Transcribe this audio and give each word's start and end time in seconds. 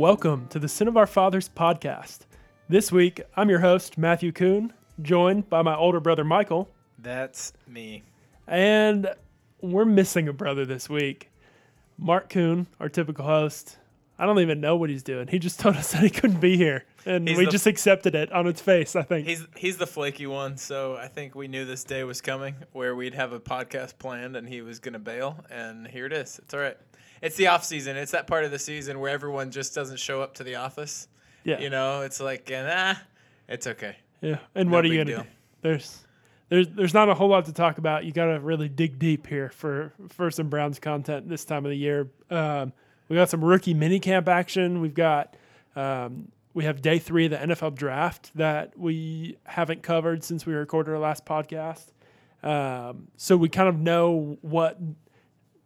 Welcome 0.00 0.46
to 0.48 0.58
the 0.58 0.66
Sin 0.66 0.88
of 0.88 0.96
Our 0.96 1.06
Fathers 1.06 1.50
podcast. 1.54 2.20
This 2.70 2.90
week, 2.90 3.20
I'm 3.36 3.50
your 3.50 3.58
host, 3.58 3.98
Matthew 3.98 4.32
Kuhn, 4.32 4.72
joined 5.02 5.50
by 5.50 5.60
my 5.60 5.76
older 5.76 6.00
brother, 6.00 6.24
Michael, 6.24 6.70
That's 6.98 7.52
me. 7.68 8.02
and 8.46 9.10
we're 9.60 9.84
missing 9.84 10.26
a 10.26 10.32
brother 10.32 10.64
this 10.64 10.88
week. 10.88 11.28
Mark 11.98 12.30
Kuhn, 12.30 12.66
our 12.80 12.88
typical 12.88 13.26
host. 13.26 13.76
I 14.18 14.24
don't 14.24 14.38
even 14.40 14.58
know 14.62 14.74
what 14.74 14.88
he's 14.88 15.02
doing. 15.02 15.28
He 15.28 15.38
just 15.38 15.60
told 15.60 15.76
us 15.76 15.92
that 15.92 16.02
he 16.02 16.08
couldn't 16.08 16.40
be 16.40 16.56
here, 16.56 16.86
and 17.04 17.28
He's 17.28 17.36
we 17.36 17.44
the- 17.44 17.50
just 17.50 17.66
accepted 17.66 18.14
it 18.14 18.32
on 18.32 18.46
its 18.46 18.62
face, 18.62 18.96
I 18.96 19.02
think. 19.02 19.26
He's 19.28 19.46
he's 19.54 19.76
the 19.76 19.86
flaky 19.86 20.26
one, 20.26 20.56
so 20.56 20.96
I 20.96 21.08
think 21.08 21.34
we 21.34 21.46
knew 21.46 21.66
this 21.66 21.84
day 21.84 22.04
was 22.04 22.22
coming 22.22 22.54
where 22.72 22.96
we'd 22.96 23.12
have 23.16 23.34
a 23.34 23.40
podcast 23.40 23.98
planned 23.98 24.34
and 24.34 24.48
he 24.48 24.62
was 24.62 24.78
gonna 24.78 24.98
bail, 24.98 25.44
and 25.50 25.86
here 25.86 26.06
it 26.06 26.14
is. 26.14 26.38
It's 26.38 26.54
all 26.54 26.60
right. 26.60 26.78
It's 27.22 27.36
the 27.36 27.48
off 27.48 27.64
season. 27.64 27.96
It's 27.96 28.12
that 28.12 28.26
part 28.26 28.44
of 28.44 28.50
the 28.50 28.58
season 28.58 28.98
where 29.00 29.10
everyone 29.10 29.50
just 29.50 29.74
doesn't 29.74 29.98
show 29.98 30.22
up 30.22 30.34
to 30.34 30.44
the 30.44 30.56
office. 30.56 31.08
yeah. 31.44 31.58
You 31.60 31.70
know, 31.70 32.00
it's 32.02 32.20
like, 32.20 32.48
nah, 32.50 32.94
it's 33.48 33.66
okay. 33.66 33.96
Yeah, 34.22 34.38
and 34.54 34.70
No 34.70 34.76
what 34.76 34.84
are 34.84 34.88
you 34.88 34.98
gonna 34.98 35.04
deal. 35.16 35.22
do? 35.22 35.28
There's, 35.62 36.04
there's, 36.48 36.68
there's 36.68 36.94
not 36.94 37.08
a 37.08 37.14
whole 37.14 37.28
lot 37.28 37.44
to 37.46 37.52
talk 37.52 37.78
about. 37.78 38.04
You 38.04 38.12
got 38.12 38.26
to 38.26 38.40
really 38.40 38.68
dig 38.68 38.98
deep 38.98 39.26
here 39.26 39.50
for 39.50 39.92
for 40.08 40.30
some 40.30 40.48
Browns 40.48 40.78
content 40.78 41.28
this 41.28 41.44
time 41.44 41.64
of 41.64 41.70
the 41.70 41.76
year. 41.76 42.08
Um, 42.30 42.72
we 43.08 43.16
got 43.16 43.28
some 43.28 43.44
rookie 43.44 43.74
minicamp 43.74 44.28
action. 44.28 44.80
We've 44.80 44.94
got, 44.94 45.36
um, 45.76 46.30
we 46.54 46.64
have 46.64 46.80
day 46.80 46.98
three 46.98 47.26
of 47.26 47.32
the 47.32 47.36
NFL 47.38 47.74
draft 47.74 48.30
that 48.36 48.78
we 48.78 49.36
haven't 49.44 49.82
covered 49.82 50.22
since 50.24 50.46
we 50.46 50.54
recorded 50.54 50.92
our 50.92 50.98
last 50.98 51.24
podcast. 51.26 51.86
Um, 52.42 53.08
so 53.16 53.36
we 53.36 53.48
kind 53.48 53.68
of 53.68 53.78
know 53.78 54.38
what 54.42 54.78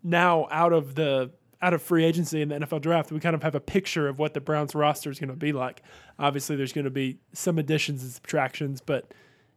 now 0.02 0.48
out 0.50 0.72
of 0.72 0.94
the 0.94 1.30
out 1.62 1.74
of 1.74 1.82
free 1.82 2.04
agency 2.04 2.42
in 2.42 2.48
the 2.48 2.56
NFL 2.56 2.80
draft, 2.82 3.12
we 3.12 3.20
kind 3.20 3.34
of 3.34 3.42
have 3.42 3.54
a 3.54 3.60
picture 3.60 4.08
of 4.08 4.18
what 4.18 4.34
the 4.34 4.40
Browns 4.40 4.74
roster 4.74 5.10
is 5.10 5.18
going 5.18 5.30
to 5.30 5.36
be 5.36 5.52
like. 5.52 5.82
Obviously, 6.18 6.56
there's 6.56 6.72
going 6.72 6.84
to 6.84 6.90
be 6.90 7.18
some 7.32 7.58
additions 7.58 8.02
and 8.02 8.12
subtractions, 8.12 8.80
but 8.80 9.12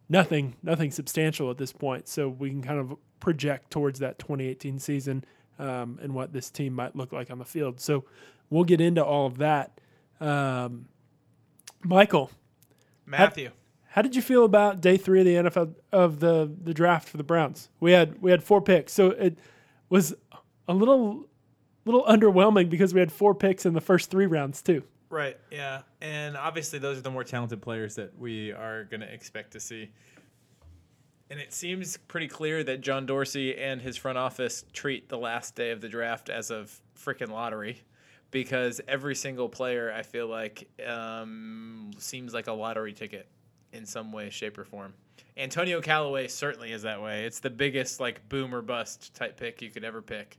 nothing 0.09 0.55
nothing 0.63 0.91
substantial 0.91 1.49
at 1.51 1.57
this 1.57 1.73
point. 1.73 2.07
So 2.07 2.29
we 2.29 2.49
can 2.49 2.61
kind 2.61 2.79
of 2.79 2.95
project 3.19 3.71
towards 3.71 3.99
that 3.99 4.19
2018 4.19 4.79
season 4.79 5.25
um, 5.59 5.99
and 6.01 6.13
what 6.13 6.33
this 6.33 6.49
team 6.49 6.73
might 6.73 6.95
look 6.95 7.11
like 7.11 7.31
on 7.31 7.39
the 7.39 7.45
field. 7.45 7.79
So 7.79 8.05
we'll 8.49 8.63
get 8.63 8.81
into 8.81 9.03
all 9.03 9.25
of 9.25 9.37
that. 9.39 9.79
Um, 10.19 10.87
Michael, 11.83 12.31
Matthew. 13.05 13.51
how 13.89 14.01
did 14.01 14.15
you 14.15 14.21
feel 14.21 14.45
about 14.45 14.81
day 14.81 14.97
three 14.97 15.19
of 15.19 15.25
the 15.25 15.49
NFL 15.49 15.75
of 15.91 16.19
the 16.19 16.51
the 16.63 16.73
draft 16.73 17.07
for 17.07 17.17
the 17.17 17.23
Browns? 17.23 17.69
We 17.79 17.91
had 17.91 18.21
we 18.21 18.31
had 18.31 18.43
four 18.43 18.61
picks, 18.61 18.93
so 18.93 19.11
it 19.11 19.37
was 19.89 20.15
a 20.67 20.73
little 20.73 21.27
little 21.87 22.03
underwhelming 22.05 22.69
because 22.69 22.93
we 22.93 22.99
had 22.99 23.11
four 23.11 23.33
picks 23.33 23.65
in 23.65 23.73
the 23.73 23.81
first 23.81 24.11
three 24.11 24.27
rounds 24.27 24.61
too. 24.61 24.83
Right. 25.09 25.37
Yeah. 25.51 25.81
And 26.01 26.35
obviously, 26.35 26.79
those 26.79 26.97
are 26.97 27.01
the 27.01 27.11
more 27.11 27.23
talented 27.23 27.61
players 27.61 27.95
that 27.95 28.17
we 28.19 28.51
are 28.51 28.83
going 28.85 29.01
to 29.01 29.11
expect 29.11 29.51
to 29.53 29.59
see. 29.59 29.89
And 31.29 31.39
it 31.39 31.53
seems 31.53 31.97
pretty 31.97 32.27
clear 32.27 32.63
that 32.63 32.81
John 32.81 33.05
Dorsey 33.05 33.57
and 33.57 33.81
his 33.81 33.97
front 33.97 34.17
office 34.17 34.63
treat 34.71 35.09
the 35.09 35.17
last 35.17 35.55
day 35.55 35.71
of 35.71 35.81
the 35.81 35.89
draft 35.89 36.29
as 36.29 36.51
a 36.51 36.65
freaking 36.97 37.29
lottery 37.29 37.81
because 38.31 38.79
every 38.87 39.15
single 39.15 39.49
player, 39.49 39.93
I 39.93 40.03
feel 40.03 40.27
like, 40.27 40.69
um, 40.85 41.91
seems 41.97 42.33
like 42.33 42.47
a 42.47 42.53
lottery 42.53 42.93
ticket 42.93 43.27
in 43.73 43.85
some 43.85 44.11
way, 44.11 44.29
shape, 44.29 44.57
or 44.57 44.63
form. 44.63 44.93
Antonio 45.35 45.81
Callaway 45.81 46.27
certainly 46.27 46.71
is 46.71 46.81
that 46.83 47.01
way. 47.01 47.25
It's 47.25 47.39
the 47.39 47.49
biggest, 47.49 47.99
like, 47.99 48.27
boom 48.27 48.53
or 48.55 48.61
bust 48.61 49.13
type 49.13 49.37
pick 49.37 49.61
you 49.61 49.69
could 49.69 49.83
ever 49.83 50.01
pick. 50.01 50.37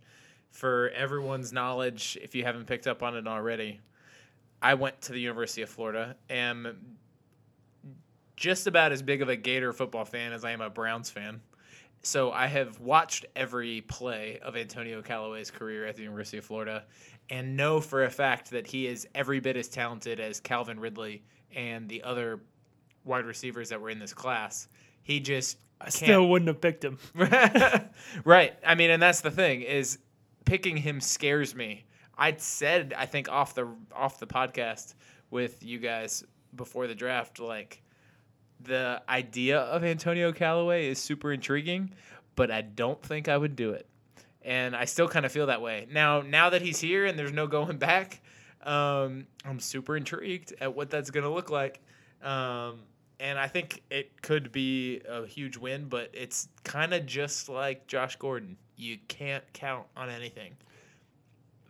For 0.50 0.90
everyone's 0.90 1.52
knowledge, 1.52 2.18
if 2.20 2.34
you 2.34 2.44
haven't 2.44 2.66
picked 2.66 2.86
up 2.86 3.02
on 3.02 3.16
it 3.16 3.26
already, 3.26 3.80
I 4.60 4.74
went 4.74 5.00
to 5.02 5.12
the 5.12 5.20
University 5.20 5.62
of 5.62 5.68
Florida. 5.68 6.16
Am 6.30 6.96
just 8.36 8.66
about 8.66 8.92
as 8.92 9.02
big 9.02 9.20
of 9.22 9.28
a 9.28 9.36
Gator 9.36 9.72
football 9.72 10.04
fan 10.04 10.32
as 10.32 10.44
I 10.44 10.52
am 10.52 10.60
a 10.60 10.70
Browns 10.70 11.10
fan. 11.10 11.40
So 12.02 12.30
I 12.30 12.46
have 12.46 12.80
watched 12.80 13.26
every 13.34 13.80
play 13.82 14.38
of 14.42 14.56
Antonio 14.56 15.02
Callaway's 15.02 15.50
career 15.50 15.84
at 15.86 15.96
the 15.96 16.02
University 16.02 16.38
of 16.38 16.44
Florida 16.44 16.84
and 17.30 17.56
know 17.56 17.80
for 17.80 18.04
a 18.04 18.10
fact 18.10 18.50
that 18.50 18.66
he 18.66 18.86
is 18.86 19.06
every 19.14 19.40
bit 19.40 19.56
as 19.56 19.68
talented 19.68 20.20
as 20.20 20.40
Calvin 20.40 20.78
Ridley 20.78 21.22
and 21.54 21.88
the 21.88 22.02
other 22.02 22.40
wide 23.04 23.24
receivers 23.24 23.68
that 23.70 23.80
were 23.80 23.90
in 23.90 23.98
this 23.98 24.14
class. 24.14 24.68
He 25.02 25.18
just 25.18 25.58
I 25.80 25.90
still 25.90 26.28
wouldn't 26.28 26.48
have 26.48 26.60
picked 26.60 26.84
him. 26.84 26.98
right. 28.24 28.54
I 28.64 28.74
mean, 28.74 28.90
and 28.90 29.02
that's 29.02 29.20
the 29.20 29.30
thing 29.30 29.62
is 29.62 29.98
picking 30.48 30.78
him 30.78 30.98
scares 31.00 31.54
me. 31.54 31.84
I'd 32.16 32.40
said 32.40 32.94
I 32.96 33.04
think 33.04 33.28
off 33.28 33.54
the 33.54 33.68
off 33.94 34.18
the 34.18 34.26
podcast 34.26 34.94
with 35.30 35.62
you 35.62 35.78
guys 35.78 36.24
before 36.56 36.86
the 36.86 36.94
draft, 36.94 37.38
like 37.38 37.82
the 38.60 39.02
idea 39.08 39.60
of 39.60 39.84
Antonio 39.84 40.32
Callaway 40.32 40.88
is 40.88 40.98
super 40.98 41.32
intriguing, 41.32 41.92
but 42.34 42.50
I 42.50 42.62
don't 42.62 43.00
think 43.02 43.28
I 43.28 43.36
would 43.36 43.56
do 43.56 43.72
it. 43.72 43.86
And 44.42 44.74
I 44.74 44.86
still 44.86 45.06
kind 45.06 45.26
of 45.26 45.32
feel 45.32 45.46
that 45.46 45.60
way 45.60 45.86
now. 45.90 46.22
Now 46.22 46.50
that 46.50 46.62
he's 46.62 46.80
here 46.80 47.04
and 47.04 47.18
there's 47.18 47.32
no 47.32 47.46
going 47.46 47.76
back, 47.76 48.22
um, 48.62 49.26
I'm 49.44 49.60
super 49.60 49.98
intrigued 49.98 50.54
at 50.62 50.74
what 50.74 50.88
that's 50.88 51.10
going 51.10 51.24
to 51.24 51.30
look 51.30 51.50
like. 51.50 51.80
Um, 52.22 52.80
and 53.20 53.38
I 53.38 53.48
think 53.48 53.82
it 53.90 54.22
could 54.22 54.50
be 54.50 55.02
a 55.06 55.26
huge 55.26 55.58
win, 55.58 55.88
but 55.88 56.08
it's 56.14 56.48
kind 56.64 56.94
of 56.94 57.04
just 57.04 57.50
like 57.50 57.86
Josh 57.86 58.16
Gordon. 58.16 58.56
You 58.78 58.96
can't 59.08 59.44
count 59.52 59.86
on 59.96 60.08
anything. 60.08 60.56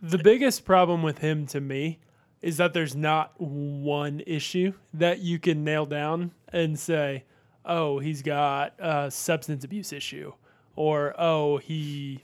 The 0.01 0.19
biggest 0.19 0.63
problem 0.63 1.01
with 1.01 1.17
him 1.17 1.47
to 1.47 1.59
me 1.59 1.99
is 2.41 2.57
that 2.57 2.73
there's 2.73 2.95
not 2.95 3.33
one 3.41 4.21
issue 4.25 4.73
that 4.93 5.19
you 5.19 5.39
can 5.39 5.63
nail 5.63 5.85
down 5.85 6.31
and 6.53 6.79
say, 6.79 7.25
"Oh, 7.65 7.99
he's 7.99 8.21
got 8.21 8.75
a 8.79 9.09
substance 9.11 9.63
abuse 9.63 9.91
issue," 9.91 10.33
or 10.75 11.13
"Oh, 11.17 11.57
he 11.57 12.23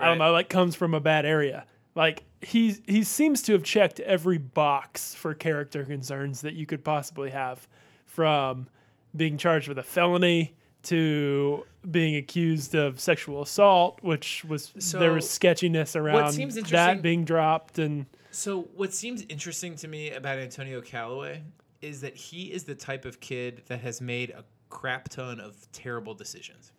I 0.00 0.06
don't 0.06 0.18
know, 0.18 0.32
like 0.32 0.48
comes 0.48 0.76
from 0.76 0.94
a 0.94 1.00
bad 1.00 1.26
area." 1.26 1.66
Like 1.94 2.22
he 2.40 2.76
he 2.86 3.02
seems 3.02 3.42
to 3.42 3.52
have 3.52 3.64
checked 3.64 3.98
every 4.00 4.38
box 4.38 5.12
for 5.14 5.34
character 5.34 5.84
concerns 5.84 6.40
that 6.42 6.54
you 6.54 6.66
could 6.66 6.84
possibly 6.84 7.30
have, 7.30 7.66
from 8.06 8.68
being 9.16 9.36
charged 9.36 9.68
with 9.68 9.78
a 9.78 9.82
felony 9.82 10.54
to 10.84 11.64
being 11.90 12.16
accused 12.16 12.74
of 12.74 13.00
sexual 13.00 13.42
assault, 13.42 13.98
which 14.02 14.44
was 14.44 14.72
there 14.92 15.12
was 15.12 15.28
sketchiness 15.28 15.96
around 15.96 16.34
that 16.34 17.00
being 17.02 17.24
dropped 17.24 17.78
and 17.78 18.06
So, 18.30 18.62
what 18.74 18.92
seems 18.92 19.24
interesting 19.28 19.74
to 19.76 19.88
me 19.88 20.10
about 20.10 20.38
Antonio 20.38 20.80
Callaway 20.80 21.42
is 21.80 22.00
that 22.00 22.16
he 22.16 22.52
is 22.52 22.64
the 22.64 22.74
type 22.74 23.04
of 23.04 23.20
kid 23.20 23.62
that 23.66 23.80
has 23.80 24.00
made 24.00 24.30
a 24.30 24.44
crap 24.68 25.08
ton 25.08 25.40
of 25.40 25.70
terrible 25.72 26.14
decisions. 26.14 26.72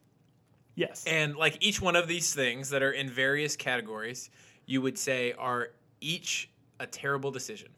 yes, 0.75 1.03
And 1.07 1.35
like 1.35 1.57
each 1.61 1.81
one 1.81 1.95
of 1.95 2.07
these 2.07 2.33
things 2.33 2.69
that 2.69 2.83
are 2.83 2.91
in 2.91 3.09
various 3.09 3.55
categories, 3.55 4.29
you 4.65 4.81
would 4.81 4.97
say 4.97 5.33
are 5.33 5.69
each 6.01 6.49
a 6.79 6.87
terrible 6.87 7.31
decision. 7.31 7.69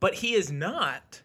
But 0.00 0.14
he 0.14 0.34
is 0.34 0.50
not 0.50 1.22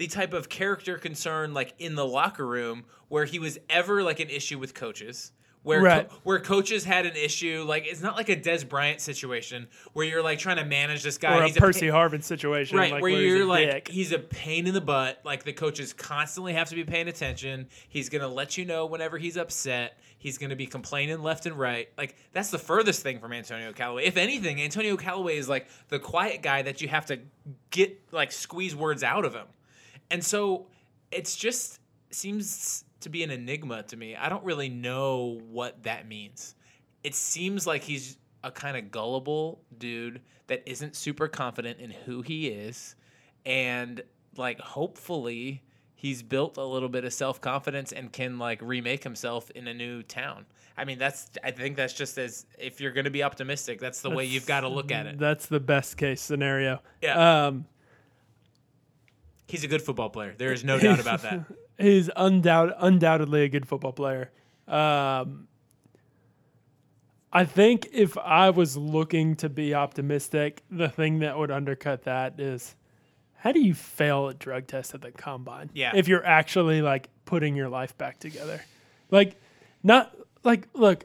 the 0.00 0.06
type 0.06 0.32
of 0.32 0.48
character 0.48 0.96
concern 0.96 1.52
like 1.52 1.74
in 1.78 1.94
the 1.94 2.06
locker 2.06 2.46
room 2.46 2.84
where 3.08 3.26
he 3.26 3.38
was 3.38 3.58
ever 3.68 4.02
like 4.02 4.18
an 4.18 4.30
issue 4.30 4.58
with 4.58 4.72
coaches. 4.74 5.32
Where, 5.62 5.82
Right. 5.82 6.08
co- 6.08 6.16
where 6.22 6.40
coaches 6.40 6.84
had 6.84 7.04
an 7.04 7.16
issue, 7.16 7.66
like 7.68 7.84
it's 7.86 8.00
not 8.00 8.16
like 8.16 8.30
a 8.30 8.34
Dez 8.36 8.66
Bryant 8.66 9.02
situation 9.02 9.68
where 9.92 10.06
you're 10.06 10.22
like 10.22 10.38
trying 10.38 10.56
to 10.56 10.64
manage 10.64 11.02
this 11.02 11.18
guy. 11.18 11.36
or 11.36 11.42
a 11.42 11.48
He's 11.48 11.58
Percy 11.58 11.90
pa- 11.90 11.96
Harvin 11.98 12.22
situation, 12.24 12.78
right 12.78 12.90
like 12.92 13.02
where, 13.02 13.10
he's 13.12 13.20
you're 13.30 13.42
a 13.42 13.44
like 13.44 13.70
dick. 13.70 13.88
he's 13.88 14.10
a 14.12 14.18
pain 14.18 14.66
in 14.66 14.72
the 14.72 14.80
butt 14.80 15.20
like 15.22 15.44
the 15.44 15.52
coaches 15.52 15.92
constantly 15.92 16.54
have 16.54 16.70
to 16.70 16.74
be 16.74 16.84
paying 16.84 17.08
attention 17.08 17.68
he's 17.90 18.08
gonna 18.08 18.26
let 18.26 18.56
you 18.56 18.64
know 18.64 18.86
whenever 18.86 19.18
he's 19.18 19.36
upset 19.36 19.98
he's 20.16 20.38
gonna 20.38 20.56
be 20.56 20.64
complaining 20.66 21.20
left 21.22 21.44
and 21.44 21.58
right 21.58 21.90
like 21.98 22.16
that's 22.32 22.50
the 22.50 22.58
furthest 22.58 23.02
thing 23.02 23.18
from 23.20 23.34
antonio 23.34 23.70
callaway 23.74 24.06
if 24.06 24.16
anything 24.16 24.62
antonio 24.62 24.96
callaway 24.96 25.36
is 25.36 25.46
like 25.46 25.66
the 25.88 25.98
quiet 25.98 26.40
guy 26.40 26.62
that 26.62 26.80
you 26.80 26.88
have 26.88 27.04
to 27.04 27.18
get 27.70 28.00
like 28.12 28.32
squeeze 28.32 28.74
words 28.74 29.02
out 29.02 29.26
of 29.26 29.34
him 29.34 29.46
and 30.10 30.24
so 30.24 30.66
it's 31.10 31.36
just 31.36 31.80
seems 32.10 32.84
to 33.00 33.08
be 33.08 33.22
an 33.22 33.30
enigma 33.30 33.82
to 33.84 33.96
me. 33.96 34.16
I 34.16 34.28
don't 34.28 34.44
really 34.44 34.68
know 34.68 35.40
what 35.50 35.82
that 35.84 36.06
means. 36.06 36.54
It 37.02 37.14
seems 37.14 37.66
like 37.66 37.82
he's 37.82 38.18
a 38.44 38.50
kind 38.50 38.76
of 38.76 38.90
gullible 38.90 39.60
dude 39.78 40.20
that 40.46 40.62
isn't 40.66 40.96
super 40.96 41.28
confident 41.28 41.78
in 41.80 41.90
who 41.90 42.22
he 42.22 42.48
is. 42.48 42.96
And 43.46 44.02
like 44.36 44.60
hopefully 44.60 45.62
he's 45.94 46.22
built 46.22 46.56
a 46.56 46.64
little 46.64 46.88
bit 46.88 47.04
of 47.04 47.12
self-confidence 47.12 47.92
and 47.92 48.12
can 48.12 48.38
like 48.38 48.60
remake 48.62 49.04
himself 49.04 49.50
in 49.50 49.68
a 49.68 49.74
new 49.74 50.02
town. 50.02 50.46
I 50.76 50.84
mean 50.84 50.98
that's 50.98 51.30
i 51.44 51.50
think 51.50 51.76
that's 51.76 51.92
just 51.92 52.16
as 52.16 52.46
if 52.58 52.80
you're 52.80 52.92
going 52.92 53.04
to 53.04 53.10
be 53.10 53.22
optimistic 53.22 53.80
that's 53.80 54.00
the 54.00 54.08
way 54.08 54.24
you've 54.24 54.46
got 54.46 54.60
to 54.60 54.68
look 54.68 54.90
at 54.90 55.06
it. 55.06 55.18
That's 55.18 55.46
the 55.46 55.60
best 55.60 55.96
case 55.96 56.22
scenario. 56.22 56.80
Yeah. 57.02 57.46
Um, 57.46 57.66
he's 59.50 59.64
a 59.64 59.68
good 59.68 59.82
football 59.82 60.10
player 60.10 60.34
there 60.38 60.52
is 60.52 60.64
no 60.64 60.78
doubt 60.78 61.00
about 61.00 61.22
that 61.22 61.44
he's 61.80 62.08
undoubt, 62.10 62.74
undoubtedly 62.78 63.42
a 63.42 63.48
good 63.48 63.66
football 63.66 63.92
player. 63.92 64.30
Um, 64.68 65.48
I 67.32 67.44
think 67.44 67.88
if 67.92 68.18
I 68.18 68.50
was 68.50 68.76
looking 68.76 69.36
to 69.36 69.48
be 69.48 69.74
optimistic, 69.74 70.62
the 70.70 70.88
thing 70.88 71.20
that 71.20 71.38
would 71.38 71.50
undercut 71.50 72.04
that 72.04 72.38
is 72.38 72.76
how 73.34 73.52
do 73.52 73.60
you 73.60 73.74
fail 73.74 74.28
a 74.28 74.34
drug 74.34 74.66
test 74.66 74.94
at 74.94 75.00
the 75.00 75.12
combine? 75.12 75.70
Yeah. 75.72 75.92
If 75.94 76.08
you're 76.08 76.24
actually 76.24 76.82
like 76.82 77.08
putting 77.24 77.56
your 77.56 77.68
life 77.68 77.96
back 77.96 78.18
together. 78.18 78.62
Like 79.10 79.40
not 79.82 80.14
like 80.44 80.68
look 80.74 81.04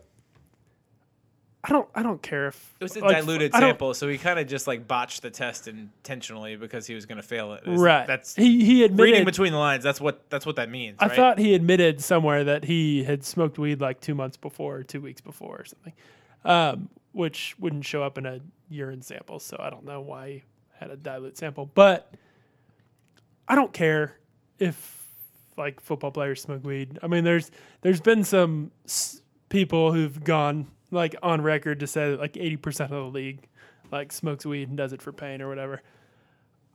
I 1.68 1.70
don't 1.70 1.90
I 1.96 2.04
don't 2.04 2.22
care 2.22 2.48
if 2.48 2.76
It 2.80 2.84
was 2.84 2.96
a 2.96 3.00
like, 3.00 3.18
diluted 3.18 3.52
sample, 3.54 3.94
so 3.96 4.08
he 4.08 4.18
kind 4.20 4.38
of 4.40 4.48
just 4.48 4.68
like 4.68 4.88
botched 4.88 5.24
the 5.24 5.32
test 5.32 5.68
intentionally 5.68 6.56
because 6.58 6.86
he 6.86 6.94
was 6.94 7.06
going 7.08 7.18
to 7.18 7.24
fail 7.24 7.54
it. 7.54 7.62
It's- 7.64 7.80
Right. 7.80 8.06
That's 8.06 8.36
he 8.36 8.64
he 8.64 8.84
admitted 8.84 9.12
reading 9.12 9.26
between 9.26 9.52
the 9.52 9.58
lines. 9.58 9.84
That's 9.84 10.00
what 10.00 10.30
that's 10.30 10.46
what 10.46 10.58
that 10.58 10.70
means. 10.70 10.98
I 11.00 11.08
right? 11.08 11.16
thought 11.16 11.40
he 11.40 11.56
admitted 11.56 12.02
somewhere 12.02 12.44
that 12.44 12.66
he 12.66 13.04
had 13.04 13.24
smoked 13.24 13.58
weed 13.58 13.82
like 13.82 14.00
two 14.00 14.14
months 14.16 14.38
before, 14.38 14.76
or 14.78 14.84
two 14.84 15.02
weeks 15.02 15.22
before, 15.22 15.62
or 15.62 15.66
something, 15.66 15.94
um, 16.44 16.90
which 17.14 17.56
wouldn't 17.60 17.84
show 17.86 18.04
up 18.04 18.18
in 18.20 18.26
a 18.26 18.40
urine 18.70 19.02
sample. 19.02 19.40
So 19.40 19.58
I 19.60 19.70
don't 19.70 19.86
know 19.86 20.02
why 20.02 20.30
he 20.30 20.44
had 20.80 20.92
a 20.92 20.96
dilute 20.98 21.38
sample, 21.38 21.66
but 21.74 22.14
I 23.48 23.56
don't 23.56 23.74
care 23.74 24.18
if 24.60 25.04
like 25.58 25.80
football 25.80 26.12
players 26.12 26.42
smoke 26.42 26.64
weed. 26.66 27.00
I 27.02 27.08
mean, 27.08 27.24
there's 27.24 27.50
there's 27.82 28.02
been 28.02 28.24
some 28.24 28.72
s- 28.86 29.22
people 29.50 29.94
who've 29.94 30.24
gone 30.24 30.68
like 30.96 31.16
on 31.22 31.42
record 31.42 31.80
to 31.82 31.88
say 31.88 32.12
that 32.12 32.20
like 32.20 32.34
80% 32.34 32.82
of 32.86 32.90
the 32.90 33.02
league 33.04 33.48
like 33.92 34.12
smokes 34.12 34.46
weed 34.46 34.68
and 34.70 34.78
does 34.78 34.94
it 34.94 35.02
for 35.02 35.12
pain 35.12 35.42
or 35.42 35.48
whatever. 35.48 35.82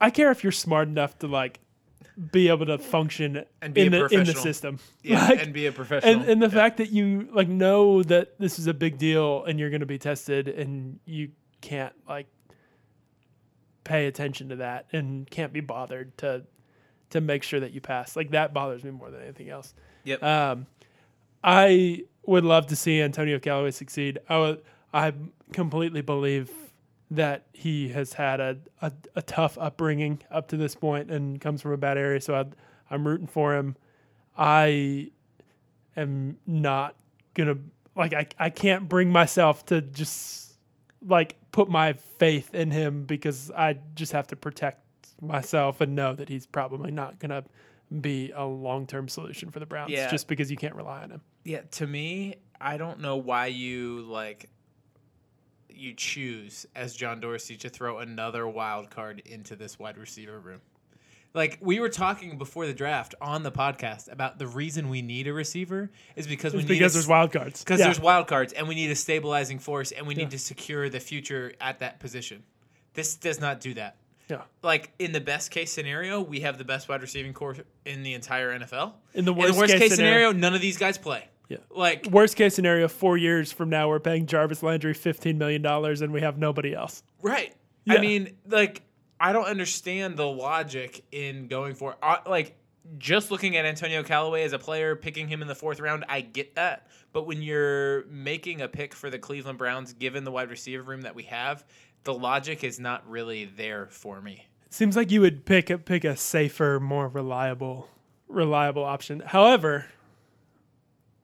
I 0.00 0.10
care 0.10 0.30
if 0.30 0.42
you're 0.44 0.52
smart 0.52 0.88
enough 0.88 1.18
to 1.18 1.26
like 1.26 1.60
be 2.32 2.48
able 2.48 2.66
to 2.66 2.78
function 2.78 3.44
And 3.60 3.74
be 3.74 3.82
in 3.86 3.94
a 3.94 4.08
the 4.08 4.14
in 4.14 4.24
the 4.24 4.34
system. 4.34 4.78
yeah, 5.02 5.24
Like, 5.28 5.42
and 5.42 5.52
be 5.52 5.66
a 5.66 5.72
professional. 5.72 6.20
and 6.22 6.30
and 6.30 6.42
the 6.42 6.46
Yeah. 6.46 6.52
fact 6.62 6.76
that 6.78 6.90
you 6.90 7.28
like 7.32 7.48
know 7.48 8.02
that 8.04 8.38
this 8.38 8.58
is 8.58 8.66
a 8.66 8.74
big 8.74 8.96
deal 8.98 9.44
and 9.44 9.58
you're 9.58 9.70
going 9.70 9.80
to 9.80 9.86
be 9.86 9.98
tested 9.98 10.48
and 10.48 10.98
you 11.04 11.30
can't 11.60 11.92
like 12.08 12.26
pay 13.84 14.06
attention 14.06 14.48
to 14.50 14.56
that 14.56 14.86
and 14.92 15.28
can't 15.30 15.52
be 15.52 15.60
bothered 15.60 16.16
to 16.18 16.44
to 17.10 17.20
make 17.20 17.42
sure 17.42 17.58
that 17.60 17.72
you 17.72 17.80
pass 17.80 18.14
like 18.16 18.30
that 18.30 18.52
bothers 18.54 18.84
me 18.84 18.90
more 18.90 19.10
than 19.10 19.20
anything 19.22 19.48
else 19.48 19.74
Yep. 20.04 20.22
um 20.22 20.66
i 21.42 22.04
would 22.30 22.44
love 22.44 22.66
to 22.66 22.76
see 22.76 23.00
antonio 23.00 23.38
callaway 23.38 23.70
succeed 23.70 24.18
i 24.28 24.38
would 24.38 24.62
i 24.92 25.12
completely 25.52 26.00
believe 26.00 26.50
that 27.10 27.46
he 27.52 27.88
has 27.88 28.12
had 28.12 28.38
a, 28.40 28.56
a, 28.82 28.92
a 29.16 29.22
tough 29.22 29.58
upbringing 29.58 30.20
up 30.30 30.46
to 30.48 30.56
this 30.56 30.74
point 30.74 31.10
and 31.10 31.40
comes 31.40 31.60
from 31.60 31.72
a 31.72 31.76
bad 31.76 31.98
area 31.98 32.20
so 32.20 32.34
i 32.34 32.44
i'm 32.90 33.06
rooting 33.06 33.26
for 33.26 33.54
him 33.56 33.76
i 34.38 35.10
am 35.96 36.36
not 36.46 36.94
gonna 37.34 37.56
like 37.96 38.14
I, 38.14 38.26
I 38.38 38.50
can't 38.50 38.88
bring 38.88 39.10
myself 39.10 39.66
to 39.66 39.80
just 39.80 40.54
like 41.06 41.36
put 41.52 41.68
my 41.68 41.94
faith 41.94 42.54
in 42.54 42.70
him 42.70 43.04
because 43.04 43.50
I 43.50 43.78
just 43.94 44.12
have 44.12 44.26
to 44.28 44.36
protect 44.36 44.80
myself 45.20 45.80
and 45.80 45.94
know 45.96 46.14
that 46.14 46.28
he's 46.28 46.46
probably 46.46 46.90
not 46.90 47.18
gonna 47.18 47.44
be 48.00 48.32
a 48.34 48.44
long 48.44 48.86
term 48.86 49.08
solution 49.08 49.50
for 49.50 49.58
the 49.58 49.66
Browns 49.66 49.90
Yeah. 49.90 50.10
just 50.10 50.28
because 50.28 50.50
you 50.50 50.56
can't 50.56 50.74
rely 50.74 51.02
on 51.02 51.10
him. 51.10 51.20
Yeah, 51.44 51.60
to 51.72 51.86
me, 51.86 52.36
I 52.60 52.76
don't 52.76 53.00
know 53.00 53.16
why 53.16 53.46
you 53.46 54.02
like 54.02 54.50
you 55.72 55.94
choose 55.94 56.66
as 56.76 56.94
John 56.94 57.20
Dorsey 57.20 57.56
to 57.58 57.68
throw 57.70 57.98
another 57.98 58.46
wild 58.46 58.90
card 58.90 59.20
into 59.24 59.56
this 59.56 59.78
wide 59.78 59.96
receiver 59.96 60.38
room. 60.38 60.60
Like 61.32 61.58
we 61.60 61.78
were 61.80 61.88
talking 61.88 62.36
before 62.38 62.66
the 62.66 62.74
draft 62.74 63.14
on 63.20 63.44
the 63.44 63.52
podcast 63.52 64.10
about 64.12 64.38
the 64.38 64.46
reason 64.48 64.88
we 64.88 65.00
need 65.00 65.28
a 65.28 65.32
receiver 65.32 65.90
is 66.16 66.26
because 66.26 66.52
we 66.52 66.60
It's 66.60 66.68
need 66.68 66.74
because 66.78 66.92
a, 66.92 66.98
there's 66.98 67.08
wild 67.08 67.32
cards. 67.32 67.62
because 67.64 67.78
Yeah. 67.78 67.86
there's 67.86 68.00
wild 68.00 68.26
cards 68.26 68.52
and 68.52 68.66
we 68.68 68.74
need 68.74 68.90
a 68.90 68.96
stabilizing 68.96 69.58
force 69.60 69.92
and 69.92 70.06
we 70.06 70.14
need 70.14 70.32
to 70.32 70.38
secure 70.38 70.88
the 70.88 70.98
future 71.00 71.52
at 71.60 71.78
that 71.78 72.00
position. 72.00 72.42
This 72.94 73.14
does 73.14 73.40
not 73.40 73.60
do 73.60 73.74
that. 73.74 73.96
Yeah. 74.30 74.42
Like 74.62 74.92
in 74.98 75.12
the 75.12 75.20
best 75.20 75.50
case 75.50 75.72
scenario, 75.72 76.20
we 76.20 76.40
have 76.40 76.58
the 76.58 76.64
best 76.64 76.88
wide 76.88 77.02
receiving 77.02 77.32
corps 77.32 77.56
in 77.84 78.02
the 78.02 78.14
entire 78.14 78.58
NFL. 78.58 78.92
In 79.14 79.24
the 79.24 79.32
In 79.32 79.38
worst, 79.38 79.52
the 79.54 79.58
worst 79.58 79.72
case, 79.72 79.80
case 79.80 79.94
scenario, 79.96 80.28
scenario, 80.28 80.32
none 80.32 80.54
of 80.54 80.60
these 80.60 80.78
guys 80.78 80.98
play. 80.98 81.28
Yeah. 81.48 81.58
Like 81.70 82.06
worst 82.06 82.36
case 82.36 82.54
scenario, 82.54 82.86
four 82.86 83.16
years 83.16 83.50
from 83.50 83.70
now, 83.70 83.88
we're 83.88 83.98
paying 83.98 84.26
Jarvis 84.26 84.62
Landry 84.62 84.94
fifteen 84.94 85.36
million 85.36 85.62
dollars 85.62 86.00
and 86.00 86.12
we 86.12 86.20
have 86.20 86.38
nobody 86.38 86.74
else. 86.74 87.02
Right. 87.22 87.54
Yeah. 87.84 87.94
I 87.94 88.00
mean, 88.00 88.36
like, 88.46 88.82
I 89.18 89.32
don't 89.32 89.46
understand 89.46 90.16
the 90.16 90.26
logic 90.26 91.04
in 91.10 91.48
going 91.48 91.74
for 91.74 91.96
uh, 92.02 92.18
like 92.26 92.56
just 92.98 93.30
looking 93.30 93.56
at 93.56 93.64
Antonio 93.64 94.02
Callaway 94.02 94.42
as 94.42 94.52
a 94.52 94.58
player, 94.58 94.96
picking 94.96 95.28
him 95.28 95.42
in 95.42 95.48
the 95.48 95.54
fourth 95.54 95.80
round. 95.80 96.04
I 96.08 96.20
get 96.20 96.54
that, 96.54 96.86
but 97.12 97.26
when 97.26 97.42
you're 97.42 98.06
making 98.06 98.60
a 98.60 98.68
pick 98.68 98.94
for 98.94 99.10
the 99.10 99.18
Cleveland 99.18 99.58
Browns, 99.58 99.92
given 99.92 100.24
the 100.24 100.30
wide 100.30 100.50
receiver 100.50 100.82
room 100.82 101.02
that 101.02 101.14
we 101.14 101.24
have, 101.24 101.64
the 102.04 102.14
logic 102.14 102.64
is 102.64 102.80
not 102.80 103.08
really 103.08 103.44
there 103.44 103.86
for 103.86 104.20
me. 104.20 104.46
Seems 104.70 104.96
like 104.96 105.10
you 105.10 105.20
would 105.20 105.44
pick 105.44 105.68
a 105.70 105.78
pick 105.78 106.04
a 106.04 106.16
safer, 106.16 106.78
more 106.80 107.08
reliable 107.08 107.88
reliable 108.28 108.84
option. 108.84 109.20
However, 109.20 109.86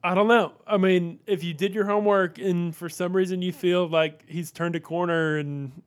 I 0.02 0.14
don't 0.14 0.28
know. 0.28 0.52
I 0.66 0.76
mean, 0.76 1.20
if 1.26 1.42
you 1.44 1.54
did 1.54 1.74
your 1.74 1.84
homework 1.86 2.38
and 2.38 2.74
for 2.74 2.88
some 2.88 3.14
reason 3.14 3.42
you 3.42 3.52
feel 3.52 3.88
like 3.88 4.24
he's 4.28 4.50
turned 4.50 4.76
a 4.76 4.80
corner 4.80 5.38
and 5.38 5.82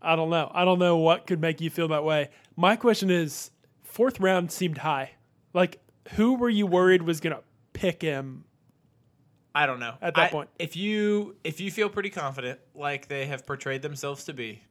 I 0.00 0.16
don't 0.16 0.30
know. 0.30 0.50
I 0.52 0.64
don't 0.64 0.78
know 0.78 0.96
what 0.96 1.26
could 1.26 1.40
make 1.40 1.60
you 1.60 1.70
feel 1.70 1.88
that 1.88 2.04
way. 2.04 2.30
My 2.56 2.76
question 2.76 3.10
is 3.10 3.50
fourth 3.82 4.20
round 4.20 4.50
seemed 4.50 4.78
high. 4.78 5.12
Like 5.54 5.78
who 6.14 6.34
were 6.34 6.50
you 6.50 6.66
worried 6.66 7.02
was 7.02 7.20
going 7.20 7.36
to 7.36 7.42
pick 7.72 8.02
him? 8.02 8.44
I 9.54 9.66
don't 9.66 9.80
know 9.80 9.94
At 10.00 10.14
that 10.14 10.24
I- 10.24 10.28
point. 10.30 10.48
If 10.58 10.76
you 10.76 11.36
if 11.44 11.60
you 11.60 11.70
feel 11.70 11.88
pretty 11.88 12.10
confident, 12.10 12.58
like 12.74 13.08
they 13.08 13.26
have 13.26 13.46
portrayed 13.46 13.82
themselves 13.82 14.24
to 14.24 14.32
be, 14.32 14.62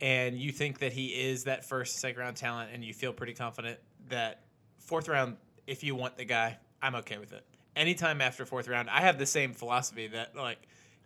and 0.00 0.36
you 0.38 0.52
think 0.52 0.78
that 0.80 0.92
he 0.92 1.06
is 1.08 1.44
that 1.44 1.64
first 1.64 1.98
second 1.98 2.20
round 2.20 2.36
talent, 2.36 2.70
and 2.72 2.84
you 2.84 2.92
feel 2.92 3.12
pretty 3.12 3.34
confident 3.34 3.78
that 4.08 4.42
fourth 4.78 5.08
round, 5.08 5.36
if 5.66 5.82
you 5.84 5.94
want 5.94 6.16
the 6.16 6.24
guy, 6.24 6.58
I'm 6.82 6.94
okay 6.96 7.18
with 7.18 7.32
it. 7.32 7.44
Anytime 7.76 8.20
after 8.20 8.44
fourth 8.46 8.68
round, 8.68 8.88
I 8.90 9.02
have 9.02 9.18
the 9.18 9.26
same 9.26 9.52
philosophy 9.52 10.08
that 10.08 10.34
like 10.36 10.58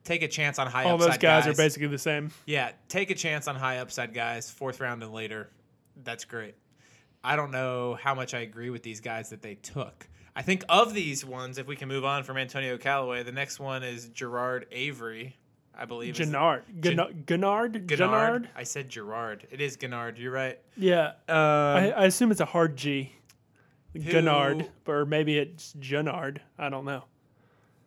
take 0.05 0.23
a 0.23 0.29
chance 0.29 0.59
on 0.59 0.67
high 0.67 0.85
All 0.85 0.97
those 0.97 1.19
guys, 1.19 1.47
are 1.47 1.53
basically 1.55 1.89
the 1.89 1.99
same. 1.99 2.31
yeah, 2.47 2.73
take 2.89 3.11
a 3.11 3.15
chance 3.15 3.49
on 3.49 3.55
high 3.57 3.79
upside 3.79 4.15
guys, 4.15 4.51
fourth 4.51 4.81
round 4.81 5.03
and 5.03 5.13
later. 5.13 5.51
That's 6.03 6.25
great. 6.25 6.55
I 7.23 7.37
don't 7.37 7.51
know 7.51 7.99
how 8.01 8.15
much 8.15 8.33
I 8.33 8.39
agree 8.41 8.71
with 8.71 8.83
these 8.83 9.01
guys 9.01 9.29
that 9.31 9.43
they 9.43 9.57
took. 9.57 10.07
I 10.37 10.43
think 10.43 10.65
of 10.69 10.95
these 10.95 11.25
ones, 11.25 11.59
if 11.59 11.67
we 11.67 11.77
can 11.77 11.89
move 11.89 12.05
on 12.05 12.23
from 12.23 12.37
Antonio 12.39 12.79
Callaway, 12.79 13.23
the 13.23 13.33
next 13.33 13.59
one 13.61 13.83
is 13.83 14.09
Gerard 14.09 14.67
Avery, 14.71 15.37
I 15.77 15.85
believe. 15.85 16.15
Genard. 16.15 16.63
Genard. 16.81 17.25
Genard? 17.87 18.47
I 18.55 18.63
said 18.63 18.89
Gerard. 18.89 19.47
It 19.51 19.61
is 19.61 19.77
Genard. 19.77 20.19
You're 20.19 20.33
right. 20.33 20.59
Yeah. 20.77 21.09
Um, 21.29 21.35
I, 21.37 21.93
I 21.97 22.05
assume 22.07 22.31
it's 22.31 22.41
a 22.41 22.45
hard 22.47 22.77
G. 22.77 23.13
Who- 23.93 24.01
Genard, 24.01 24.69
or 24.87 25.05
maybe 25.05 25.37
it's 25.37 25.73
Genard. 25.81 26.39
I 26.59 26.69
don't 26.69 26.85
know. 26.85 27.05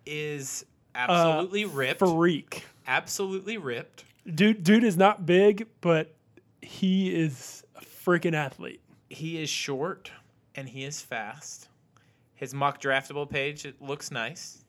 is 0.06 0.66
Uh, 0.94 1.00
absolutely 1.10 1.66
ripped. 1.66 2.00
Freak. 2.00 2.66
absolutely 2.88 3.58
ripped. 3.58 4.04
Dude, 4.36 4.64
dude 4.64 4.84
is 4.84 4.98
not 4.98 5.26
big, 5.26 5.68
but 5.82 6.14
he 6.62 7.14
is 7.14 7.64
a 7.76 7.82
freaking 7.82 8.34
athlete. 8.36 8.82
He 9.10 9.42
is 9.42 9.50
short 9.50 10.12
and 10.56 10.68
he 10.70 10.84
is 10.84 11.02
fast. 11.02 11.68
His 12.44 12.54
mock 12.54 12.82
draftable 12.82 13.30
page 13.30 13.66
it 13.66 13.82
looks 13.82 14.12
nice. 14.12 14.64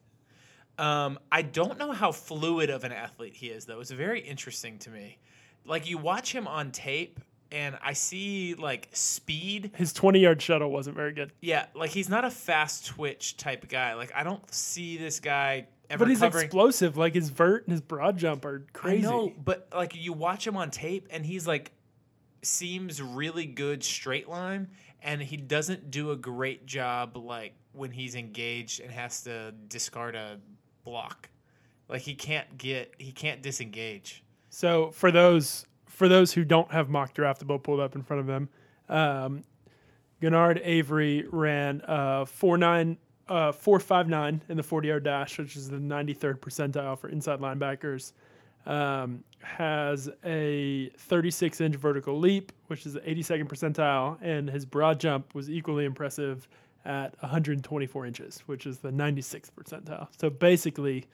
Um, 0.78 1.18
I 1.30 1.42
don't 1.42 1.76
know 1.76 1.90
how 1.90 2.12
fluid 2.12 2.70
of 2.70 2.84
an 2.84 2.92
athlete 2.92 3.34
he 3.34 3.48
is 3.48 3.64
though. 3.64 3.80
It's 3.80 3.90
very 3.90 4.20
interesting 4.20 4.78
to 4.78 4.90
me. 4.90 5.18
Like 5.64 5.88
you 5.88 5.98
watch 5.98 6.32
him 6.32 6.46
on 6.46 6.70
tape 6.70 7.18
and 7.50 7.76
I 7.82 7.94
see 7.94 8.54
like 8.54 8.88
speed. 8.92 9.72
His 9.74 9.92
20 9.92 10.20
yard 10.20 10.40
shuttle 10.40 10.70
wasn't 10.70 10.94
very 10.94 11.12
good. 11.12 11.32
Yeah, 11.40 11.66
like 11.74 11.90
he's 11.90 12.08
not 12.08 12.24
a 12.24 12.30
fast 12.30 12.86
twitch 12.86 13.36
type 13.36 13.68
guy. 13.68 13.94
Like 13.94 14.12
I 14.14 14.22
don't 14.22 14.54
see 14.54 14.96
this 14.96 15.18
guy 15.18 15.66
ever 15.90 16.04
But 16.04 16.10
he's 16.10 16.20
covering 16.20 16.44
explosive. 16.44 16.96
Like 16.96 17.14
his 17.14 17.28
vert 17.28 17.64
and 17.66 17.72
his 17.72 17.80
broad 17.80 18.18
jump 18.18 18.44
are 18.44 18.66
crazy. 18.72 19.04
I 19.06 19.10
know, 19.10 19.32
but 19.44 19.68
like 19.74 19.96
you 19.96 20.12
watch 20.12 20.46
him 20.46 20.56
on 20.56 20.70
tape 20.70 21.08
and 21.10 21.26
he's 21.26 21.44
like 21.44 21.72
seems 22.42 23.00
really 23.02 23.46
good 23.46 23.82
straight 23.82 24.28
line 24.28 24.68
and 25.04 25.20
he 25.20 25.36
doesn't 25.36 25.90
do 25.90 26.10
a 26.10 26.16
great 26.16 26.66
job 26.66 27.16
like 27.16 27.52
when 27.72 27.92
he's 27.92 28.14
engaged 28.14 28.80
and 28.80 28.90
has 28.90 29.22
to 29.22 29.52
discard 29.68 30.16
a 30.16 30.40
block. 30.84 31.28
Like 31.88 32.00
he 32.00 32.14
can't 32.14 32.56
get 32.56 32.94
he 32.98 33.12
can't 33.12 33.42
disengage. 33.42 34.24
So 34.48 34.90
for 34.90 35.12
those 35.12 35.66
for 35.86 36.08
those 36.08 36.32
who 36.32 36.44
don't 36.44 36.72
have 36.72 36.88
mock 36.88 37.14
draftable 37.14 37.62
pulled 37.62 37.80
up 37.80 37.94
in 37.94 38.02
front 38.02 38.20
of 38.20 38.26
them, 38.26 38.48
um, 38.88 39.44
Genard 40.22 40.60
Avery 40.64 41.26
ran 41.30 41.82
uh, 41.82 42.24
four 42.24 42.56
nine 42.56 42.96
uh, 43.28 43.52
four 43.52 43.78
five 43.78 44.08
nine 44.08 44.42
in 44.48 44.56
the 44.56 44.62
forty 44.62 44.88
yard 44.88 45.04
dash, 45.04 45.38
which 45.38 45.54
is 45.54 45.68
the 45.68 45.78
ninety 45.78 46.14
third 46.14 46.40
percentile 46.40 46.98
for 46.98 47.08
inside 47.10 47.40
linebackers. 47.40 48.12
Um, 48.64 49.22
has 49.44 50.10
a 50.24 50.90
36 50.98 51.60
inch 51.60 51.76
vertical 51.76 52.18
leap, 52.18 52.52
which 52.68 52.86
is 52.86 52.94
the 52.94 53.00
82nd 53.00 53.44
percentile, 53.48 54.18
and 54.20 54.48
his 54.50 54.64
broad 54.64 54.98
jump 54.98 55.34
was 55.34 55.48
equally 55.50 55.84
impressive 55.84 56.48
at 56.84 57.14
124 57.22 58.06
inches, 58.06 58.42
which 58.46 58.66
is 58.66 58.78
the 58.78 58.90
96th 58.90 59.50
percentile. 59.56 60.08
So 60.20 60.28
basically, 60.30 61.04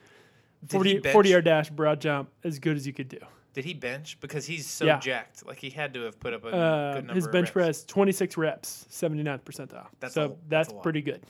40, 0.68 1.00
40 1.12 1.28
yard 1.28 1.44
dash, 1.44 1.70
broad 1.70 2.00
jump, 2.00 2.30
as 2.44 2.58
good 2.58 2.76
as 2.76 2.86
you 2.86 2.92
could 2.92 3.08
do. 3.08 3.18
Did 3.52 3.64
he 3.64 3.74
bench? 3.74 4.18
Because 4.20 4.46
he's 4.46 4.66
so 4.66 4.84
Yeah. 4.86 4.98
jacked. 5.00 5.44
Like 5.46 5.58
he 5.58 5.70
had 5.70 5.92
to 5.94 6.02
have 6.02 6.20
put 6.20 6.32
up 6.34 6.44
a 6.44 6.48
Uh, 6.48 6.92
good 6.94 7.06
number 7.06 7.14
his 7.14 7.26
bench 7.28 7.52
press, 7.52 7.84
26 7.84 8.36
reps, 8.36 8.86
79th 8.90 9.44
percentile. 9.44 9.86
That's 9.98 10.14
so 10.14 10.24
a- 10.24 10.28
that's 10.48 10.68
that's 10.68 10.82
pretty 10.82 11.02
good. 11.02 11.22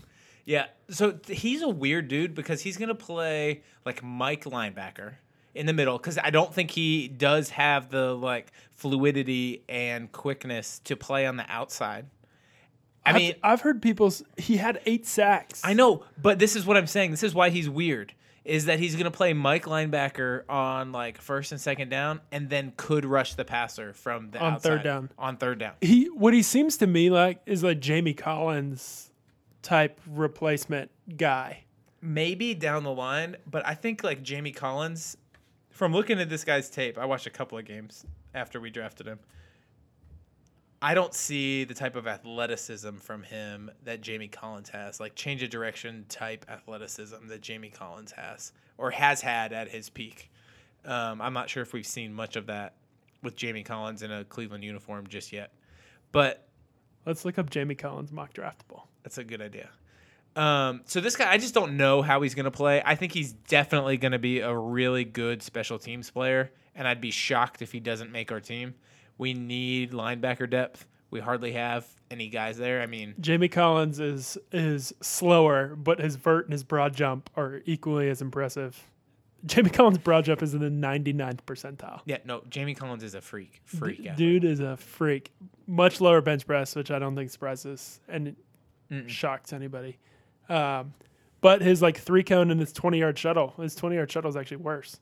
Yeah. 0.44 0.66
So 0.90 1.12
th- 1.12 1.40
he's 1.40 1.62
a 1.62 1.68
weird 1.68 2.08
dude 2.08 2.34
because 2.34 2.60
he's 2.62 2.76
gonna 2.76 2.94
play 2.94 3.62
like 3.86 4.02
Mike 4.02 4.44
linebacker 4.44 5.14
in 5.54 5.66
the 5.66 5.72
middle 5.72 5.98
because 5.98 6.18
I 6.18 6.30
don't 6.30 6.52
think 6.54 6.70
he 6.70 7.08
does 7.08 7.50
have 7.50 7.90
the 7.90 8.14
like 8.14 8.52
fluidity 8.70 9.62
and 9.68 10.10
quickness 10.12 10.78
to 10.84 10.96
play 10.96 11.26
on 11.26 11.36
the 11.36 11.44
outside. 11.50 12.06
I 13.04 13.10
I've- 13.10 13.18
mean, 13.18 13.34
I've 13.42 13.60
heard 13.62 13.80
people. 13.82 14.12
He 14.36 14.58
had 14.58 14.80
eight 14.86 15.06
sacks. 15.06 15.60
I 15.64 15.72
know, 15.72 16.04
but 16.20 16.38
this 16.38 16.54
is 16.56 16.66
what 16.66 16.76
I'm 16.76 16.86
saying. 16.86 17.10
This 17.12 17.22
is 17.22 17.34
why 17.34 17.50
he's 17.50 17.68
weird. 17.68 18.12
Is 18.44 18.64
that 18.66 18.78
he's 18.78 18.96
gonna 18.96 19.10
play 19.10 19.32
Mike 19.34 19.64
linebacker 19.66 20.48
on 20.48 20.92
like 20.92 21.18
first 21.20 21.52
and 21.52 21.60
second 21.60 21.90
down, 21.90 22.20
and 22.32 22.48
then 22.48 22.72
could 22.76 23.04
rush 23.04 23.34
the 23.34 23.44
passer 23.44 23.92
from 23.92 24.30
the 24.30 24.38
On 24.40 24.58
third 24.58 24.82
down. 24.82 25.10
On 25.18 25.36
third 25.36 25.58
down, 25.58 25.74
He 25.82 26.06
what 26.06 26.32
he 26.32 26.42
seems 26.42 26.78
to 26.78 26.86
me 26.86 27.10
like 27.10 27.40
is 27.46 27.62
like 27.62 27.80
Jamie 27.80 28.14
Collins 28.14 29.10
type 29.62 30.00
replacement 30.06 30.90
guy. 31.16 31.64
maybe 32.00 32.54
down 32.54 32.82
the 32.82 32.92
line, 32.94 33.36
but 33.46 33.64
I 33.66 33.74
think 33.74 34.02
like 34.02 34.22
Jamie 34.22 34.52
Collins, 34.52 35.18
from 35.80 35.94
looking 35.94 36.20
at 36.20 36.28
this 36.28 36.44
guy's 36.44 36.68
tape, 36.68 36.98
I 36.98 37.06
watched 37.06 37.26
a 37.26 37.30
couple 37.30 37.56
of 37.56 37.64
games 37.64 38.04
after 38.34 38.60
we 38.60 38.68
drafted 38.68 39.06
him. 39.06 39.18
I 40.82 40.92
don't 40.92 41.14
see 41.14 41.64
the 41.64 41.72
type 41.72 41.96
of 41.96 42.06
athleticism 42.06 42.96
from 42.96 43.22
him 43.22 43.70
that 43.84 44.02
Jamie 44.02 44.28
Collins 44.28 44.68
has, 44.68 45.00
like 45.00 45.14
change 45.14 45.42
of 45.42 45.48
direction 45.48 46.04
type 46.10 46.44
athleticism 46.50 47.28
that 47.28 47.40
Jamie 47.40 47.70
Collins 47.70 48.12
has 48.12 48.52
or 48.76 48.90
has 48.90 49.22
had 49.22 49.54
at 49.54 49.70
his 49.70 49.88
peak. 49.88 50.30
Um, 50.84 51.22
I'm 51.22 51.32
not 51.32 51.48
sure 51.48 51.62
if 51.62 51.72
we've 51.72 51.86
seen 51.86 52.12
much 52.12 52.36
of 52.36 52.44
that 52.48 52.74
with 53.22 53.34
Jamie 53.34 53.62
Collins 53.62 54.02
in 54.02 54.12
a 54.12 54.26
Cleveland 54.26 54.62
uniform 54.62 55.06
just 55.06 55.32
yet, 55.32 55.50
but 56.12 56.46
Let's 57.06 57.24
look 57.24 57.38
up 57.38 57.48
Jamie 57.48 57.74
Collins 57.74 58.12
mock 58.12 58.34
draftable. 58.34 58.82
that's 59.02 59.16
a 59.16 59.24
good 59.24 59.40
idea. 59.40 59.70
Um, 60.36 60.82
so 60.84 61.00
this 61.00 61.16
guy, 61.16 61.30
I 61.30 61.38
just 61.38 61.54
don't 61.54 61.76
know 61.76 62.02
how 62.02 62.22
he's 62.22 62.34
going 62.34 62.44
to 62.44 62.50
play. 62.50 62.82
I 62.84 62.94
think 62.94 63.12
he's 63.12 63.32
definitely 63.32 63.96
going 63.96 64.12
to 64.12 64.18
be 64.18 64.40
a 64.40 64.56
really 64.56 65.04
good 65.04 65.42
special 65.42 65.78
teams 65.78 66.10
player, 66.10 66.52
and 66.74 66.86
I'd 66.86 67.00
be 67.00 67.10
shocked 67.10 67.62
if 67.62 67.72
he 67.72 67.80
doesn't 67.80 68.12
make 68.12 68.30
our 68.30 68.40
team. 68.40 68.74
We 69.18 69.34
need 69.34 69.92
linebacker 69.92 70.48
depth. 70.48 70.86
We 71.10 71.18
hardly 71.20 71.52
have 71.52 71.86
any 72.10 72.28
guys 72.28 72.56
there. 72.56 72.80
I 72.80 72.86
mean, 72.86 73.14
Jamie 73.20 73.48
Collins 73.48 73.98
is 73.98 74.38
is 74.52 74.92
slower, 75.02 75.74
but 75.76 75.98
his 75.98 76.14
vert 76.16 76.46
and 76.46 76.52
his 76.52 76.62
broad 76.62 76.94
jump 76.94 77.28
are 77.36 77.60
equally 77.66 78.08
as 78.08 78.22
impressive. 78.22 78.80
Jamie 79.46 79.70
Collins' 79.70 79.98
broad 79.98 80.26
jump 80.26 80.42
is 80.42 80.54
in 80.54 80.60
the 80.60 80.68
99th 80.68 81.40
percentile. 81.46 82.00
yeah, 82.04 82.18
no, 82.24 82.42
Jamie 82.50 82.74
Collins 82.74 83.02
is 83.02 83.14
a 83.14 83.20
freak. 83.22 83.60
Freak. 83.64 84.02
D- 84.02 84.10
dude 84.14 84.44
is 84.44 84.60
a 84.60 84.76
freak. 84.76 85.32
Much 85.66 86.00
lower 86.00 86.20
bench 86.20 86.46
press, 86.46 86.76
which 86.76 86.90
I 86.90 86.98
don't 86.98 87.16
think 87.16 87.30
surprises 87.30 88.00
and 88.08 88.36
shocks 89.06 89.52
anybody. 89.52 89.98
Um, 90.50 90.94
but 91.40 91.62
his 91.62 91.80
like 91.80 91.98
three 91.98 92.22
cone 92.22 92.50
and 92.50 92.60
his 92.60 92.72
20 92.72 92.98
yard 92.98 93.18
shuttle, 93.18 93.54
his 93.56 93.74
20 93.74 93.96
yard 93.96 94.10
shuttle 94.10 94.28
is 94.28 94.36
actually 94.36 94.58
worse. 94.58 95.00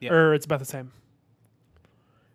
Yeah. 0.00 0.12
Or 0.12 0.34
it's 0.34 0.44
about 0.44 0.58
the 0.58 0.66
same. 0.66 0.92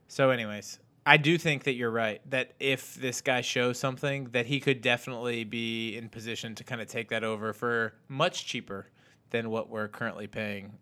So, 0.08 0.30
anyways, 0.32 0.80
I 1.06 1.18
do 1.18 1.38
think 1.38 1.64
that 1.66 1.74
you're 1.74 1.92
right. 1.92 2.22
That 2.30 2.54
if 2.60 2.96
this 2.96 3.22
guy 3.22 3.42
shows 3.42 3.78
something, 3.78 4.26
that 4.32 4.48
he 4.48 4.60
could 4.60 4.82
definitely 4.82 5.44
be 5.44 5.96
in 5.96 6.10
position 6.10 6.56
to 6.56 6.64
kind 6.64 6.82
of 6.82 6.88
take 6.88 7.10
that 7.10 7.24
over 7.24 7.54
for 7.54 7.94
much 8.08 8.46
cheaper 8.46 8.88
than 9.30 9.50
what 9.50 9.70
we're 9.70 9.88
currently 9.88 10.28
paying 10.28 10.74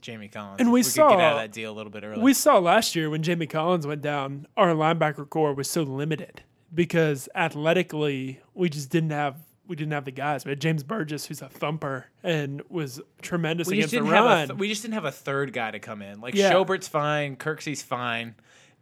Jamie 0.00 0.28
Collins. 0.28 0.60
And 0.60 0.72
we 0.72 0.80
out 0.80 0.86
saw- 0.86 1.12
of 1.12 1.18
that 1.36 1.52
deal 1.52 1.70
a 1.70 1.76
little 1.76 1.92
bit 1.92 2.02
earlier. 2.04 2.22
We 2.22 2.34
saw 2.34 2.58
last 2.58 2.96
year 2.96 3.10
when 3.10 3.22
Jamie 3.22 3.46
Collins 3.46 3.86
went 3.86 4.02
down, 4.02 4.46
our 4.56 4.68
linebacker 4.68 5.28
corps 5.28 5.54
was 5.54 5.68
so 5.68 5.82
limited 5.82 6.42
because 6.74 7.28
athletically 7.34 8.40
we 8.54 8.68
just 8.68 8.90
didn't 8.90 9.10
have 9.10 9.36
we 9.72 9.76
didn't 9.76 9.92
have 9.94 10.04
the 10.04 10.10
guys. 10.10 10.44
We 10.44 10.50
had 10.50 10.60
James 10.60 10.82
Burgess, 10.82 11.24
who's 11.24 11.40
a 11.40 11.48
thumper 11.48 12.04
and 12.22 12.60
was 12.68 13.00
tremendous 13.22 13.68
we 13.68 13.78
against 13.78 13.94
the 13.94 14.02
run. 14.02 14.48
th- 14.48 14.58
we 14.58 14.68
just 14.68 14.82
didn't 14.82 14.92
have 14.92 15.06
a 15.06 15.10
third 15.10 15.54
guy 15.54 15.70
to 15.70 15.78
come 15.78 16.02
in. 16.02 16.20
Like 16.20 16.34
Yeah. 16.34 16.50
Schobert's 16.50 16.88
fine, 16.88 17.36
Kirksey's 17.36 17.82
fine, 17.82 18.34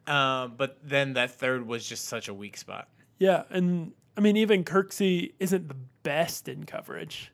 um, 0.09 0.55
but 0.57 0.79
then 0.83 1.13
that 1.13 1.31
third 1.31 1.65
was 1.65 1.89
just 1.89 2.07
such 2.07 2.27
a 2.27 2.35
weak 2.35 2.57
spot. 2.57 2.89
yeah, 3.19 3.45
and 3.51 3.93
I 4.17 4.21
mean 4.21 4.37
even 4.37 4.65
Kirksey 4.65 5.35
isn't 5.39 5.69
the 5.69 5.77
best 6.03 6.49
in 6.49 6.65
coverage. 6.65 7.31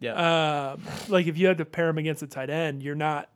Yeah, 0.00 0.72
Um, 0.72 0.82
like 1.08 1.28
if 1.28 1.38
you 1.38 1.46
had 1.46 1.58
to 1.58 1.64
pair 1.64 1.88
him 1.88 1.98
against 1.98 2.24
a 2.24 2.26
tight 2.26 2.50
end, 2.50 2.82
you're 2.82 2.96
not 2.96 3.30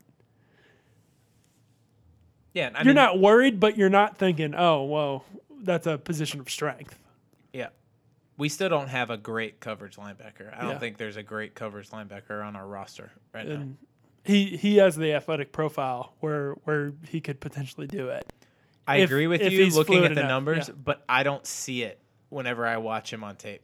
yeah. 2.54 2.70
I 2.74 2.78
you're 2.78 2.86
mean, 2.86 2.96
not 2.96 3.20
worried, 3.20 3.60
but 3.60 3.76
you're 3.78 3.88
not 3.88 4.18
thinking, 4.18 4.54
oh, 4.56 4.82
well, 4.82 5.24
that's 5.62 5.86
a 5.86 5.96
position 5.98 6.40
of 6.40 6.50
strength. 6.50 6.98
Yeah. 7.52 7.68
We 8.40 8.48
still 8.48 8.70
don't 8.70 8.88
have 8.88 9.10
a 9.10 9.16
great 9.18 9.60
coverage 9.60 9.96
linebacker. 9.96 10.56
I 10.56 10.62
don't 10.62 10.70
Yeah. 10.72 10.78
think 10.78 10.96
there's 10.96 11.16
a 11.16 11.22
great 11.22 11.54
coverage 11.54 11.90
linebacker 11.90 12.42
on 12.44 12.56
our 12.56 12.66
roster 12.66 13.12
right 13.34 13.46
now. 13.46 13.68
He 14.24 14.56
he 14.56 14.76
has 14.78 14.96
the 14.96 15.12
athletic 15.12 15.52
profile 15.52 16.14
where 16.20 16.52
where 16.64 16.94
he 17.08 17.20
could 17.20 17.38
potentially 17.40 17.86
do 17.86 18.08
it. 18.08 18.32
I 18.88 18.96
if- 18.98 19.10
agree 19.10 19.26
with 19.26 19.42
you 19.42 19.68
looking 19.70 20.04
at 20.04 20.14
the 20.14 20.20
enough, 20.20 20.28
numbers, 20.28 20.68
yeah. 20.68 20.74
but 20.82 21.04
I 21.08 21.22
don't 21.22 21.46
see 21.46 21.82
it 21.82 22.00
whenever 22.30 22.66
I 22.66 22.78
watch 22.78 23.12
him 23.12 23.22
on 23.22 23.36
tape. 23.36 23.62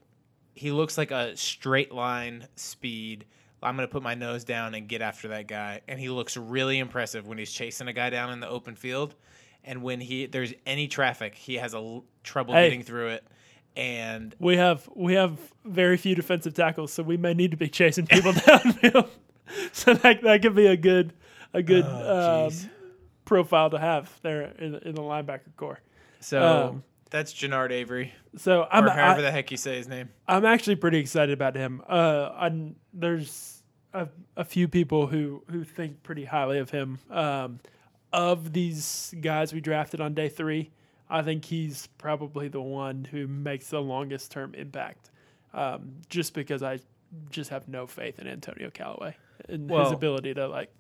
He 0.54 0.71
looks 0.73 0.97
like 0.99 1.11
a 1.11 1.37
straight 1.37 1.92
line 1.92 2.47
speed. 2.56 3.25
I'm 3.62 3.76
going 3.76 3.88
to 3.88 3.92
put 3.92 4.02
my 4.02 4.14
nose 4.14 4.45
down 4.45 4.75
and 4.75 4.87
get 4.88 5.00
after 5.02 5.28
that 5.28 5.49
guy. 5.49 5.80
And 5.88 5.99
he 5.99 6.09
looks 6.11 6.37
really 6.37 6.78
impressive 6.78 7.26
when 7.26 7.38
he's 7.38 7.50
chasing 7.50 7.88
a 7.88 7.92
guy 7.92 8.11
down 8.11 8.30
in 8.30 8.40
the 8.40 8.49
open 8.49 8.76
field. 8.76 9.14
And 9.64 9.83
when 9.83 10.00
he 10.00 10.26
there's 10.26 10.52
any 10.66 10.87
traffic, 10.87 11.35
he 11.35 11.54
has 11.54 11.73
a 11.75 11.78
l- 11.78 12.04
trouble 12.23 12.52
Hey. 12.54 12.66
getting 12.68 12.83
through 12.83 13.09
it. 13.09 13.26
And 13.76 14.35
We 14.38 14.56
have 14.56 14.88
we 14.95 15.14
have 15.14 15.38
very 15.64 15.97
few 15.97 16.14
defensive 16.14 16.54
tackles, 16.54 16.92
so 16.92 17.02
we 17.02 17.16
may 17.16 17.35
need 17.35 17.50
to 17.50 17.56
be 17.56 17.68
chasing 17.68 18.06
people 18.06 18.33
downfield. 18.33 19.09
so 19.73 19.95
that 19.95 20.23
that 20.23 20.42
could 20.42 20.54
be 20.56 20.66
a 20.66 20.76
good 20.76 21.12
a 21.52 21.62
good 21.62 21.85
Oh, 21.87 22.47
um, 22.47 22.52
profile 23.25 23.71
to 23.71 23.78
have 23.78 24.11
there 24.23 24.52
in, 24.59 24.76
in 24.76 24.95
the 24.95 25.02
linebacker 25.02 25.54
corps. 25.56 25.80
so 26.21 26.68
Um, 26.71 26.83
that's 27.11 27.33
Genard 27.35 27.71
Avery, 27.71 28.12
So 28.37 28.66
I'm 28.71 28.85
or 28.87 28.90
however 28.90 29.18
I, 29.21 29.23
the 29.23 29.30
heck 29.30 29.50
you 29.50 29.56
say 29.56 29.76
his 29.76 29.88
name. 29.88 30.09
I'm 30.26 30.45
actually 30.45 30.76
pretty 30.76 30.99
excited 30.99 31.33
about 31.33 31.54
him. 31.54 31.83
Uh, 31.88 32.30
I'm, 32.37 32.76
there's 32.92 33.62
a, 33.95 34.09
a 34.37 34.45
few 34.45 34.68
people 34.68 35.06
who 35.06 35.42
who 35.50 35.64
think 35.64 36.02
pretty 36.02 36.25
highly 36.25 36.59
of 36.59 36.71
him. 36.71 36.99
Um, 37.11 37.61
of 38.12 38.52
these 38.52 39.14
guys 39.21 39.52
we 39.52 39.61
drafted 39.61 40.00
on 40.00 40.14
day 40.14 40.28
three, 40.28 40.71
I 41.08 41.22
think 41.22 41.44
he's 41.44 41.88
probably 41.98 42.48
the 42.48 42.60
one 42.60 43.04
who 43.04 43.26
makes 43.26 43.68
the 43.68 43.80
longest 43.80 44.32
term 44.32 44.54
impact. 44.54 45.10
Um, 45.54 45.96
just 46.08 46.34
because 46.34 46.62
I 46.62 46.80
just 47.30 47.50
have 47.50 47.68
no 47.68 47.86
faith 47.86 48.18
in 48.18 48.26
Antonio 48.26 48.70
Callaway 48.70 49.16
and 49.48 49.70
his 49.70 49.92
ability 49.92 50.34
to 50.34 50.48
like 50.48 50.70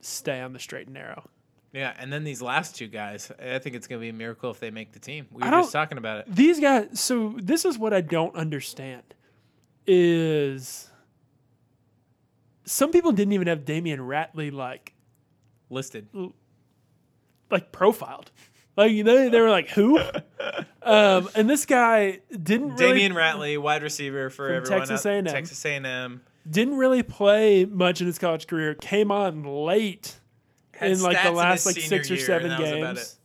stay 0.00 0.40
on 0.40 0.52
the 0.52 0.58
straight 0.58 0.86
and 0.86 0.94
narrow. 0.94 1.28
Yeah, 1.72 1.94
and 1.98 2.12
then 2.12 2.22
these 2.22 2.42
last 2.42 2.76
two 2.76 2.86
guys, 2.86 3.32
I 3.38 3.58
think 3.58 3.74
it's 3.74 3.86
going 3.86 3.98
to 3.98 4.04
be 4.04 4.10
a 4.10 4.12
miracle 4.12 4.50
if 4.50 4.60
they 4.60 4.70
make 4.70 4.92
the 4.92 4.98
team. 4.98 5.26
We 5.30 5.42
were 5.42 5.50
just 5.50 5.72
talking 5.72 5.96
about 5.96 6.18
it. 6.18 6.34
These 6.34 6.60
guys. 6.60 7.00
So 7.00 7.34
this 7.38 7.64
is 7.64 7.78
what 7.78 7.94
I 7.94 8.02
don't 8.02 8.34
understand. 8.36 9.02
Is 9.86 10.90
some 12.64 12.90
people 12.90 13.10
didn't 13.12 13.32
even 13.32 13.48
have 13.48 13.60
Damion 13.60 13.98
Ratley 13.98 14.52
like 14.52 14.92
Listed. 15.70 16.08
like 17.50 17.72
profiled. 17.72 18.30
Like 18.76 18.92
they, 18.92 19.28
they 19.28 19.40
were 19.40 19.50
like 19.50 19.68
who? 19.68 19.98
um, 20.82 21.28
and 21.34 21.48
this 21.48 21.66
guy 21.66 22.20
didn't 22.30 22.76
really 22.76 23.00
Damion 23.00 23.12
Ratley, 23.12 23.58
wide 23.58 23.82
receiver 23.82 24.30
for 24.30 24.48
everyone. 24.50 24.78
Texas 24.80 25.04
A&M. 25.04 25.24
Texas 25.26 25.64
A&M. 25.64 26.22
didn't 26.48 26.76
really 26.76 27.02
play 27.02 27.64
much 27.66 28.00
in 28.00 28.06
his 28.06 28.18
college 28.18 28.46
career. 28.46 28.74
Came 28.74 29.10
on 29.10 29.44
late 29.44 30.18
Had 30.74 30.92
in 30.92 31.02
like 31.02 31.22
the 31.22 31.32
last 31.32 31.66
like 31.66 31.76
six 31.76 32.10
or 32.10 32.14
year, 32.14 32.24
seven 32.24 32.50
and 32.50 32.52
that 32.52 32.60
was 32.60 32.70
about 32.70 32.94
games, 32.94 33.18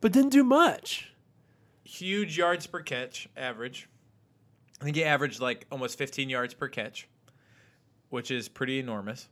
but 0.00 0.12
didn't 0.12 0.30
do 0.30 0.42
much. 0.42 1.12
Huge 1.84 2.36
yards 2.36 2.66
per 2.66 2.80
catch 2.80 3.28
average. 3.36 3.88
I 4.80 4.84
think 4.84 4.96
he 4.96 5.04
averaged 5.04 5.40
like 5.40 5.66
almost 5.70 5.96
15 5.96 6.28
yards 6.28 6.54
per 6.54 6.68
catch, 6.68 7.08
which 8.10 8.30
is 8.30 8.48
pretty 8.48 8.78
enormous. 8.78 9.28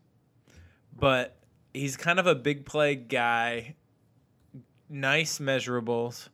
But 0.99 1.37
he's 1.73 1.97
kind 1.97 2.19
of 2.19 2.27
a 2.27 2.35
big 2.35 2.65
play 2.65 2.95
guy. 2.95 3.75
Nice 4.89 5.39
measurables. 5.39 6.29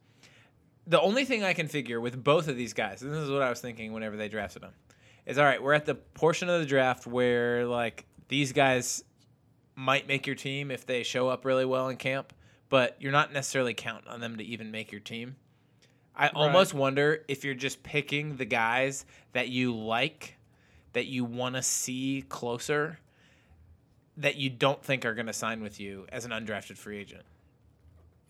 The 0.87 1.01
only 1.01 1.25
thing 1.25 1.45
I 1.45 1.53
can 1.53 1.69
figure 1.69 2.01
with 2.01 2.23
both 2.23 2.49
of 2.49 2.57
these 2.57 2.73
guys, 2.73 3.03
and 3.03 3.13
this 3.13 3.21
is 3.21 3.31
what 3.31 3.43
I 3.43 3.51
was 3.51 3.61
thinking 3.61 3.93
whenever 3.93 4.17
they 4.17 4.29
drafted 4.29 4.63
them, 4.63 4.73
is 5.27 5.39
all 5.39 5.45
right, 5.45 5.63
we're 5.63 5.75
at 5.75 5.87
the 5.87 5.95
portion 5.95 6.49
of 6.49 6.61
the 6.61 6.67
draft 6.67 7.07
where 7.07 7.67
like 7.67 8.07
these 8.29 8.53
guys 8.53 9.05
might 9.77 10.09
make 10.09 10.27
your 10.27 10.37
team 10.37 10.71
if 10.71 10.87
they 10.87 11.03
show 11.03 11.29
up 11.29 11.45
really 11.45 11.65
well 11.65 11.89
in 11.89 11.97
camp, 11.97 12.33
but 12.69 12.97
you're 13.01 13.13
not 13.13 13.33
necessarily 13.33 13.75
counting 13.75 14.09
on 14.09 14.21
them 14.21 14.37
to 14.37 14.45
even 14.45 14.71
make 14.71 14.91
your 14.91 15.01
team. 15.01 15.37
I 16.15 16.29
almost 16.29 16.75
wonder 16.75 17.25
if 17.29 17.45
you're 17.45 17.55
just 17.55 17.83
picking 17.83 18.37
the 18.37 18.45
guys 18.45 19.07
that 19.33 19.49
you 19.49 19.75
like, 19.75 20.37
that 20.93 21.07
you 21.07 21.25
want 21.25 21.55
to 21.55 21.63
see 21.63 22.25
closer, 22.29 22.99
that 24.17 24.37
you 24.37 24.51
don't 24.51 24.83
think 24.83 25.05
are 25.05 25.15
going 25.15 25.29
to 25.29 25.33
sign 25.33 25.63
with 25.63 25.81
you 25.81 26.07
as 26.11 26.25
an 26.25 26.31
undrafted 26.31 26.77
free 26.77 26.99
agent? 26.99 27.23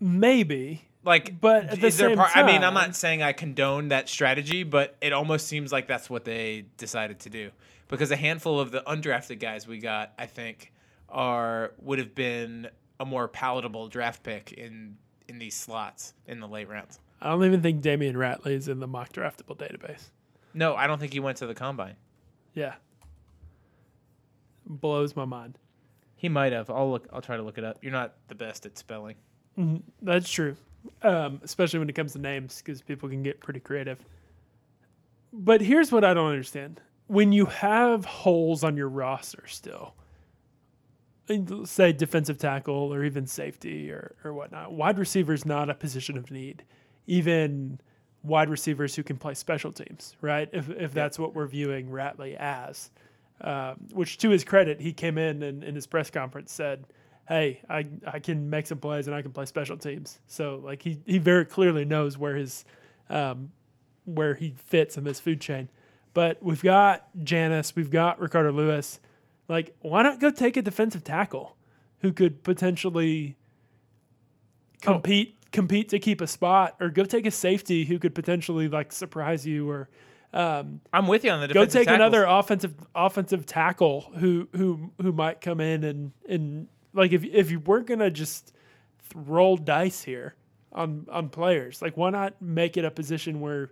Maybe. 0.01 0.83
Like, 1.05 1.41
But 1.41 1.67
at 1.67 1.81
the 1.81 1.91
same 1.91 2.17
part? 2.17 2.37
I 2.37 2.45
mean, 2.45 2.63
I'm 2.63 2.75
not 2.75 2.95
saying 2.95 3.23
I 3.23 3.33
condone 3.33 3.89
that 3.89 4.09
strategy, 4.09 4.65
but 4.65 4.97
it 5.01 5.13
almost 5.13 5.47
seems 5.47 5.73
like 5.73 5.87
that's 5.87 6.11
what 6.11 6.25
they 6.25 6.67
decided 6.77 7.21
to 7.21 7.31
do 7.31 7.51
because 7.89 8.11
a 8.11 8.17
handful 8.17 8.61
of 8.61 8.71
the 8.71 8.83
undrafted 8.87 9.41
guys 9.41 9.67
we 9.67 9.79
got, 9.79 10.13
I 10.19 10.27
think, 10.27 10.73
are 11.09 11.73
would 11.81 11.99
have 11.99 12.15
been 12.15 12.69
a 12.99 13.05
more 13.05 13.29
palatable 13.29 13.89
draft 13.89 14.23
pick 14.23 14.53
in 14.53 14.97
in 15.29 15.39
these 15.39 15.55
slots 15.55 16.15
in 16.27 16.41
the 16.41 16.49
late 16.49 16.69
rounds. 16.69 16.99
I 17.21 17.31
don't 17.31 17.45
even 17.45 17.63
think 17.63 17.83
Damion 17.83 18.15
Ratley 18.15 18.53
is 18.53 18.69
in 18.69 18.81
the 18.81 18.87
mock 18.87 19.13
draftable 19.13 19.57
database. 19.57 20.11
No, 20.55 20.75
I 20.75 20.87
don't 20.87 20.99
think 20.99 21.13
he 21.13 21.21
went 21.21 21.39
to 21.39 21.47
the 21.47 21.55
combine. 21.55 21.97
Yeah. 22.55 22.75
Blows 24.67 25.15
my 25.15 25.25
mind. 25.25 25.59
He 26.17 26.29
might 26.29 26.53
have. 26.53 26.71
I'll 26.71 26.91
look. 26.91 27.09
I'll 27.13 27.23
try 27.23 27.37
to 27.37 27.43
look 27.43 27.59
it 27.59 27.65
up. 27.65 27.79
You're 27.83 27.93
not 27.93 28.15
the 28.29 28.35
best 28.35 28.67
at 28.67 28.77
spelling. 28.77 29.17
That's 30.03 30.31
true, 30.31 30.57
um, 31.03 31.41
especially 31.43 31.79
when 31.79 31.89
it 31.89 31.95
comes 31.95 32.13
to 32.13 32.19
names, 32.19 32.63
because 32.63 32.83
people 32.83 33.09
can 33.09 33.23
get 33.23 33.41
pretty 33.41 33.61
creative. 33.61 34.05
But 35.33 35.61
here's 35.61 35.93
what 35.93 36.05
I 36.05 36.15
don't 36.15 36.31
understand: 36.31 36.81
when 37.07 37.33
you 37.33 37.47
have 37.47 38.05
holes 38.05 38.65
on 38.65 38.77
your 38.77 38.89
roster 38.89 39.47
still, 39.47 39.95
and 41.29 41.69
say 41.69 41.93
defensive 41.93 42.39
tackle 42.39 42.93
or 42.95 43.05
even 43.05 43.27
safety 43.27 43.91
or 43.91 44.17
or 44.25 44.33
whatnot, 44.33 44.73
wide 44.73 44.99
receiver 44.99 45.33
is 45.33 45.45
not 45.45 45.69
a 45.71 45.75
position 45.75 46.17
of 46.17 46.31
need. 46.31 46.65
Even 47.07 47.81
wide 48.23 48.49
receivers 48.51 48.95
who 48.95 49.03
can 49.03 49.17
play 49.17 49.35
special 49.35 49.73
teams, 49.73 50.17
right? 50.21 50.49
If 50.53 50.71
if 50.71 50.93
that's 50.93 51.19
what 51.19 51.35
we're 51.35 51.47
viewing 51.47 51.89
Ratley 51.89 52.37
as, 52.37 52.91
um, 53.41 53.77
which 53.93 54.19
to 54.19 54.31
his 54.31 54.45
credit, 54.45 54.81
he 54.81 54.93
came 54.93 55.19
in 55.19 55.43
and 55.43 55.65
in 55.65 55.75
his 55.75 55.87
press 55.87 56.11
conference 56.11 56.53
said 56.53 56.85
hey, 57.31 57.61
I, 57.71 57.87
I 58.05 58.19
can 58.19 58.51
make 58.51 58.67
some 58.67 58.79
plays 58.79 59.07
and 59.07 59.15
I 59.15 59.23
can 59.23 59.31
play 59.31 59.47
special 59.47 59.77
teams. 59.77 60.19
So 60.27 60.61
like 60.65 60.83
he, 60.83 60.99
he 61.07 61.19
very 61.19 61.45
clearly 61.47 61.85
knows 61.85 62.19
where 62.19 62.35
his 62.35 62.65
um, 63.09 63.53
where 64.05 64.35
he 64.35 64.55
fits 64.67 64.99
in 64.99 65.05
this 65.05 65.21
food 65.21 65.41
chain. 65.41 65.69
But 66.13 66.43
we've 66.43 66.63
got 66.63 67.09
Janice, 67.23 67.77
we've 67.77 67.91
got 67.91 68.21
Ricardo 68.21 68.51
Louis. 68.51 68.99
Like, 69.49 69.77
why 69.81 70.03
not 70.03 70.19
go 70.19 70.31
take 70.31 70.57
a 70.57 70.63
defensive 70.63 71.05
tackle 71.05 71.57
who 72.01 72.13
could 72.13 72.43
potentially 72.43 73.37
compete 74.83 75.37
compete 75.53 75.89
to 75.91 75.99
keep 76.01 76.21
a 76.21 76.27
spot, 76.27 76.75
or 76.81 76.89
go 76.89 77.05
take 77.05 77.27
a 77.27 77.31
safety 77.31 77.85
who 77.85 78.01
could 78.01 78.15
potentially 78.15 78.69
like 78.69 78.91
surprise 78.91 79.47
you, 79.47 79.71
or 79.71 79.89
um, 80.33 80.81
I'm 80.93 81.07
with 81.07 81.25
you 81.25 81.31
on 81.31 81.41
the 81.41 81.49
go 81.49 81.65
take 81.65 81.87
tackles. 81.87 81.95
another 81.95 82.25
offensive 82.25 82.75
offensive 82.93 83.47
tackle 83.47 84.13
who 84.19 84.49
who 84.57 84.91
who 85.01 85.13
might 85.13 85.41
come 85.41 85.61
in 85.61 85.85
and 85.85 86.13
and 86.29 86.67
like 86.93 87.13
if 87.13 87.25
if 87.25 87.51
you 87.51 87.61
weren't 87.61 87.87
gonna 87.87 88.11
just 88.11 88.53
roll 89.15 89.57
dice 89.57 90.03
here 90.03 90.35
on 90.73 91.07
on 91.11 91.29
players, 91.29 91.83
like 91.83 91.97
why 91.97 92.11
not 92.11 92.41
make 92.41 92.77
it 92.77 92.85
a 92.85 92.91
position 92.91 93.41
where 93.41 93.71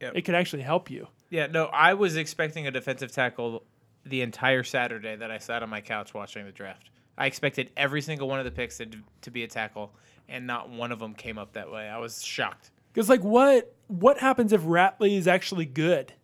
Yep. 0.00 0.12
it 0.16 0.22
could 0.22 0.34
actually 0.34 0.62
help 0.62 0.90
you? 0.90 1.06
Yeah, 1.28 1.46
no, 1.46 1.66
I 1.66 1.92
was 1.92 2.16
expecting 2.16 2.66
a 2.66 2.70
defensive 2.70 3.12
tackle 3.12 3.64
the 4.06 4.22
entire 4.22 4.62
Saturday 4.64 5.14
that 5.14 5.30
I 5.30 5.36
sat 5.36 5.62
on 5.62 5.68
my 5.68 5.82
couch 5.82 6.14
watching 6.14 6.46
the 6.46 6.52
draft. 6.52 6.88
I 7.18 7.26
expected 7.26 7.70
every 7.76 8.00
single 8.00 8.26
one 8.26 8.38
of 8.38 8.46
the 8.46 8.50
picks 8.50 8.78
to, 8.78 8.86
to 9.20 9.30
be 9.30 9.42
a 9.44 9.46
tackle, 9.46 9.92
and 10.26 10.46
not 10.46 10.70
one 10.70 10.90
of 10.90 10.98
them 10.98 11.12
came 11.14 11.36
up 11.36 11.52
that 11.52 11.70
way. 11.70 11.86
I 11.86 11.98
was 11.98 12.24
shocked. 12.24 12.70
Because 12.92 13.10
like 13.10 13.22
what 13.22 13.74
what 13.88 14.18
happens 14.18 14.54
if 14.54 14.62
Ratley 14.62 15.18
is 15.18 15.28
actually 15.28 15.66
good? 15.66 16.14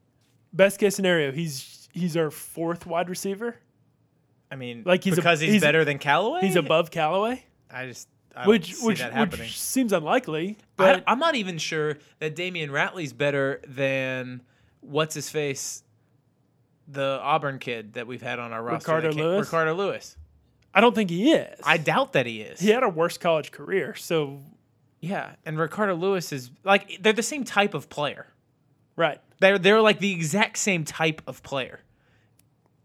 Best 0.55 0.81
case 0.81 0.97
scenario, 0.97 1.31
he's 1.33 1.88
he's 1.92 2.16
our 2.16 2.31
fourth 2.31 2.87
wide 2.87 3.11
receiver. 3.11 3.57
I 4.51 4.57
mean, 4.57 4.83
Like, 4.87 5.03
he's 5.05 5.15
a- 5.15 5.17
because 5.17 5.41
he's, 5.41 5.51
he's- 5.53 5.63
better 5.63 5.85
than 5.85 5.99
Callaway. 5.99 6.41
He's 6.43 6.57
above 6.57 6.91
Callaway, 6.91 7.45
I 7.71 7.87
just 7.87 8.09
I 8.35 8.47
which 8.47 8.75
see 8.75 8.87
which 8.87 8.99
that 9.01 9.13
happening. 9.13 9.47
which 9.47 9.59
seems 9.59 9.93
unlikely. 9.93 10.57
I, 10.61 10.63
But 10.77 11.05
I'm 11.07 11.19
not 11.19 11.35
even 11.35 11.59
sure 11.59 11.99
that 12.21 12.37
Damion 12.37 12.69
Ratley's 12.71 13.13
better 13.13 13.61
than 13.67 14.43
what's 14.81 15.15
his 15.15 15.29
face, 15.31 15.83
the 16.87 17.19
Auburn 17.23 17.59
kid 17.59 17.95
that 17.95 18.07
we've 18.07 18.23
had 18.23 18.39
on 18.39 18.53
our 18.53 18.63
roster. 18.63 18.95
Ricardo 18.95 19.13
Louis? 19.17 19.41
Ricardo 19.41 19.75
Louis. 19.75 20.17
I 20.75 20.81
don't 20.81 20.95
think 20.95 21.09
he 21.11 21.33
is. 21.33 21.59
I 21.65 21.79
doubt 21.79 22.13
that 22.13 22.27
he 22.27 22.43
is. 22.43 22.61
he 22.61 22.69
had 22.69 22.83
a 22.83 22.89
worse 22.89 23.17
college 23.19 23.51
career, 23.51 23.95
so 23.95 24.43
Yeah, 25.01 25.35
and 25.47 25.59
Ricardo 25.59 25.95
Louis 25.95 26.31
is 26.33 26.51
like 26.63 26.99
they're 27.03 27.13
the 27.15 27.23
same 27.23 27.43
type 27.45 27.75
of 27.75 27.89
player. 27.89 28.27
right. 28.95 29.21
They're 29.41 29.59
they're 29.59 29.81
like 29.83 29.99
the 29.99 30.13
exact 30.13 30.57
same 30.59 30.85
type 30.85 31.21
of 31.27 31.43
player. 31.43 31.81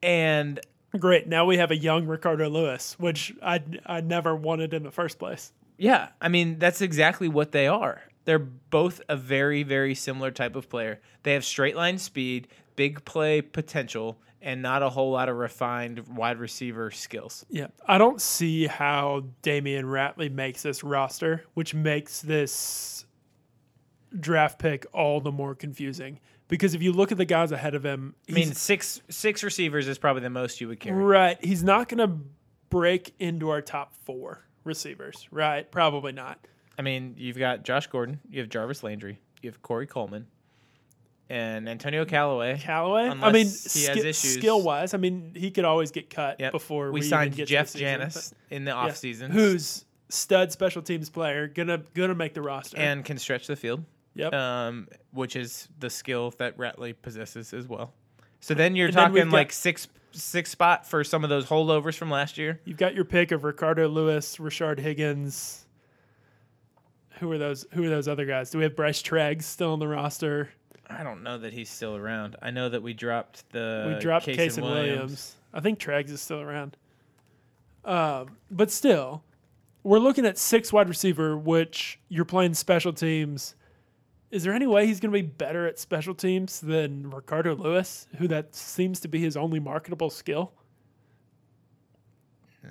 And 0.03 0.59
Great. 0.99 1.27
Now 1.27 1.45
we 1.45 1.57
have 1.57 1.71
a 1.71 1.77
young 1.77 2.05
Ricardo 2.05 2.49
Louis, 2.49 2.95
which 2.99 3.33
I 3.41 3.61
I 3.85 4.01
never 4.01 4.35
wanted 4.35 4.73
in 4.73 4.83
the 4.83 4.91
first 4.91 5.19
place. 5.19 5.53
yeah, 5.77 6.09
I 6.19 6.27
mean 6.29 6.59
that's 6.59 6.81
exactly 6.81 7.27
what 7.27 7.51
they 7.51 7.67
are. 7.67 8.01
They're 8.25 8.39
both 8.39 9.01
a 9.09 9.15
very 9.15 9.63
very 9.63 9.95
similar 9.95 10.31
type 10.31 10.55
of 10.55 10.69
player. 10.69 10.99
They 11.23 11.33
have 11.33 11.45
straight 11.45 11.75
line 11.75 11.97
speed, 11.97 12.47
big 12.75 13.05
play 13.05 13.41
potential, 13.41 14.19
and 14.41 14.61
not 14.61 14.83
a 14.83 14.89
whole 14.89 15.11
lot 15.11 15.29
of 15.29 15.37
refined 15.37 16.07
wide 16.09 16.39
receiver 16.39 16.91
skills. 16.91 17.45
Yeah. 17.49 17.67
I 17.87 17.97
don't 17.97 18.19
see 18.19 18.67
how 18.67 19.25
Damion 19.43 19.83
Ratley 19.85 20.31
makes 20.31 20.63
this 20.63 20.83
roster, 20.83 21.45
which 21.53 21.73
makes 21.73 22.21
this 22.21 23.05
draft 24.19 24.59
pick 24.59 24.85
all 24.93 25.21
the 25.21 25.31
more 25.31 25.55
confusing. 25.55 26.19
Because 26.51 26.75
if 26.75 26.81
you 26.83 26.91
look 26.91 27.13
at 27.13 27.17
the 27.17 27.23
guys 27.23 27.53
ahead 27.53 27.75
of 27.75 27.83
him, 27.85 28.13
I 28.29 28.33
mean, 28.33 28.53
six 28.53 29.01
six 29.07 29.41
receivers 29.41 29.87
is 29.87 29.97
probably 29.97 30.21
the 30.21 30.29
most 30.29 30.59
you 30.59 30.67
would 30.67 30.81
carry. 30.81 31.01
right, 31.01 31.43
he's 31.43 31.63
not 31.63 31.87
going 31.87 32.05
to 32.07 32.17
break 32.69 33.15
into 33.19 33.49
our 33.49 33.61
top 33.61 33.93
four 34.05 34.43
receivers, 34.65 35.29
right? 35.31 35.71
Probably 35.71 36.11
not. 36.11 36.45
I 36.77 36.81
mean, 36.81 37.15
you've 37.17 37.37
got 37.37 37.63
Josh 37.63 37.87
Gordon, 37.87 38.19
you 38.29 38.41
have 38.41 38.49
Jarvis 38.49 38.83
Landry, 38.83 39.17
you 39.41 39.49
have 39.49 39.61
Corey 39.61 39.87
Coleman, 39.87 40.27
and 41.29 41.69
Antonio 41.69 42.03
Callaway. 42.03 42.59
Callaway. 42.59 43.07
I 43.07 43.31
mean, 43.31 43.45
he 43.45 43.85
has 43.85 44.03
issues. 44.03 44.33
skill 44.33 44.61
wise, 44.61 44.93
I 44.93 44.97
mean, 44.97 45.31
he 45.33 45.51
could 45.51 45.63
always 45.63 45.91
get 45.91 46.09
cut 46.09 46.41
Yep. 46.41 46.51
before 46.51 46.91
we, 46.91 46.99
we, 46.99 47.05
signed 47.07 47.33
Jeff 47.45 47.73
Janis 47.73 48.33
in 48.49 48.65
the 48.65 48.71
but- 48.71 48.87
yeah. 48.87 48.91
offseason. 48.91 49.29
who's 49.31 49.85
stud 50.09 50.51
special 50.51 50.81
teams 50.81 51.09
player, 51.09 51.47
gonna 51.47 51.81
gonna 51.93 52.13
make 52.15 52.33
the 52.33 52.41
roster. 52.41 52.77
and 52.77 53.05
can 53.05 53.17
stretch 53.17 53.47
the 53.47 53.55
field, 53.55 53.85
yep. 54.13 54.33
um, 54.33 54.87
which 55.11 55.35
is 55.35 55.67
the 55.79 55.89
skill 55.89 56.33
that 56.37 56.57
Ratley 56.57 56.95
possesses 57.01 57.53
as 57.53 57.67
well. 57.67 57.93
So 58.39 58.53
then 58.53 58.75
you're 58.75 58.87
And 58.87 58.95
then 58.95 59.03
talking 59.09 59.23
got- 59.25 59.33
like 59.33 59.51
six 59.51 59.87
six 60.13 60.49
spot 60.49 60.85
for 60.85 61.03
some 61.05 61.23
of 61.23 61.29
those 61.29 61.45
holdovers 61.45 61.95
from 61.95 62.09
last 62.11 62.37
year. 62.37 62.59
You've 62.65 62.77
got 62.77 62.93
your 62.93 63.05
pick 63.05 63.31
of 63.31 63.43
Ricardo 63.45 63.87
Louis, 63.87 64.37
Rashard 64.37 64.79
Higgins. 64.79 65.65
Who 67.19 67.31
are 67.31 67.37
those? 67.37 67.65
Who 67.73 67.83
are 67.83 67.89
those 67.89 68.07
other 68.07 68.25
guys? 68.25 68.49
Do 68.49 68.57
we 68.57 68.63
have 68.65 68.75
Bryce 68.75 69.01
Treggs 69.01 69.43
still 69.43 69.73
on 69.73 69.79
the 69.79 69.87
roster? 69.87 70.49
I 70.89 71.03
don't 71.03 71.23
know 71.23 71.37
that 71.37 71.53
he's 71.53 71.69
still 71.69 71.95
around. 71.95 72.35
I 72.41 72.51
know 72.51 72.67
that 72.67 72.83
we 72.83 72.93
dropped 72.93 73.49
the 73.51 73.93
we 73.93 73.99
dropped 74.01 74.25
Kasen 74.27 74.35
Kasen 74.35 74.61
Williams. 74.63 75.35
I 75.53 75.59
think 75.61 75.79
Treggs 75.79 76.09
is 76.09 76.19
still 76.21 76.41
around. 76.41 76.75
Um, 77.85 78.37
but 78.49 78.71
still, 78.71 79.23
we're 79.83 79.99
looking 79.99 80.25
at 80.25 80.37
six 80.37 80.73
wide 80.73 80.89
receiver, 80.89 81.37
which 81.37 81.99
you're 82.09 82.25
playing 82.25 82.53
special 82.55 82.91
teams. 82.91 83.55
Is 84.31 84.43
there 84.43 84.53
any 84.53 84.65
way 84.65 84.87
he's 84.87 85.01
going 85.01 85.11
to 85.11 85.17
be 85.17 85.27
better 85.27 85.67
at 85.67 85.77
special 85.77 86.15
teams 86.15 86.61
than 86.61 87.09
Ricardo 87.11 87.53
Louis, 87.53 88.07
who 88.17 88.29
that 88.29 88.55
seems 88.55 89.01
to 89.01 89.09
be 89.09 89.19
his 89.19 89.35
only 89.35 89.59
marketable 89.59 90.09
skill? 90.09 90.53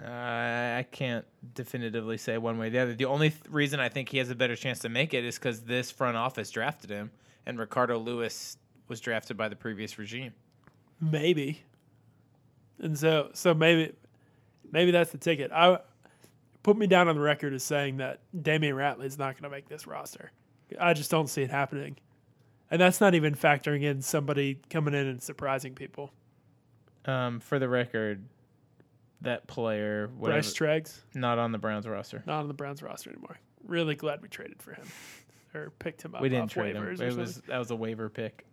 I 0.02 0.78
I 0.78 0.86
can't 0.90 1.26
definitively 1.54 2.16
say 2.16 2.38
one 2.38 2.56
way 2.56 2.68
or 2.68 2.70
the 2.70 2.78
other. 2.78 2.94
The 2.94 3.04
only 3.04 3.30
th- 3.30 3.42
reason 3.50 3.80
I 3.80 3.90
think 3.90 4.08
he 4.08 4.18
has 4.18 4.30
a 4.30 4.34
better 4.34 4.56
chance 4.56 4.78
to 4.80 4.88
make 4.88 5.12
it 5.12 5.24
is 5.24 5.38
because 5.38 5.62
this 5.62 5.90
front 5.90 6.16
office 6.16 6.50
drafted 6.50 6.90
him, 6.90 7.10
and 7.44 7.58
Ricardo 7.58 7.98
Louis 7.98 8.56
was 8.88 9.00
drafted 9.00 9.36
by 9.36 9.48
the 9.48 9.56
previous 9.56 9.98
regime. 9.98 10.32
Maybe. 11.00 11.64
And 12.78 12.98
so 12.98 13.30
so 13.34 13.52
maybe 13.52 13.92
maybe 14.70 14.92
that's 14.92 15.12
the 15.12 15.18
ticket. 15.18 15.50
I 15.52 15.80
put 16.62 16.78
me 16.78 16.86
down 16.86 17.08
on 17.08 17.16
the 17.16 17.20
record 17.20 17.52
as 17.52 17.62
saying 17.62 17.98
that 17.98 18.20
Damion 18.34 18.74
Ratley 18.74 19.04
is 19.04 19.18
not 19.18 19.34
going 19.34 19.44
to 19.44 19.50
make 19.50 19.68
this 19.68 19.86
roster. 19.86 20.30
I 20.78 20.92
just 20.94 21.11
don't 21.11 21.28
see 21.28 21.42
it 21.42 21.50
happening. 21.50 21.96
And 22.70 22.80
that's 22.80 23.00
not 23.00 23.14
even 23.14 23.35
factoring 23.35 23.83
in 23.83 24.00
somebody 24.02 24.59
coming 24.70 24.94
in 24.94 25.06
and 25.06 25.22
surprising 25.22 25.74
people. 25.74 26.12
Um, 27.04 27.40
for 27.40 27.59
the 27.59 27.68
record, 27.68 28.22
that 29.22 29.46
player, 29.46 30.09
whatever, 30.16 30.37
Bryce 30.38 30.52
Treggs, 30.52 31.00
not 31.14 31.38
on 31.38 31.52
the 31.52 31.59
Browns 31.59 31.87
roster. 31.88 32.22
not 32.26 32.40
on 32.40 32.48
the 32.48 32.54
Browns 32.54 32.83
roster 32.83 33.11
anymore. 33.11 33.38
Really 33.66 33.94
glad 33.94 34.22
we 34.22 34.28
traded 34.28 34.62
for 34.62 34.72
him 34.72 34.87
or 35.54 35.70
picked 35.78 36.02
him 36.02 36.14
up. 36.14 36.20
We 36.22 36.28
didn't 36.28 36.50
trade 36.50 36.76
him. 36.76 36.87
It 36.87 37.16
was 37.16 37.37
that 37.48 37.59
was 37.59 37.70
a 37.70 37.76
waiver 37.76 38.09
pick. 38.09 38.46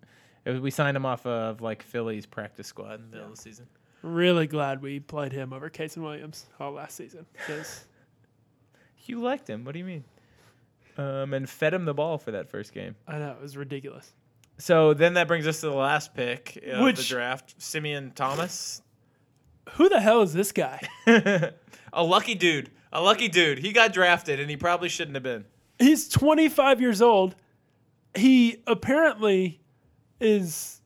It 0.45 0.51
was, 0.51 0.59
we 0.61 0.71
signed 0.71 0.97
him 0.97 1.05
off 1.05 1.25
of 1.25 1.61
like 1.61 1.83
Philly's 1.83 2.25
practice 2.25 2.67
squad 2.67 2.95
in 2.95 3.01
the 3.05 3.17
middle 3.17 3.25
of 3.31 3.35
the 3.35 3.41
season. 3.41 3.67
really 4.01 4.47
glad 4.47 4.81
we 4.81 4.99
played 4.99 5.33
him 5.33 5.51
over 5.53 5.69
Kasen 5.69 6.01
Williams 6.01 6.45
all 6.59 6.71
last 6.71 6.95
season 6.95 7.25
because 7.33 7.85
You 9.05 9.21
liked 9.21 9.49
him. 9.49 9.63
What 9.63 9.71
do 9.73 9.79
you 9.79 9.85
mean? 9.85 10.03
Um, 10.97 11.33
and 11.33 11.47
fed 11.47 11.73
him 11.73 11.85
the 11.85 11.93
ball 11.93 12.17
for 12.17 12.31
that 12.31 12.49
first 12.49 12.73
game. 12.73 12.95
I 13.07 13.19
know 13.19 13.31
it 13.31 13.41
was 13.41 13.55
ridiculous. 13.55 14.13
So 14.57 14.93
then 14.93 15.13
that 15.13 15.27
brings 15.27 15.45
us 15.45 15.59
to 15.61 15.67
the 15.67 15.75
last 15.75 16.15
pick 16.15 16.57
of 16.67 16.95
the 16.95 17.03
draft, 17.03 17.55
Simeon 17.59 18.11
Thomas. 18.15 18.81
who 19.73 19.87
the 19.89 19.99
hell 19.99 20.23
is 20.23 20.33
this 20.33 20.51
guy? 20.51 20.81
a 21.07 22.03
lucky 22.03 22.33
dude. 22.33 22.71
A 22.91 23.01
lucky 23.01 23.27
dude. 23.27 23.59
He 23.59 23.71
got 23.71 23.93
drafted 23.93 24.39
and 24.39 24.49
he 24.49 24.57
probably 24.57 24.89
shouldn't 24.89 25.15
have 25.15 25.23
been. 25.23 25.45
He's 25.77 26.09
25 26.09 26.81
years 26.81 27.01
old. 27.01 27.35
He 28.15 28.63
apparently 28.65 29.61
is 30.19 30.81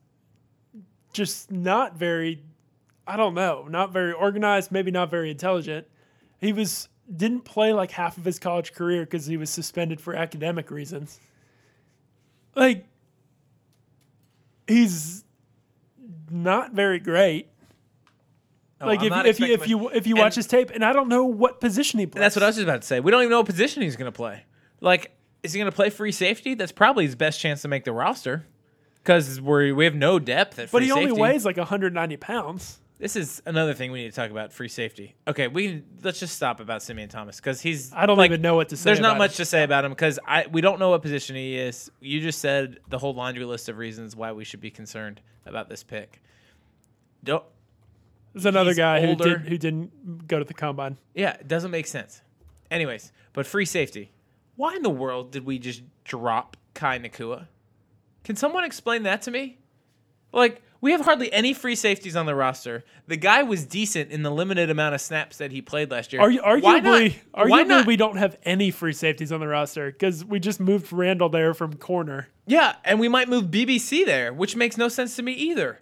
just 1.14 1.50
not 1.52 1.96
very 1.96 2.44
I 3.08 3.18
don't 3.18 3.34
know, 3.34 3.68
not 3.70 3.92
very 3.92 4.14
organized, 4.14 4.72
maybe 4.72 4.92
not 4.92 5.10
very 5.10 5.32
intelligent. 5.32 5.88
He 6.40 6.54
was 6.54 6.88
didn't 7.14 7.42
play 7.42 7.74
like 7.74 7.92
half 7.92 8.18
of 8.18 8.26
his 8.26 8.40
college 8.40 8.74
career 8.74 9.06
cuz 9.06 9.26
he 9.26 9.38
was 9.38 9.50
suspended 9.50 10.00
for 10.00 10.16
academic 10.16 10.72
reasons. 10.72 11.20
Like 12.56 12.86
he's 14.68 15.24
not 16.30 16.74
very 16.74 17.00
great. 17.00 17.48
No, 18.80 18.88
like 18.88 19.02
I'm 19.02 19.26
if, 19.26 19.40
if 19.40 19.40
you 19.40 19.54
if 19.54 19.68
you 19.68 19.90
if 19.90 20.08
you 20.08 20.16
watch 20.16 20.36
his 20.36 20.48
tape 20.48 20.72
and 20.72 20.84
I 20.84 20.94
don't 20.94 21.08
know 21.08 21.26
what 21.26 21.62
position 21.62 22.00
he 22.00 22.08
plays. 22.08 22.22
That's 22.22 22.36
what 22.36 22.44
I 22.44 22.48
was 22.48 22.56
just 22.56 22.64
about 22.64 22.82
to 22.82 22.88
say. 22.88 23.00
We 23.00 23.12
don't 23.12 23.22
even 23.22 23.32
know 23.32 23.40
what 23.40 23.46
position 23.46 23.84
he's 23.84 23.96
going 23.96 24.12
to 24.12 24.16
play. 24.16 24.44
Like, 24.80 25.12
is 25.44 25.54
he 25.54 25.60
going 25.60 25.70
to 25.70 25.76
play 25.76 25.92
free 25.92 26.12
safety? 26.12 26.56
That's 26.56 26.72
probably 26.72 27.06
his 27.06 27.16
best 27.16 27.40
chance 27.40 27.62
to 27.62 27.68
make 27.68 27.84
the 27.84 27.92
roster 27.92 28.48
because 29.04 29.40
we 29.40 29.72
we 29.72 29.86
have 29.86 29.96
no 29.96 30.18
depth 30.18 30.58
at 30.58 30.70
free 30.70 30.80
But 30.80 30.84
he 30.84 30.92
only 30.92 31.12
weighs 31.12 31.46
like 31.46 31.58
190 31.58 32.18
pounds. 32.18 32.80
This 33.02 33.16
is 33.16 33.42
another 33.48 33.74
thing 33.74 33.92
we 33.92 34.04
need 34.04 34.12
to 34.12 34.16
talk 34.16 34.30
about: 34.30 34.54
free 34.54 34.68
safety. 34.68 35.16
Okay, 35.28 35.48
we 35.48 35.68
can, 35.68 35.86
let's 36.04 36.20
just 36.20 36.36
stop 36.36 36.60
about 36.60 36.84
Simeon 36.84 37.10
Thomas 37.10 37.38
because 37.38 37.60
he's. 37.60 37.92
I 37.92 38.06
don't 38.06 38.16
like, 38.16 38.30
even 38.30 38.44
know 38.44 38.56
what 38.56 38.70
to 38.70 38.78
say. 38.78 38.84
There's 38.84 39.00
not 39.00 39.18
much 39.18 39.32
him. 39.32 39.38
to 39.38 39.46
say 39.46 39.64
about 39.64 39.84
him 39.84 39.92
because 39.92 40.20
I 40.28 40.46
we 40.46 40.62
don't 40.62 40.80
know 40.80 40.92
what 40.92 41.02
position 41.02 41.36
he 41.36 41.58
is. 41.58 41.90
You 42.00 42.22
just 42.22 42.38
said 42.38 42.78
the 42.90 43.00
whole 43.00 43.16
laundry 43.16 43.44
list 43.44 43.70
of 43.70 43.80
reasons 43.80 44.16
why 44.16 44.34
we 44.34 44.44
should 44.44 44.62
be 44.62 44.70
concerned 44.70 45.20
about 45.48 45.68
this 45.68 45.82
pick. 45.82 46.22
Don't. 47.24 47.44
There's 48.34 48.46
another 48.46 48.76
guy 48.76 49.02
who, 49.02 49.08
older. 49.08 49.38
did, 49.40 49.48
who 49.48 49.58
didn't 49.58 50.28
go 50.28 50.38
to 50.38 50.46
the 50.46 50.54
combine. 50.54 51.00
Yeah, 51.16 51.32
it 51.32 51.48
doesn't 51.48 51.72
make 51.72 51.88
sense. 51.88 52.22
Anyways, 52.70 53.12
but 53.34 53.48
free 53.48 53.66
safety. 53.66 54.12
Why 54.58 54.76
in 54.76 54.84
the 54.84 54.92
world 54.92 55.32
did 55.32 55.44
we 55.44 55.58
just 55.58 55.82
drop 56.04 56.56
Kai 56.76 57.00
Nacua? 57.00 57.48
Can 58.24 58.36
someone 58.36 58.64
explain 58.64 59.04
that 59.04 59.24
to 59.24 59.32
me? 59.32 59.58
Like, 60.32 60.62
we 60.82 60.92
have 60.92 61.02
hardly 61.02 61.32
any 61.32 61.54
free 61.54 61.76
safeties 61.76 62.16
on 62.16 62.26
the 62.26 62.36
roster. 62.36 62.84
The 63.08 63.16
guy 63.16 63.44
was 63.44 63.66
decent 63.66 64.12
in 64.12 64.24
the 64.24 64.32
limited 64.32 64.70
amount 64.72 64.96
of 64.96 65.02
snaps 65.02 65.38
that 65.38 65.52
he 65.52 65.62
played 65.62 65.92
last 65.92 66.12
year. 66.12 66.22
Are 66.22 66.30
you 66.30 66.42
Why 66.42 66.80
not? 66.80 66.84
arguably 66.84 67.16
Why 67.32 67.64
arguably 67.64 67.86
we 67.86 67.96
don't 67.96 68.18
have 68.18 68.36
any 68.44 68.72
free 68.72 68.94
safeties 68.94 69.32
on 69.32 69.40
the 69.40 69.48
roster 69.48 69.92
because 69.92 70.26
we 70.26 70.40
just 70.40 70.60
moved 70.60 70.92
Randall 70.92 71.30
there 71.30 71.54
from 71.54 71.76
corner. 71.76 72.28
Yeah, 72.48 72.76
and 72.84 73.00
we 73.00 73.08
might 73.08 73.30
move 73.30 73.46
BBC 73.46 74.06
there, 74.06 74.34
which 74.34 74.56
makes 74.56 74.76
no 74.76 74.88
sense 74.90 75.16
to 75.18 75.22
me 75.22 75.34
either. 75.34 75.80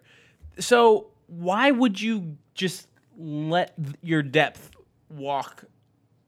So 0.60 1.08
why 1.28 1.72
would 1.72 2.02
you 2.02 2.38
just 2.54 2.88
let 3.18 3.76
th- 3.82 3.96
your 4.02 4.22
depth 4.22 4.72
walk 5.10 5.64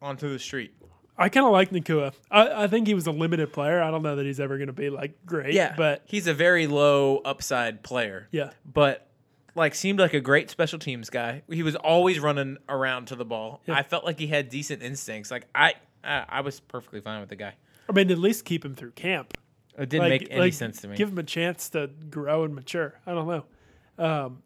onto 0.02 0.30
the 0.30 0.40
street? 0.40 0.74
I 1.22 1.30
kind 1.30 1.46
of 1.46 1.52
like 1.52 1.70
Nacua. 1.72 2.14
I, 2.30 2.64
I 2.64 2.68
think 2.68 2.88
he 2.88 2.94
was 2.94 3.08
a 3.08 3.12
limited 3.12 3.54
player. 3.54 3.82
I 3.82 3.92
don't 3.92 4.04
know 4.04 4.16
that 4.16 4.26
he's 4.26 4.40
ever 4.40 4.58
going 4.58 4.68
to 4.68 4.74
be 4.74 4.90
like 4.90 5.26
great. 5.26 5.54
Yeah, 5.54 5.74
but 5.78 6.02
he's 6.06 6.28
a 6.28 6.34
very 6.34 6.68
low 6.68 7.18
upside 7.24 7.84
player. 7.84 8.28
yeah, 8.32 8.52
but 8.66 9.08
like 9.56 9.76
seemed 9.76 10.00
like 10.00 10.14
a 10.14 10.22
great 10.22 10.50
special 10.50 10.80
teams 10.80 11.10
guy. 11.10 11.44
He 11.50 11.64
was 11.64 11.76
always 11.76 12.20
running 12.20 12.58
around 12.70 13.08
to 13.08 13.16
the 13.16 13.26
ball. 13.26 13.62
Yeah. 13.66 13.76
I 13.76 13.84
felt 13.84 14.06
like 14.06 14.18
he 14.20 14.28
had 14.28 14.50
decent 14.50 14.82
instincts. 14.82 15.30
Like 15.30 15.46
I, 15.54 15.74
I, 16.04 16.26
I 16.30 16.42
was 16.42 16.60
perfectly 16.60 17.02
fine 17.02 17.20
with 17.20 17.30
the 17.30 17.36
guy. 17.36 17.54
I 17.90 17.92
mean 17.92 18.10
at 18.12 18.18
least 18.18 18.46
keep 18.46 18.64
him 18.64 18.76
through 18.76 18.92
camp. 18.92 19.34
It 19.78 19.90
didn't 19.90 20.10
Like- 20.10 20.22
make 20.22 20.32
any 20.32 20.40
like, 20.40 20.54
sense 20.54 20.82
to 20.82 20.88
me. 20.88 20.96
Give 20.96 21.10
him 21.10 21.18
a 21.18 21.24
chance 21.24 21.70
to 21.72 21.90
grow 22.10 22.44
and 22.46 22.56
mature. 22.56 22.94
I 23.06 23.14
don't 23.14 23.28
know. 23.28 23.46
Um, 23.98 24.44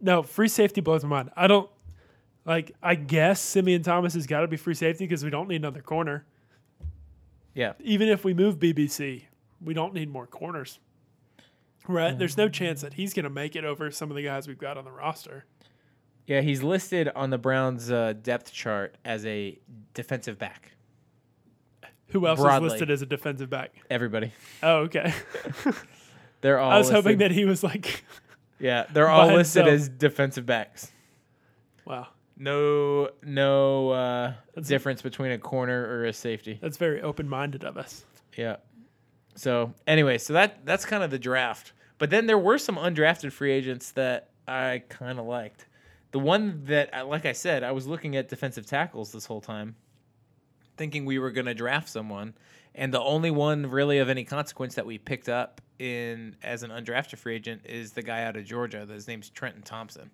no, 0.00 0.22
free 0.22 0.48
safety 0.48 0.80
blows 0.80 1.02
my 1.04 1.10
mind. 1.10 1.30
I 1.36 1.46
don't 1.46 1.68
like. 2.50 2.72
I 2.82 2.94
guess 2.94 3.40
Simeon 3.40 3.82
Thomas 3.82 4.14
has 4.14 4.26
got 4.26 4.40
to 4.40 4.48
be 4.48 4.56
free 4.56 4.74
safety 4.74 5.04
because 5.06 5.24
we 5.24 5.30
don't 5.30 5.48
need 5.48 5.56
another 5.56 5.80
corner. 5.82 6.24
yeah, 7.54 7.72
even 7.80 8.08
if 8.08 8.24
we 8.24 8.34
move 8.34 8.58
BBC, 8.58 9.24
we 9.64 9.74
don't 9.74 9.94
need 9.94 10.10
more 10.10 10.26
corners. 10.26 10.78
Right? 11.88 12.16
There's 12.16 12.36
no 12.36 12.48
chance 12.48 12.82
that 12.82 12.94
he's 12.94 13.14
going 13.14 13.24
to 13.24 13.30
make 13.30 13.56
it 13.56 13.64
over 13.64 13.90
some 13.90 14.10
of 14.10 14.16
the 14.16 14.22
guys 14.22 14.46
we've 14.46 14.58
got 14.58 14.76
on 14.76 14.84
the 14.84 14.90
roster. 14.92 15.44
yeah. 16.26 16.40
He's 16.42 16.62
listed 16.62 17.08
on 17.16 17.30
the 17.30 17.38
Browns' 17.38 17.90
uh, 17.90 18.12
depth 18.22 18.52
chart 18.52 18.96
as 19.04 19.24
a 19.26 19.58
defensive 19.94 20.38
back. 20.38 20.72
Who 22.08 22.26
else 22.26 22.38
Broadly. 22.40 22.66
is 22.66 22.72
listed 22.72 22.90
as 22.90 23.02
a 23.02 23.06
defensive 23.06 23.48
back? 23.50 23.72
Everybody, 23.88 24.32
Oh, 24.62 24.78
okay. 24.82 25.12
they're 26.42 26.58
all. 26.58 26.70
I 26.70 26.78
was 26.78 26.90
hoping 26.90 27.18
that 27.18 27.30
he 27.30 27.44
was 27.44 27.62
like, 27.62 28.04
Yeah, 28.58 28.84
they're 28.92 29.08
all 29.08 29.28
listed 29.28 29.66
himself. 29.66 29.80
as 29.82 29.88
defensive 29.88 30.44
backs. 30.46 30.90
wow, 31.84 32.08
No, 32.40 33.10
no 33.22 33.90
uh, 33.90 34.32
difference 34.62 35.02
between 35.02 35.30
a 35.30 35.36
corner 35.36 35.86
or 35.86 36.06
a 36.06 36.12
safety. 36.14 36.58
that's 36.60 36.78
very 36.78 37.02
open 37.02 37.28
minded 37.28 37.64
of 37.64 37.76
us. 37.76 38.06
Yeah. 38.34 38.56
So 39.34 39.74
anyway, 39.86 40.16
so 40.16 40.32
that 40.32 40.64
that's 40.64 40.86
kind 40.86 41.02
of 41.04 41.10
the 41.10 41.18
draft. 41.18 41.74
But 41.98 42.08
then 42.08 42.26
there 42.26 42.38
were 42.38 42.56
some 42.56 42.76
undrafted 42.76 43.32
free 43.32 43.52
agents 43.52 43.92
that 43.92 44.30
I 44.48 44.84
kind 44.88 45.18
of 45.18 45.26
liked. 45.26 45.66
The 46.12 46.18
one 46.18 46.64
that, 46.64 47.06
like 47.06 47.26
I 47.26 47.32
said, 47.32 47.62
I 47.62 47.72
was 47.72 47.86
looking 47.86 48.16
at 48.16 48.30
defensive 48.30 48.64
tackles 48.64 49.12
this 49.12 49.26
whole 49.26 49.42
time, 49.42 49.76
thinking 50.78 51.04
we 51.04 51.18
were 51.18 51.30
going 51.30 51.46
to 51.46 51.54
draft 51.54 51.90
someone, 51.90 52.32
and 52.74 52.92
the 52.92 53.02
only 53.02 53.30
one 53.30 53.66
really 53.66 53.98
of 53.98 54.08
any 54.08 54.24
consequence 54.24 54.76
that 54.76 54.86
we 54.86 54.96
picked 54.96 55.28
up 55.28 55.60
in 55.78 56.36
as 56.42 56.62
an 56.62 56.70
undrafted 56.70 57.18
free 57.18 57.34
agent 57.36 57.66
is 57.66 57.92
the 57.92 58.02
guy 58.02 58.24
out 58.24 58.36
of 58.38 58.46
Georgia. 58.46 58.86
His 58.86 59.06
name's 59.06 59.28
Trenton 59.28 59.62
Thompson, 59.62 60.10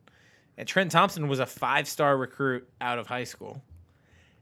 and 0.56 0.66
Trent 0.66 0.90
Thompson 0.90 1.28
was 1.28 1.38
a 1.38 1.46
five-star 1.46 2.16
recruit 2.16 2.68
out 2.80 2.98
of 2.98 3.06
high 3.06 3.24
school. 3.24 3.62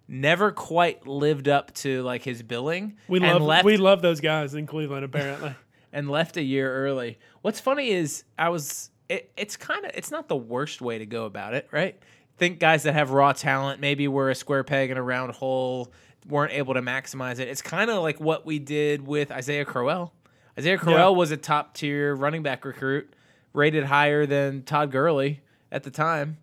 Never 0.07 0.53
quite 0.53 1.07
lived 1.07 1.48
up 1.48 1.72
to 1.74 2.03
like 2.03 2.22
his 2.22 2.42
billing. 2.42 2.96
We 3.09 3.20
and 3.20 3.27
love 3.27 3.42
left 3.42 3.64
we 3.64 3.79
love 3.79 4.03
those 4.03 4.20
guys 4.20 4.55
in 4.55 4.66
Cleveland. 4.66 5.05
Apparently, 5.05 5.55
and 5.92 6.11
left 6.11 6.37
a 6.37 6.42
year 6.42 6.70
early. 6.70 7.18
What's 7.40 7.59
funny 7.59 7.88
is 7.88 8.24
I 8.38 8.50
was 8.50 8.90
it, 9.09 9.33
it's 9.37 9.57
kind 9.57 9.85
of 9.87 9.92
it's 9.94 10.11
not 10.11 10.29
the 10.29 10.37
worst 10.37 10.83
way 10.83 10.98
to 10.98 11.07
go 11.07 11.24
about 11.24 11.55
it, 11.55 11.68
right? 11.70 11.98
Think 12.37 12.59
guys 12.59 12.83
that 12.83 12.92
have 12.92 13.12
raw 13.12 13.33
talent 13.33 13.81
maybe 13.81 14.07
were 14.07 14.29
a 14.29 14.35
square 14.35 14.62
peg 14.62 14.90
in 14.90 14.98
a 14.98 15.03
round 15.03 15.33
hole, 15.33 15.90
weren't 16.29 16.53
able 16.53 16.74
to 16.74 16.83
maximize 16.83 17.38
it. 17.38 17.48
It's 17.48 17.62
kind 17.62 17.90
of 17.90 18.03
like 18.03 18.20
what 18.20 18.44
we 18.44 18.59
did 18.59 19.07
with 19.07 19.31
Isaiah 19.31 19.64
Crowell. 19.64 20.12
Isaiah 20.59 20.77
Crowell 20.77 21.14
was 21.14 21.31
a 21.31 21.37
top 21.37 21.74
tier 21.74 22.14
running 22.14 22.42
back 22.42 22.64
recruit, 22.64 23.14
rated 23.55 23.85
higher 23.85 24.27
than 24.27 24.64
Todd 24.64 24.92
Gurley 24.92 25.40
at 25.74 25.82
the 25.82 25.90
time. 25.90 26.38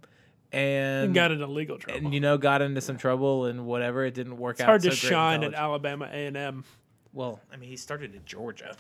And, 0.52 1.06
and 1.06 1.14
got 1.16 1.32
into 1.32 1.48
legal 1.48 1.78
trouble. 1.78 1.98
and 1.98 2.14
you 2.14 2.20
know 2.20 2.38
got 2.38 2.62
into 2.62 2.82
some 2.82 2.98
trouble 2.98 3.46
and 3.46 3.66
whatever 3.66 4.04
it 4.04 4.14
didn't 4.14 4.38
work 4.38 4.56
it's 4.56 4.62
out. 4.62 4.66
hard 4.66 4.82
to 4.82 4.92
so 4.92 5.08
shine 5.08 5.44
at. 5.46 5.54
Alabama 5.54 6.10
A 6.12 6.26
and 6.28 6.36
M. 6.36 6.66
Well, 7.14 7.40
I 7.52 7.56
mean, 7.56 7.70
he 7.70 7.78
started 7.78 8.14
at 8.14 8.26
Georgia. 8.26 8.76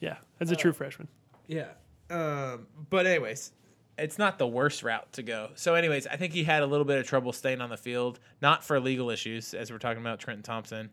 Yeah, 0.00 0.16
as 0.38 0.50
a 0.50 0.56
true 0.56 0.72
freshman. 0.74 1.08
Yeah. 1.46 1.68
Um, 2.10 2.66
but 2.90 3.06
anyways, 3.06 3.52
it's 3.96 4.18
not 4.18 4.38
the 4.38 4.46
worst 4.46 4.82
route 4.82 5.10
to 5.14 5.22
go. 5.22 5.50
So 5.54 5.74
anyways, 5.74 6.06
I 6.06 6.16
think 6.16 6.34
he 6.34 6.44
had 6.44 6.62
a 6.62 6.66
little 6.66 6.84
bit 6.84 6.98
of 6.98 7.06
trouble 7.06 7.32
staying 7.32 7.62
on 7.62 7.70
the 7.70 7.78
field, 7.78 8.20
not 8.42 8.62
for 8.62 8.78
legal 8.78 9.08
issues, 9.08 9.54
as 9.54 9.72
we're 9.72 9.78
talking 9.78 10.02
about 10.02 10.18
Trenton 10.18 10.42
Thompson, 10.42 10.90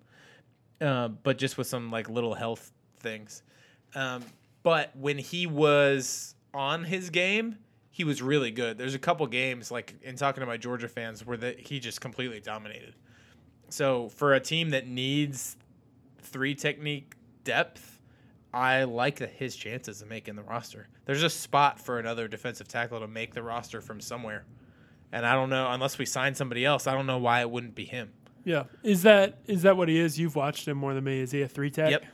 uh, 0.79 1.09
but 1.09 1.37
just 1.37 1.57
with 1.57 1.67
some 1.67 1.91
like 1.91 2.09
little 2.09 2.33
health 2.33 2.71
things. 2.99 3.43
Um, 3.95 4.23
but 4.63 4.95
when 4.95 5.17
he 5.17 5.45
was 5.45 6.35
on 6.53 6.85
his 6.85 7.09
game, 7.09 7.57
he 7.93 8.03
was 8.03 8.23
really 8.23 8.49
good. 8.49 8.79
There's 8.79 8.95
a 8.95 8.99
couple 8.99 9.25
games 9.27 9.69
like 9.69 9.93
in 10.01 10.15
talking 10.15 10.41
to 10.41 10.47
my 10.47 10.57
Georgia 10.57 10.87
fans 10.87 11.23
where 11.23 11.37
that 11.37 11.59
he 11.59 11.79
just 11.79 12.01
completely 12.01 12.39
dominated. 12.39 12.95
So 13.69 14.09
for 14.09 14.33
a 14.33 14.39
team 14.39 14.71
that 14.71 14.87
needs 14.87 15.55
three 16.19 16.55
technique 16.55 17.13
depth, 17.43 18.01
I 18.51 18.85
like 18.85 19.19
his 19.19 19.55
chances 19.55 20.01
of 20.01 20.09
making 20.09 20.35
the 20.35 20.41
roster. 20.41 20.87
There's 21.05 21.21
a 21.21 21.29
spot 21.29 21.79
for 21.79 21.99
another 21.99 22.27
defensive 22.27 22.67
tackle 22.67 22.99
to 22.99 23.07
make 23.07 23.35
the 23.35 23.43
roster 23.43 23.79
from 23.79 24.01
somewhere. 24.01 24.45
And 25.11 25.23
I 25.23 25.33
don't 25.33 25.51
know 25.51 25.69
unless 25.69 25.99
we 25.99 26.07
sign 26.07 26.33
somebody 26.33 26.65
else, 26.65 26.87
I 26.87 26.95
don't 26.95 27.05
know 27.05 27.19
why 27.19 27.41
it 27.41 27.51
wouldn't 27.51 27.75
be 27.75 27.85
him. 27.85 28.11
Yeah, 28.43 28.63
is 28.81 29.03
that 29.03 29.37
is 29.45 29.61
that 29.61 29.77
what 29.77 29.87
he 29.87 29.99
is? 29.99 30.19
You've 30.19 30.35
watched 30.35 30.67
him 30.67 30.77
more 30.77 30.95
than 30.95 31.03
me. 31.03 31.19
Is 31.19 31.31
he 31.31 31.43
a 31.43 31.47
three 31.47 31.69
tech? 31.69 31.91
Yep. 31.91 32.05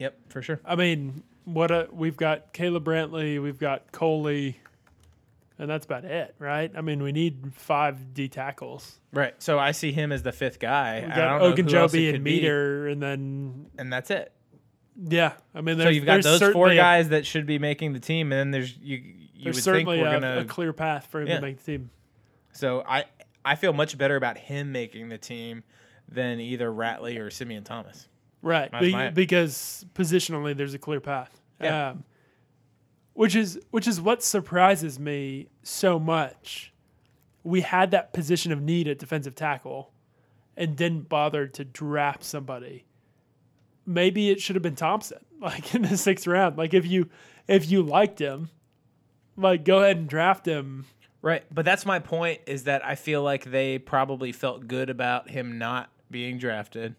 Yep, 0.00 0.18
for 0.28 0.42
sure. 0.42 0.60
I 0.66 0.76
mean, 0.76 1.22
what 1.44 1.70
a 1.70 1.88
we've 1.90 2.16
got 2.16 2.52
Caleb 2.52 2.84
Brantley, 2.84 3.42
we've 3.42 3.58
got 3.58 3.90
Coley, 3.90 4.58
and 5.58 5.70
that's 5.70 5.84
about 5.86 6.04
it, 6.04 6.34
right? 6.38 6.70
I 6.76 6.80
mean, 6.80 7.02
we 7.02 7.12
need 7.12 7.52
five 7.54 8.12
D 8.14 8.28
tackles. 8.28 8.98
Right. 9.12 9.34
So 9.42 9.58
I 9.58 9.70
see 9.72 9.92
him 9.92 10.12
as 10.12 10.22
the 10.22 10.32
fifth 10.32 10.58
guy. 10.58 11.00
We 11.00 11.12
I 11.12 11.16
got 11.16 11.16
don't 11.16 11.56
know 11.56 11.62
who 11.64 11.76
else 11.78 11.94
it 11.94 11.98
Ogunjobi 11.98 12.14
and 12.14 12.24
be, 12.24 12.40
Meder, 12.40 12.88
and 12.88 13.02
then 13.02 13.66
and 13.78 13.92
that's 13.92 14.10
it. 14.10 14.32
yeah, 15.08 15.32
I 15.54 15.60
mean, 15.60 15.78
So 15.78 15.88
you've 15.88 16.04
got 16.06 16.14
there's 16.22 16.24
those 16.24 16.40
four 16.40 16.48
certainly 16.48 16.78
a- 16.78 16.80
guys 16.80 17.08
that 17.10 17.26
should 17.26 17.46
be 17.46 17.58
making 17.58 17.92
the 17.92 18.00
team, 18.00 18.32
and 18.32 18.38
then 18.38 18.50
there's 18.50 18.76
you. 18.78 18.96
You 19.36 19.52
there's 19.52 19.56
would 19.66 19.74
think 19.74 19.86
certainly 19.88 20.00
we're 20.00 20.08
a, 20.08 20.20
gonna. 20.20 20.40
a 20.40 20.44
clear 20.44 20.72
path 20.72 21.08
for 21.10 21.20
him 21.20 21.28
Yeah. 21.28 21.36
to 21.36 21.42
make 21.42 21.58
the 21.58 21.72
team. 21.72 21.90
so 22.52 22.82
I 22.88 23.04
I 23.44 23.56
feel 23.56 23.72
much 23.72 23.98
better 23.98 24.16
about 24.16 24.38
him 24.38 24.72
making 24.72 25.08
the 25.10 25.18
team 25.18 25.64
than 26.08 26.40
either 26.40 26.70
Ratley 26.70 27.18
or 27.20 27.30
Simeon 27.30 27.62
Thomas. 27.64 28.08
Right, 28.42 28.70
be- 28.78 29.10
because 29.10 29.84
positionally 29.94 30.56
there's 30.56 30.74
a 30.74 30.78
clear 30.78 31.00
path. 31.00 31.40
Yeah. 31.60 31.90
Um, 31.90 32.04
which 33.14 33.34
is 33.34 33.58
which 33.70 33.88
is 33.88 34.00
what 34.00 34.22
surprises 34.22 34.98
me 34.98 35.48
so 35.62 35.98
much 35.98 36.74
we 37.44 37.60
had 37.60 37.90
that 37.92 38.12
position 38.12 38.50
of 38.50 38.60
need 38.60 38.88
at 38.88 38.98
defensive 38.98 39.34
tackle 39.34 39.92
and 40.56 40.76
didn't 40.76 41.08
bother 41.08 41.46
to 41.46 41.64
draft 41.64 42.24
somebody. 42.24 42.86
Maybe 43.86 44.30
it 44.30 44.40
should 44.40 44.56
have 44.56 44.62
been 44.62 44.76
Thompson, 44.76 45.18
like 45.40 45.74
in 45.74 45.82
the 45.82 45.96
sixth 45.96 46.26
round. 46.26 46.56
Like 46.56 46.74
if 46.74 46.86
you 46.86 47.08
if 47.46 47.70
you 47.70 47.82
liked 47.82 48.18
him, 48.18 48.48
like 49.36 49.64
go 49.64 49.80
ahead 49.80 49.98
and 49.98 50.08
draft 50.08 50.46
him. 50.46 50.86
Right, 51.20 51.44
but 51.50 51.64
that's 51.64 51.86
my 51.86 52.00
point. 52.00 52.40
Is 52.46 52.64
that 52.64 52.84
I 52.84 52.96
feel 52.96 53.22
like 53.22 53.44
they 53.44 53.78
probably 53.78 54.30
felt 54.32 54.68
good 54.68 54.90
about 54.90 55.30
him 55.30 55.56
not 55.58 55.90
being 56.10 56.36
drafted, 56.36 56.96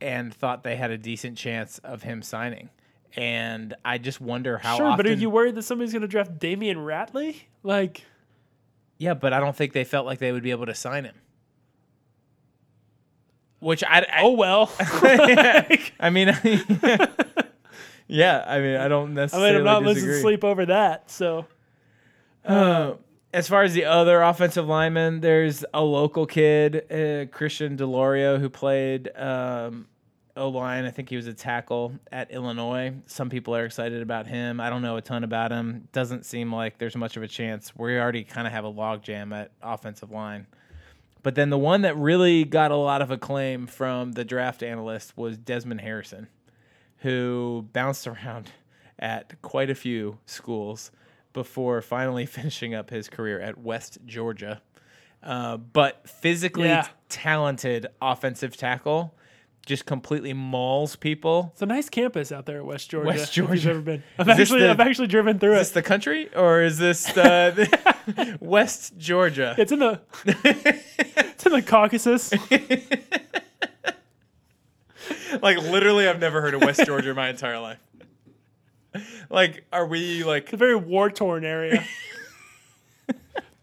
and 0.00 0.32
thought 0.32 0.62
they 0.62 0.76
had 0.76 0.92
a 0.92 0.98
decent 0.98 1.36
chance 1.36 1.78
of 1.78 2.04
him 2.04 2.22
signing. 2.22 2.70
And 3.16 3.74
I 3.84 3.98
just 3.98 4.20
wonder 4.20 4.58
how. 4.58 4.76
sure, 4.76 4.86
often, 4.86 4.96
but 5.04 5.06
are 5.10 5.14
you 5.14 5.30
worried 5.30 5.54
that 5.56 5.62
somebody's 5.62 5.92
going 5.92 6.02
to 6.02 6.08
draft 6.08 6.38
Damion 6.38 6.76
Ratley? 6.76 7.36
Like, 7.62 8.04
Yeah, 8.98 9.14
but 9.14 9.32
I 9.32 9.40
don't 9.40 9.56
think 9.56 9.72
they 9.72 9.84
felt 9.84 10.06
like 10.06 10.18
they 10.18 10.30
would 10.30 10.42
be 10.42 10.50
able 10.50 10.66
to 10.66 10.74
sign 10.74 11.04
him. 11.04 11.14
Which 13.60 13.82
I, 13.82 14.06
I 14.12 14.20
oh 14.22 14.32
well. 14.32 14.70
I 15.98 16.10
mean, 16.12 16.28
yeah, 18.06 18.44
I 18.46 18.60
mean, 18.60 18.76
I 18.76 18.86
don't 18.88 19.14
necessarily. 19.14 19.48
I 19.48 19.52
mean, 19.52 19.60
I'm 19.60 19.64
not 19.64 19.82
disagree. 19.82 20.08
losing 20.08 20.22
sleep 20.22 20.44
over 20.44 20.66
that. 20.66 21.10
So 21.10 21.46
Uh, 22.44 22.92
as 23.34 23.48
far 23.48 23.62
as 23.62 23.74
the 23.74 23.84
other 23.84 24.22
offensive 24.22 24.66
linemen, 24.66 25.20
there's 25.20 25.64
a 25.74 25.82
local 25.82 26.24
kid, 26.24 26.76
uh, 26.90 27.26
Christian 27.36 27.76
DiLauro, 27.76 28.40
who 28.40 28.48
played 28.48 29.10
um, 29.16 29.86
O 30.38 30.48
line. 30.48 30.84
I 30.84 30.90
think 30.90 31.08
he 31.10 31.16
was 31.16 31.26
a 31.26 31.34
tackle 31.34 31.92
at 32.10 32.30
Illinois. 32.30 32.94
Some 33.06 33.28
people 33.28 33.54
are 33.54 33.64
excited 33.64 34.00
about 34.02 34.26
him. 34.26 34.60
I 34.60 34.70
don't 34.70 34.82
know 34.82 34.96
a 34.96 35.02
ton 35.02 35.24
about 35.24 35.50
him. 35.50 35.88
Doesn't 35.92 36.24
seem 36.24 36.54
like 36.54 36.78
there's 36.78 36.96
much 36.96 37.16
of 37.16 37.22
a 37.22 37.28
chance. 37.28 37.72
We 37.76 37.98
already 37.98 38.24
kind 38.24 38.46
of 38.46 38.52
have 38.52 38.64
a 38.64 38.72
logjam 38.72 39.34
at 39.38 39.50
offensive 39.62 40.10
line. 40.10 40.46
But 41.22 41.34
then 41.34 41.50
the 41.50 41.58
one 41.58 41.82
that 41.82 41.96
really 41.96 42.44
got 42.44 42.70
a 42.70 42.76
lot 42.76 43.02
of 43.02 43.10
acclaim 43.10 43.66
from 43.66 44.12
the 44.12 44.24
draft 44.24 44.62
analyst 44.62 45.16
was 45.16 45.36
Desmond 45.36 45.80
Harrison, 45.80 46.28
who 46.98 47.66
bounced 47.72 48.06
around 48.06 48.50
at 48.98 49.40
quite 49.42 49.70
a 49.70 49.74
few 49.74 50.18
schools 50.26 50.90
before 51.32 51.82
finally 51.82 52.24
finishing 52.38 52.74
up 52.74 52.90
his 52.90 53.08
career 53.08 53.40
at 53.40 53.58
West 53.58 53.98
Georgia. 54.06 54.62
Uh, 55.22 55.56
but 55.56 56.08
physically 56.08 56.68
Yeah. 56.68 56.86
talented 57.08 57.88
offensive 58.00 58.56
tackle, 58.56 59.14
just 59.68 59.84
completely 59.86 60.32
mauls 60.32 60.96
people. 60.96 61.50
it's 61.52 61.60
a 61.62 61.66
nice 61.66 61.88
campus 61.90 62.32
out 62.32 62.46
there 62.46 62.58
at 62.58 62.64
West 62.64 62.90
Georgia. 62.90 63.06
West 63.08 63.36
if 63.36 63.36
you've 63.36 63.66
ever 63.66 63.80
been. 63.80 64.02
I've 64.18 64.28
Is 64.30 64.40
actually 64.40 64.60
the- 64.62 64.70
I've 64.70 64.80
actually 64.80 65.06
driven 65.08 65.38
through 65.38 65.52
Is 65.52 65.56
it. 65.56 65.60
this 65.60 65.70
the 65.72 65.82
country 65.82 66.34
or 66.34 66.62
is 66.62 66.78
this 66.78 67.06
uh, 67.16 67.50
the 67.50 68.38
West 68.40 68.96
Georgia? 68.98 69.54
It's 69.58 69.70
in 69.70 69.78
the 69.78 70.00
it's 70.24 71.46
in 71.46 71.52
the 71.52 71.62
Caucasus. 71.62 72.32
like 75.42 75.58
literally, 75.58 76.08
I've 76.08 76.20
never 76.20 76.40
heard 76.40 76.54
of 76.54 76.62
West 76.62 76.84
Georgia 76.84 77.10
in 77.10 77.16
my 77.16 77.28
entire 77.28 77.58
life. 77.60 77.78
Like, 79.30 79.64
are 79.72 79.86
we 79.86 80.24
like? 80.24 80.44
It's 80.44 80.52
a 80.54 80.56
very 80.56 80.76
war 80.76 81.10
torn 81.10 81.44
area. 81.44 81.84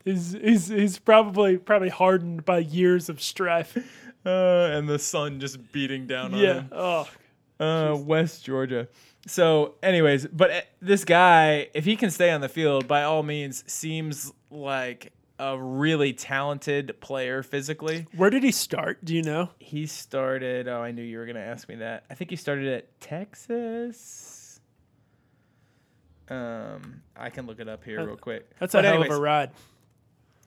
he's, 0.06 0.34
he's 0.34 0.68
he's 0.68 1.00
probably 1.00 1.58
probably 1.58 1.90
hardened 1.90 2.46
by 2.46 2.60
years 2.60 3.10
of 3.10 3.22
strife. 3.22 3.76
Uh, 4.26 4.70
and 4.74 4.88
the 4.90 4.98
sun 5.00 5.40
just 5.40 5.72
beating 5.72 6.08
down 6.08 6.34
on 6.34 6.40
Yeah. 6.40 6.54
him. 6.54 6.70
Oh, 6.72 7.08
Uh, 7.60 7.96
West 7.96 8.44
Georgia. 8.44 8.88
So, 9.28 9.76
anyways, 9.82 10.28
but 10.28 10.52
uh, 10.52 10.62
this 10.82 11.06
guy, 11.06 11.70
if 11.74 11.86
he 11.86 11.96
can 11.96 12.12
stay 12.12 12.32
on 12.32 12.42
the 12.42 12.50
field, 12.50 12.88
by 12.88 13.04
all 13.04 13.24
means, 13.24 13.64
seems 13.72 14.32
like 14.52 15.14
a 15.40 15.58
really 15.60 16.14
talented 16.14 17.00
player 17.02 17.44
physically. 17.44 18.06
where 18.16 18.30
did 18.30 18.44
he 18.44 18.52
start? 18.52 19.04
Do 19.06 19.14
you 19.16 19.22
know? 19.22 19.50
He 19.60 19.86
started. 19.86 20.68
Oh, 20.68 20.82
I 20.82 20.92
knew 20.92 21.02
you 21.04 21.18
were 21.18 21.26
going 21.26 21.36
to 21.36 21.42
ask 21.42 21.68
me 21.70 21.76
that. 21.76 22.06
I 22.10 22.14
think 22.14 22.30
he 22.30 22.36
started 22.36 22.68
at 22.68 23.00
Texas. 23.02 24.60
Um, 26.30 27.02
I 27.16 27.30
can 27.30 27.46
look 27.46 27.60
it 27.60 27.68
up 27.70 27.84
here 27.84 28.04
real 28.06 28.16
quick. 28.18 28.50
That's 28.60 28.74
But 28.74 28.86
a 28.86 28.88
hell 28.88 28.96
anyways, 28.98 29.12
of 29.12 29.18
a 29.20 29.22
ride. 29.22 29.52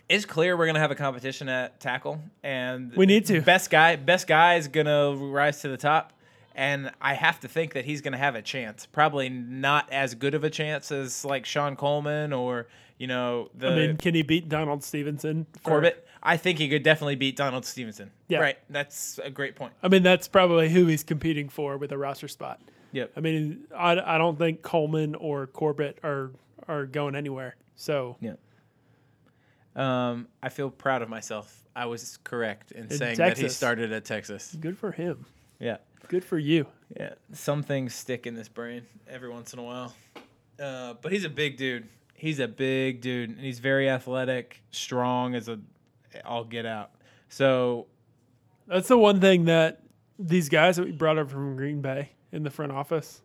It's 0.09 0.25
clear 0.25 0.57
we're 0.57 0.67
gonna 0.67 0.79
have 0.79 0.91
a 0.91 0.95
competition 0.95 1.49
at 1.49 1.81
tackle, 1.81 2.21
and 2.43 2.95
We 2.95 3.07
need 3.07 3.27
to. 3.27 3.41
Best 3.43 3.71
guy, 3.71 3.97
best 3.97 4.27
guy 4.27 4.55
is 4.57 4.67
gonna 4.69 5.15
rise 5.15 5.61
to 5.63 5.69
the 5.69 5.77
top, 5.77 6.13
and 6.55 6.91
I 7.01 7.15
have 7.15 7.41
to 7.41 7.49
think 7.49 7.75
that 7.75 7.85
he's 7.85 8.01
gonna 8.01 8.17
have 8.19 8.35
a 8.35 8.43
chance. 8.43 8.87
Probably 8.87 9.29
not 9.29 9.91
as 9.93 10.15
good 10.15 10.35
of 10.35 10.45
a 10.45 10.51
chance 10.51 10.91
as 10.91 11.25
like 11.25 11.45
Shon 11.45 11.77
Coleman 11.77 12.33
or 12.33 12.69
you 12.97 13.07
know 13.07 13.51
the 13.55 13.69
I 13.69 13.75
mean, 13.77 13.97
can 13.99 14.15
he 14.15 14.23
beat 14.23 14.49
Donald 14.49 14.83
Stephenson? 14.83 15.47
for- 15.63 15.71
Corbett. 15.71 16.05
I 16.21 16.37
think 16.37 16.59
he 16.59 16.69
could 16.69 16.83
definitely 16.83 17.15
beat 17.15 17.37
Donald 17.37 17.65
Stephenson. 17.65 18.11
Yeah. 18.27 18.39
Right. 18.41 18.59
That's 18.69 19.21
a 19.23 19.31
great 19.31 19.55
point. 19.55 19.73
I 19.85 19.89
mean, 19.89 20.03
that's 20.03 20.27
probably 20.27 20.69
who 20.69 20.87
he's 20.87 21.05
competing 21.05 21.49
for 21.49 21.77
with 21.77 21.93
a 21.93 21.97
roster 21.99 22.27
spot. 22.27 22.61
Yep. 22.91 23.13
I 23.17 23.21
mean, 23.21 23.65
I, 23.77 23.93
I 24.15 24.19
don't 24.19 24.37
think 24.37 24.63
Coleman 24.63 25.15
or 25.15 25.47
Corbett 25.47 25.99
are 26.03 26.31
are 26.67 26.87
going 26.87 27.15
anywhere. 27.15 27.55
So 27.77 28.17
Yeah. 28.21 28.33
Um, 29.77 30.29
I 30.43 30.49
feel 30.49 30.71
proud 30.71 31.03
of 31.03 31.09
myself. 31.09 31.63
I 31.77 31.87
was 31.87 32.19
correct 32.25 32.73
in, 32.73 32.85
In 32.85 32.91
saying 32.91 33.17
that 33.19 33.39
he 33.39 33.49
started 33.49 33.93
at 33.93 34.05
Texas. 34.05 34.57
good 34.59 34.77
for 34.77 34.91
him. 34.91 35.27
Yeah. 35.61 35.77
Good 36.09 36.25
for 36.25 36.39
you. 36.39 36.67
Yeah, 36.99 37.15
some 37.33 37.63
things 37.63 37.95
stick 37.95 38.27
in 38.27 38.35
this 38.35 38.49
brain 38.49 38.87
every 39.09 39.29
once 39.29 39.53
in 39.53 39.59
a 39.59 39.63
while. 39.63 39.95
Uh, 40.59 40.95
but 41.03 41.13
he's 41.13 41.25
a 41.25 41.29
big 41.29 41.57
dude. 41.59 41.87
He's 42.15 42.39
a 42.41 42.49
big 42.49 43.01
dude, 43.03 43.31
and 43.31 43.39
he's 43.41 43.59
very 43.59 43.89
athletic, 43.91 44.63
strong 44.71 45.35
as 45.35 45.49
a 45.49 45.61
all 46.25 46.45
get 46.45 46.65
out. 46.67 46.93
So 47.29 47.87
That's 48.67 48.89
the 48.89 48.97
one 48.97 49.21
thing 49.21 49.45
that 49.45 49.83
these 50.19 50.49
guys 50.49 50.77
that 50.77 50.87
we 50.87 50.93
brought 50.93 51.19
up 51.19 51.31
from 51.31 51.57
Green 51.57 51.81
Bay 51.83 52.11
in 52.33 52.43
the 52.43 52.51
front 52.51 52.73
office, 52.73 53.21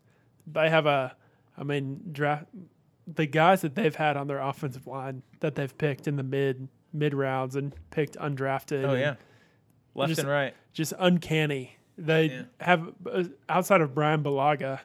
they 0.45 0.69
have 0.69 0.86
a, 0.86 1.15
I 1.58 1.63
mean, 1.63 2.01
draft 2.12 2.45
the 3.08 3.26
guys 3.26 3.62
that 3.62 3.76
they've 3.76 3.96
had 3.96 4.16
on 4.18 4.28
their 4.28 4.39
offensive 4.39 4.88
line 4.88 5.24
that 5.42 5.56
they've 5.56 5.78
picked 5.78 6.08
in 6.08 6.16
the 6.16 6.24
mid 6.24 6.68
mid 6.94 7.13
rounds 7.13 7.56
and 7.56 7.74
picked 7.92 8.16
undrafted. 8.18 8.88
oh 8.88 8.94
yeah, 8.94 9.16
left 9.96 10.10
Just- 10.10 10.20
and 10.22 10.30
right. 10.30 10.54
just 10.74 10.94
uncanny. 11.00 11.78
They 11.98 12.26
Yeah. 12.26 12.42
have 12.60 12.89
uh, 13.12 13.24
outside 13.50 13.82
of 13.82 13.94
Bryan 13.94 14.24
Bulaga, 14.24 14.80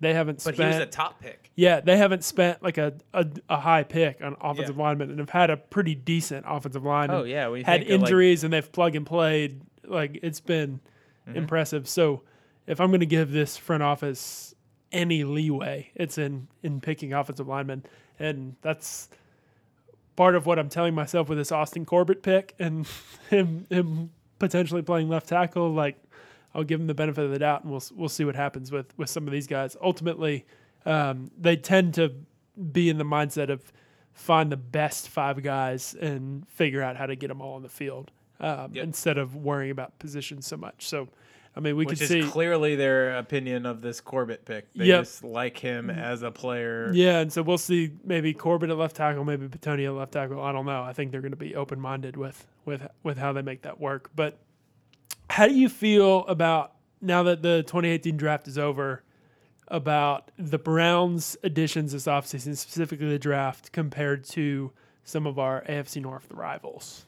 they 0.00 0.14
haven't 0.14 0.36
But 0.44 0.54
spent. 0.54 0.72
he 0.74 0.78
was 0.78 0.86
a 0.86 0.86
top 0.86 1.20
pick. 1.20 1.50
yeah, 1.56 1.80
they 1.80 1.96
haven't 1.96 2.22
spent 2.24 2.62
like 2.62 2.78
a, 2.78 2.94
a, 3.14 3.26
a 3.48 3.58
high 3.58 3.82
pick 3.82 4.22
on 4.22 4.36
offensive 4.40 4.76
linemen 4.76 5.10
and 5.10 5.18
have 5.18 5.30
had 5.30 5.50
a 5.50 5.56
pretty 5.56 5.94
decent 5.94 6.44
offensive 6.48 6.84
line. 6.84 7.10
Oh 7.10 7.24
yeah, 7.24 7.48
we 7.48 7.62
had 7.64 7.82
of, 7.82 7.88
like- 7.88 8.00
injuries 8.00 8.44
and 8.44 8.52
they've 8.52 8.70
plug 8.72 8.94
and 8.96 9.04
played. 9.06 9.60
Like 9.84 10.18
it's 10.22 10.40
been 10.40 10.80
Mm-hmm. 11.28 11.38
impressive. 11.38 11.88
So 11.88 12.22
if 12.66 12.80
I'm 12.80 12.88
going 12.90 12.98
to 12.98 13.06
give 13.06 13.30
this 13.30 13.56
front 13.56 13.80
office 13.84 14.56
any 14.92 15.24
leeway, 15.24 15.90
it's 15.94 16.18
in 16.18 16.48
in 16.62 16.80
picking 16.80 17.12
offensive 17.12 17.48
linemen, 17.48 17.84
and 18.18 18.56
that's 18.62 19.08
part 20.16 20.34
of 20.34 20.44
what 20.46 20.58
I'm 20.58 20.68
telling 20.68 20.94
myself 20.94 21.28
with 21.28 21.38
this 21.38 21.50
Austin 21.50 21.84
Corbett 21.84 22.22
pick 22.22 22.54
and 22.58 22.86
him 23.30 23.66
him 23.70 24.10
potentially 24.38 24.82
playing 24.82 25.08
left 25.08 25.28
tackle. 25.28 25.70
Like 25.72 25.96
I'll 26.54 26.64
give 26.64 26.80
him 26.80 26.86
the 26.86 26.94
benefit 26.94 27.24
of 27.24 27.30
the 27.30 27.38
doubt, 27.38 27.62
and 27.62 27.70
we'll 27.70 27.82
we'll 27.96 28.08
see 28.08 28.24
what 28.24 28.36
happens 28.36 28.70
with 28.70 28.96
with 28.98 29.08
some 29.08 29.26
of 29.26 29.32
these 29.32 29.46
guys. 29.46 29.76
Ultimately, 29.80 30.44
um, 30.84 31.30
they 31.38 31.56
tend 31.56 31.94
to 31.94 32.12
be 32.72 32.90
in 32.90 32.98
the 32.98 33.04
mindset 33.04 33.48
of 33.50 33.72
find 34.12 34.52
the 34.52 34.56
best 34.58 35.08
five 35.08 35.42
guys 35.42 35.94
and 35.94 36.46
figure 36.48 36.82
out 36.82 36.96
how 36.96 37.06
to 37.06 37.16
get 37.16 37.28
them 37.28 37.40
all 37.40 37.54
on 37.54 37.62
the 37.62 37.68
field 37.68 38.10
um, 38.40 38.70
Yep. 38.74 38.84
instead 38.84 39.16
of 39.16 39.34
worrying 39.34 39.70
about 39.70 39.98
positions 39.98 40.46
so 40.46 40.58
much. 40.58 40.86
So, 40.86 41.08
I 41.54 41.60
mean, 41.60 41.76
we 41.76 41.84
which 41.84 41.98
could 41.98 42.08
see. 42.08 42.22
clearly 42.22 42.76
their 42.76 43.18
opinion 43.18 43.66
of 43.66 43.82
this 43.82 44.00
Corbett 44.00 44.44
pick. 44.46 44.72
They 44.72 44.86
Yep. 44.86 45.00
just 45.02 45.22
like 45.22 45.58
him 45.58 45.90
as 45.90 46.22
a 46.22 46.30
player. 46.30 46.90
Yeah, 46.94 47.18
and 47.20 47.30
so 47.32 47.42
we'll 47.42 47.58
see 47.58 47.92
maybe 48.04 48.32
Corbett 48.32 48.70
at 48.70 48.78
left 48.78 48.96
tackle, 48.96 49.22
maybe 49.24 49.48
Bitonio 49.48 49.88
at 49.88 49.92
left 49.98 50.12
tackle. 50.12 50.40
I 50.42 50.50
don't 50.52 50.64
know. 50.64 50.82
I 50.82 50.94
think 50.94 51.12
they're 51.12 51.20
going 51.20 51.32
to 51.32 51.36
be 51.36 51.54
open 51.54 51.78
minded 51.78 52.16
with 52.16 52.46
with 52.64 52.86
with 53.02 53.18
how 53.18 53.32
they 53.34 53.42
make 53.42 53.62
that 53.62 53.78
work. 53.80 54.10
But 54.16 54.38
how 55.28 55.46
do 55.46 55.54
you 55.54 55.68
feel 55.68 56.24
about 56.26 56.72
now 57.02 57.22
that 57.24 57.42
the 57.42 57.62
2018 57.66 58.16
draft 58.16 58.48
is 58.48 58.56
over? 58.58 59.02
About 59.68 60.30
the 60.36 60.58
Browns' 60.58 61.34
additions 61.42 61.92
this 61.92 62.04
offseason, 62.04 62.54
specifically 62.58 63.08
the 63.08 63.18
draft, 63.18 63.72
compared 63.72 64.24
to 64.24 64.70
some 65.04 65.26
of 65.26 65.38
our 65.38 65.62
AFC 65.66 66.02
North 66.02 66.26
rivals. 66.30 67.06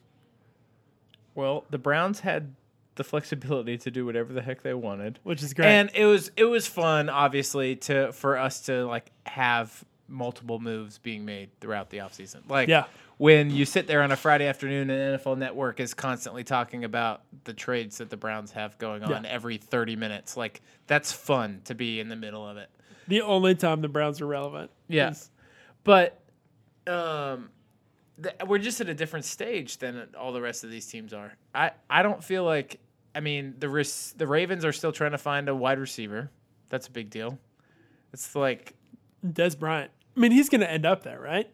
Well, 1.35 1.65
the 1.69 1.77
Browns 1.79 2.21
had 2.21 2.55
the 2.97 3.05
flexibility 3.05 3.77
to 3.79 3.91
do 3.91 4.07
whatever 4.07 4.33
the 4.33 4.43
heck 4.43 4.63
they 4.63 4.75
wanted. 4.75 5.19
Which 5.23 5.43
is 5.43 5.55
great. 5.55 5.67
And 5.69 5.91
it 5.95 6.05
was 6.07 6.31
it 6.37 6.45
was 6.45 6.67
fun, 6.67 7.09
obviously, 7.09 7.77
to 7.77 8.13
for 8.13 8.39
us 8.39 8.61
to 8.63 8.87
like 8.87 9.11
have 9.27 9.85
multiple 10.09 10.59
moves 10.61 10.99
being 10.99 11.25
made 11.25 11.49
throughout 11.61 11.91
the 11.91 11.99
offseason. 11.99 12.49
Like 12.49 12.69
Yeah. 12.69 12.85
when 13.17 13.51
you 13.51 13.65
sit 13.65 13.87
there 13.87 14.03
on 14.03 14.13
a 14.13 14.17
Friday 14.17 14.47
afternoon 14.47 14.91
and 14.91 15.19
NFL 15.19 15.39
Network 15.39 15.81
is 15.81 15.95
constantly 15.95 16.45
talking 16.45 16.85
about 16.85 17.23
the 17.45 17.55
trades 17.55 17.99
that 17.99 18.11
the 18.11 18.17
Browns 18.17 18.53
have 18.53 18.77
going 18.79 19.03
on 19.03 19.25
Yeah. 19.25 19.31
every 19.31 19.57
30 19.57 19.97
minutes. 19.97 20.37
Like 20.37 20.61
that's 20.87 21.11
fun 21.11 21.63
to 21.65 21.75
be 21.75 22.01
in 22.01 22.09
the 22.11 22.17
middle 22.17 22.47
of 22.47 22.57
it. 22.59 22.69
the 23.09 23.23
only 23.23 23.55
time 23.55 23.81
the 23.81 23.89
Browns 23.89 24.21
are 24.21 24.27
relevant. 24.27 24.71
Yeah. 24.89 25.11
is- 25.11 25.31
But 25.85 26.21
um 26.87 27.49
th- 28.23 28.35
we're 28.47 28.59
just 28.59 28.81
at 28.81 28.89
a 28.89 28.95
different 28.95 29.25
stage 29.25 29.79
than 29.79 30.07
all 30.19 30.33
the 30.33 30.41
rest 30.43 30.65
of 30.65 30.71
these 30.71 30.87
teams 30.87 31.13
are. 31.15 31.35
I, 31.55 31.73
I 31.89 32.03
don't 32.03 32.23
feel 32.23 32.45
like 32.45 32.79
I 33.15 33.21
mean 33.21 33.55
the 33.59 33.69
ris- 33.69 34.13
the 34.17 34.27
Ravens 34.27 34.65
are 34.65 34.73
still 34.73 34.93
trying 34.93 35.13
to 35.13 35.19
find 35.19 35.49
a 35.49 35.55
wide 35.55 35.79
receiver. 35.79 36.31
That's 36.69 36.89
a 36.89 36.91
big 36.91 37.11
deal. 37.11 37.39
It's 38.13 38.35
like 38.35 38.75
Dez 39.25 39.59
Bryant. 39.59 39.91
I 40.17 40.21
mean, 40.21 40.33
he's 40.33 40.49
going 40.49 40.61
to 40.61 40.71
end 40.71 40.87
up 40.87 41.03
there, 41.03 41.21
right? 41.21 41.51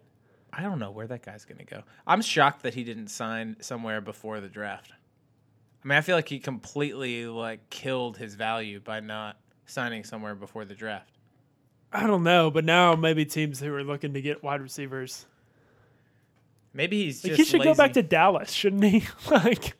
I 0.52 0.62
don't 0.62 0.78
know 0.78 0.90
where 0.90 1.06
that 1.06 1.24
guy's 1.24 1.44
going 1.44 1.58
to 1.58 1.64
go. 1.64 1.82
I'm 2.06 2.22
shocked 2.22 2.62
that 2.62 2.74
he 2.74 2.84
didn't 2.84 3.08
sign 3.08 3.56
somewhere 3.60 4.00
before 4.00 4.40
the 4.40 4.48
draft. 4.48 4.92
I 5.82 5.88
mean, 5.88 5.96
I 5.96 6.00
feel 6.02 6.16
like 6.16 6.28
he 6.28 6.38
completely 6.38 7.26
like 7.26 7.70
killed 7.70 8.18
his 8.18 8.34
value 8.34 8.80
by 8.80 9.00
not 9.00 9.38
signing 9.66 10.04
somewhere 10.04 10.34
before 10.34 10.64
the 10.64 10.74
draft. 10.74 11.16
I 11.92 12.06
don't 12.06 12.22
know, 12.22 12.50
but 12.50 12.64
now 12.64 12.94
maybe 12.94 13.24
teams 13.24 13.60
who 13.60 13.74
are 13.74 13.82
looking 13.82 14.14
to 14.14 14.20
get 14.20 14.42
wide 14.42 14.60
receivers. 14.60 15.26
Maybe 16.72 17.04
he's 17.04 17.24
Like 17.24 17.32
just 17.32 17.38
he 17.38 17.44
should 17.44 17.64
go 17.64 17.74
back 17.74 17.94
to 17.94 18.02
Dallas, 18.02 18.52
shouldn't 18.52 18.84
he? 18.84 19.04
like, 19.30 19.74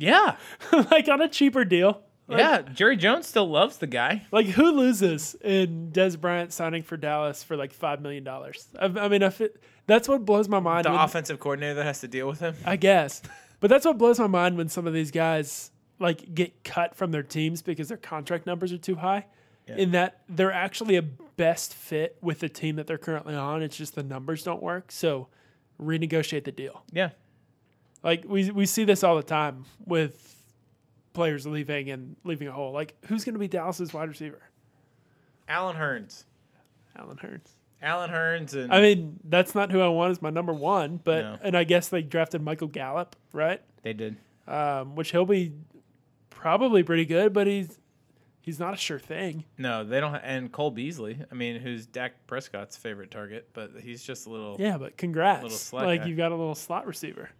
yeah, 0.00 0.36
like 0.90 1.08
on 1.08 1.20
a 1.20 1.28
cheaper 1.28 1.64
deal. 1.64 2.02
Like, 2.26 2.38
yeah. 2.38 2.62
Jerry 2.62 2.96
Jones 2.96 3.26
still 3.26 3.48
loves 3.48 3.78
the 3.78 3.88
guy. 3.88 4.26
Like 4.30 4.46
who 4.46 4.70
loses 4.70 5.34
in 5.42 5.90
Dez 5.92 6.20
Bryant 6.20 6.52
signing 6.52 6.84
for 6.84 6.96
Dallas 6.96 7.42
for 7.42 7.56
like 7.56 7.72
five 7.72 8.00
million 8.00 8.22
dollars? 8.22 8.68
I, 8.78 8.86
I 8.86 9.08
mean, 9.08 9.22
if 9.22 9.40
it, 9.40 9.60
that's 9.86 10.08
what 10.08 10.24
blows 10.24 10.48
my 10.48 10.60
mind. 10.60 10.84
The 10.84 10.90
when- 10.90 11.00
offensive 11.00 11.40
coordinator 11.40 11.74
that 11.74 11.84
has 11.84 12.00
to 12.00 12.08
deal 12.08 12.28
with 12.28 12.40
him. 12.40 12.54
I 12.64 12.76
guess, 12.76 13.22
but 13.58 13.68
that's 13.68 13.84
what 13.84 13.98
blows 13.98 14.18
my 14.20 14.28
mind 14.28 14.56
when 14.56 14.68
some 14.68 14.86
of 14.86 14.92
these 14.92 15.10
guys 15.10 15.72
like 15.98 16.34
get 16.34 16.64
cut 16.64 16.94
from 16.94 17.10
their 17.10 17.22
teams 17.22 17.62
because 17.62 17.88
their 17.88 17.98
contract 17.98 18.46
numbers 18.46 18.72
are 18.72 18.78
too 18.78 18.96
high. 18.96 19.26
In 19.66 19.92
that 19.92 20.22
they're 20.28 20.50
actually 20.50 20.96
a 20.96 21.02
best 21.02 21.74
fit 21.74 22.16
with 22.20 22.40
the 22.40 22.48
team 22.48 22.74
that 22.76 22.88
they're 22.88 22.98
currently 22.98 23.36
on. 23.36 23.62
It's 23.62 23.76
just 23.76 23.94
the 23.94 24.02
numbers 24.02 24.42
don't 24.42 24.60
work. 24.60 24.90
So 24.90 25.28
renegotiate 25.80 26.44
the 26.44 26.52
deal. 26.52 26.82
Yeah. 26.92 27.10
Like 28.02 28.24
we 28.26 28.50
we 28.50 28.66
see 28.66 28.84
this 28.84 29.04
all 29.04 29.16
the 29.16 29.22
time 29.22 29.64
with 29.84 30.36
players 31.12 31.46
leaving 31.46 31.90
and 31.90 32.16
leaving 32.24 32.48
a 32.48 32.52
hole. 32.52 32.72
Like 32.72 32.94
who's 33.06 33.24
going 33.24 33.34
to 33.34 33.38
be 33.40 33.48
Dallas's 33.48 33.92
wide 33.92 34.08
receiver? 34.08 34.40
Allen 35.48 35.76
Hurns. 35.76 36.24
Alan 36.96 37.16
Hurts. 37.18 37.52
Allen 37.82 38.10
Hurns 38.10 38.54
and 38.54 38.72
I 38.72 38.80
mean, 38.80 39.18
that's 39.24 39.54
not 39.54 39.70
who 39.72 39.80
I 39.80 39.88
want 39.88 40.10
as 40.10 40.20
my 40.22 40.30
number 40.30 40.52
one, 40.52 41.00
but 41.02 41.22
No. 41.22 41.38
and 41.42 41.56
I 41.56 41.64
guess 41.64 41.88
they 41.88 42.02
drafted 42.02 42.42
Michael 42.42 42.68
Gallup, 42.68 43.16
right? 43.32 43.60
they 43.82 43.92
did. 43.94 44.16
Um, 44.46 44.94
which 44.96 45.10
he'll 45.12 45.24
be 45.24 45.52
probably 46.28 46.82
pretty 46.82 47.04
good, 47.06 47.32
but 47.32 47.46
he's 47.46 47.78
he's 48.42 48.58
not 48.58 48.74
a 48.74 48.76
sure 48.76 48.98
thing. 48.98 49.44
No, 49.56 49.84
they 49.84 50.00
don't. 50.00 50.14
And 50.16 50.50
Cole 50.52 50.70
Beasley. 50.70 51.18
I 51.30 51.34
mean, 51.34 51.60
who's 51.60 51.86
Dak 51.86 52.26
Prescott's 52.26 52.76
favorite 52.76 53.10
target, 53.10 53.48
but 53.54 53.70
he's 53.80 54.02
just 54.02 54.26
a 54.26 54.30
little. 54.30 54.56
Yeah, 54.58 54.76
but 54.76 54.96
congrats. 54.96 55.72
Little 55.72 55.88
like 55.88 56.02
guy. 56.02 56.06
you've 56.08 56.16
got 56.18 56.32
a 56.32 56.36
little 56.36 56.54
slot 56.54 56.86
receiver. 56.86 57.30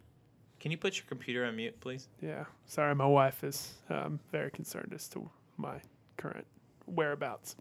Can 0.61 0.69
you 0.71 0.77
put 0.77 0.95
your 0.95 1.05
computer 1.07 1.43
on 1.43 1.55
mute, 1.55 1.79
please? 1.81 2.07
Yeah. 2.21 2.45
Sorry, 2.67 2.93
my 2.93 3.07
wife 3.07 3.43
is 3.43 3.73
um, 3.89 4.19
very 4.31 4.51
concerned 4.51 4.93
as 4.95 5.07
to 5.09 5.29
my 5.57 5.81
current 6.17 6.45
whereabouts. 6.85 7.55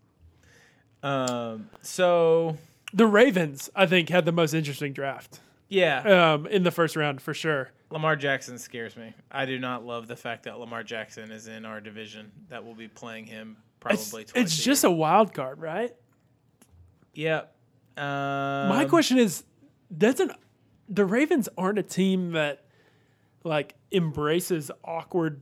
Um. 1.03 1.71
So 1.81 2.59
The 2.93 3.07
Ravens, 3.07 3.71
I 3.75 3.87
think, 3.87 4.11
had 4.11 4.27
the 4.27 4.33
most 4.33 4.53
interesting 4.53 4.93
draft 4.93 5.41
yeah, 5.71 6.33
um, 6.35 6.47
in 6.47 6.63
the 6.63 6.71
first 6.71 6.95
round 6.95 7.23
for 7.23 7.33
sure. 7.33 7.71
Lamar 7.91 8.17
Jackson 8.17 8.59
scares 8.59 8.97
me. 8.97 9.15
I 9.33 9.47
do 9.47 9.59
not 9.59 9.85
love 9.85 10.07
the 10.07 10.17
fact 10.17 10.43
that 10.45 10.59
Lamar 10.59 10.83
Jackson 10.83 11.31
is 11.31 11.49
in 11.49 11.65
our 11.65 11.81
division. 11.81 12.31
That 12.51 12.65
will 12.67 12.75
be 12.75 12.87
playing 12.87 13.25
him 13.27 13.57
It's, 13.87 14.11
probably 14.11 14.25
twice. 14.25 14.43
it's 14.45 14.61
a 14.61 14.63
just 14.63 14.85
year. 14.85 14.93
a 14.93 14.95
wild 14.95 15.33
card, 15.33 15.59
right? 15.59 15.95
yeah. 17.15 17.45
Um, 17.97 18.69
My 18.69 18.85
question 18.89 19.17
is, 19.19 19.43
doesn't 19.97 20.33
the 20.89 21.05
Ravens 21.07 21.49
aren't 21.57 21.79
a 21.79 21.83
team 21.83 22.33
that 22.33 22.65
like 23.45 23.75
embraces 23.93 24.71
awkward 24.85 25.41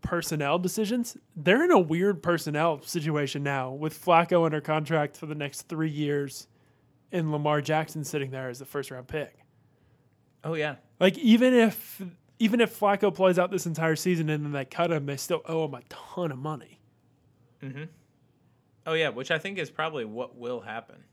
personnel 0.00 0.58
decisions? 0.58 1.16
They're 1.36 1.64
in 1.64 1.70
a 1.70 1.78
weird 1.78 2.22
personnel 2.22 2.82
situation 2.82 3.42
now 3.42 3.72
with 3.72 4.04
Flacco 4.04 4.44
under 4.44 4.60
contract 4.60 5.16
for 5.16 5.26
the 5.26 5.34
next 5.34 5.62
three 5.62 5.90
years, 5.90 6.48
and 7.10 7.32
Lamar 7.32 7.60
Jackson 7.60 8.04
sitting 8.04 8.30
there 8.30 8.48
as 8.48 8.58
the 8.58 8.64
first 8.64 8.90
round 8.90 9.08
pick. 9.08 9.38
Oh 10.44 10.54
yeah. 10.54 10.76
Like 11.00 11.18
even 11.18 11.54
if 11.54 12.02
even 12.38 12.60
if 12.60 12.78
Flacco 12.78 13.14
plays 13.14 13.38
out 13.38 13.50
this 13.50 13.66
entire 13.66 13.96
season 13.96 14.28
and 14.28 14.44
then 14.44 14.52
they 14.52 14.64
cut 14.64 14.90
him, 14.90 15.06
they 15.06 15.16
still 15.16 15.42
owe 15.46 15.64
him 15.66 15.74
a 15.74 15.82
ton 15.88 16.32
of 16.32 16.38
money. 16.38 16.80
Mm-hmm. 17.62 17.84
Oh 18.86 18.94
yeah, 18.94 19.10
which 19.10 19.30
I 19.30 19.38
think 19.38 19.58
is 19.58 19.70
probably 19.70 20.04
what 20.04 20.36
will 20.36 20.60
happen. 20.60 21.04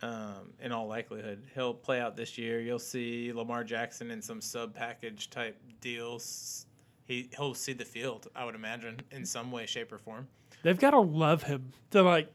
Um, 0.00 0.52
in 0.62 0.70
all 0.70 0.86
likelihood, 0.86 1.42
he'll 1.54 1.74
play 1.74 2.00
out 2.00 2.16
this 2.16 2.38
year. 2.38 2.60
You'll 2.60 2.78
see 2.78 3.32
Lamar 3.32 3.64
Jackson 3.64 4.12
in 4.12 4.22
some 4.22 4.40
sub 4.40 4.72
package 4.72 5.28
type 5.28 5.60
deals. 5.80 6.66
He 7.04 7.28
he'll 7.36 7.54
see 7.54 7.72
the 7.72 7.84
field, 7.84 8.28
I 8.36 8.44
would 8.44 8.54
imagine, 8.54 9.00
in 9.10 9.24
some 9.24 9.50
way, 9.50 9.66
shape, 9.66 9.90
or 9.92 9.98
form. 9.98 10.28
They've 10.62 10.78
got 10.78 10.90
to 10.90 11.00
love 11.00 11.42
him 11.42 11.72
to 11.90 12.02
like. 12.02 12.30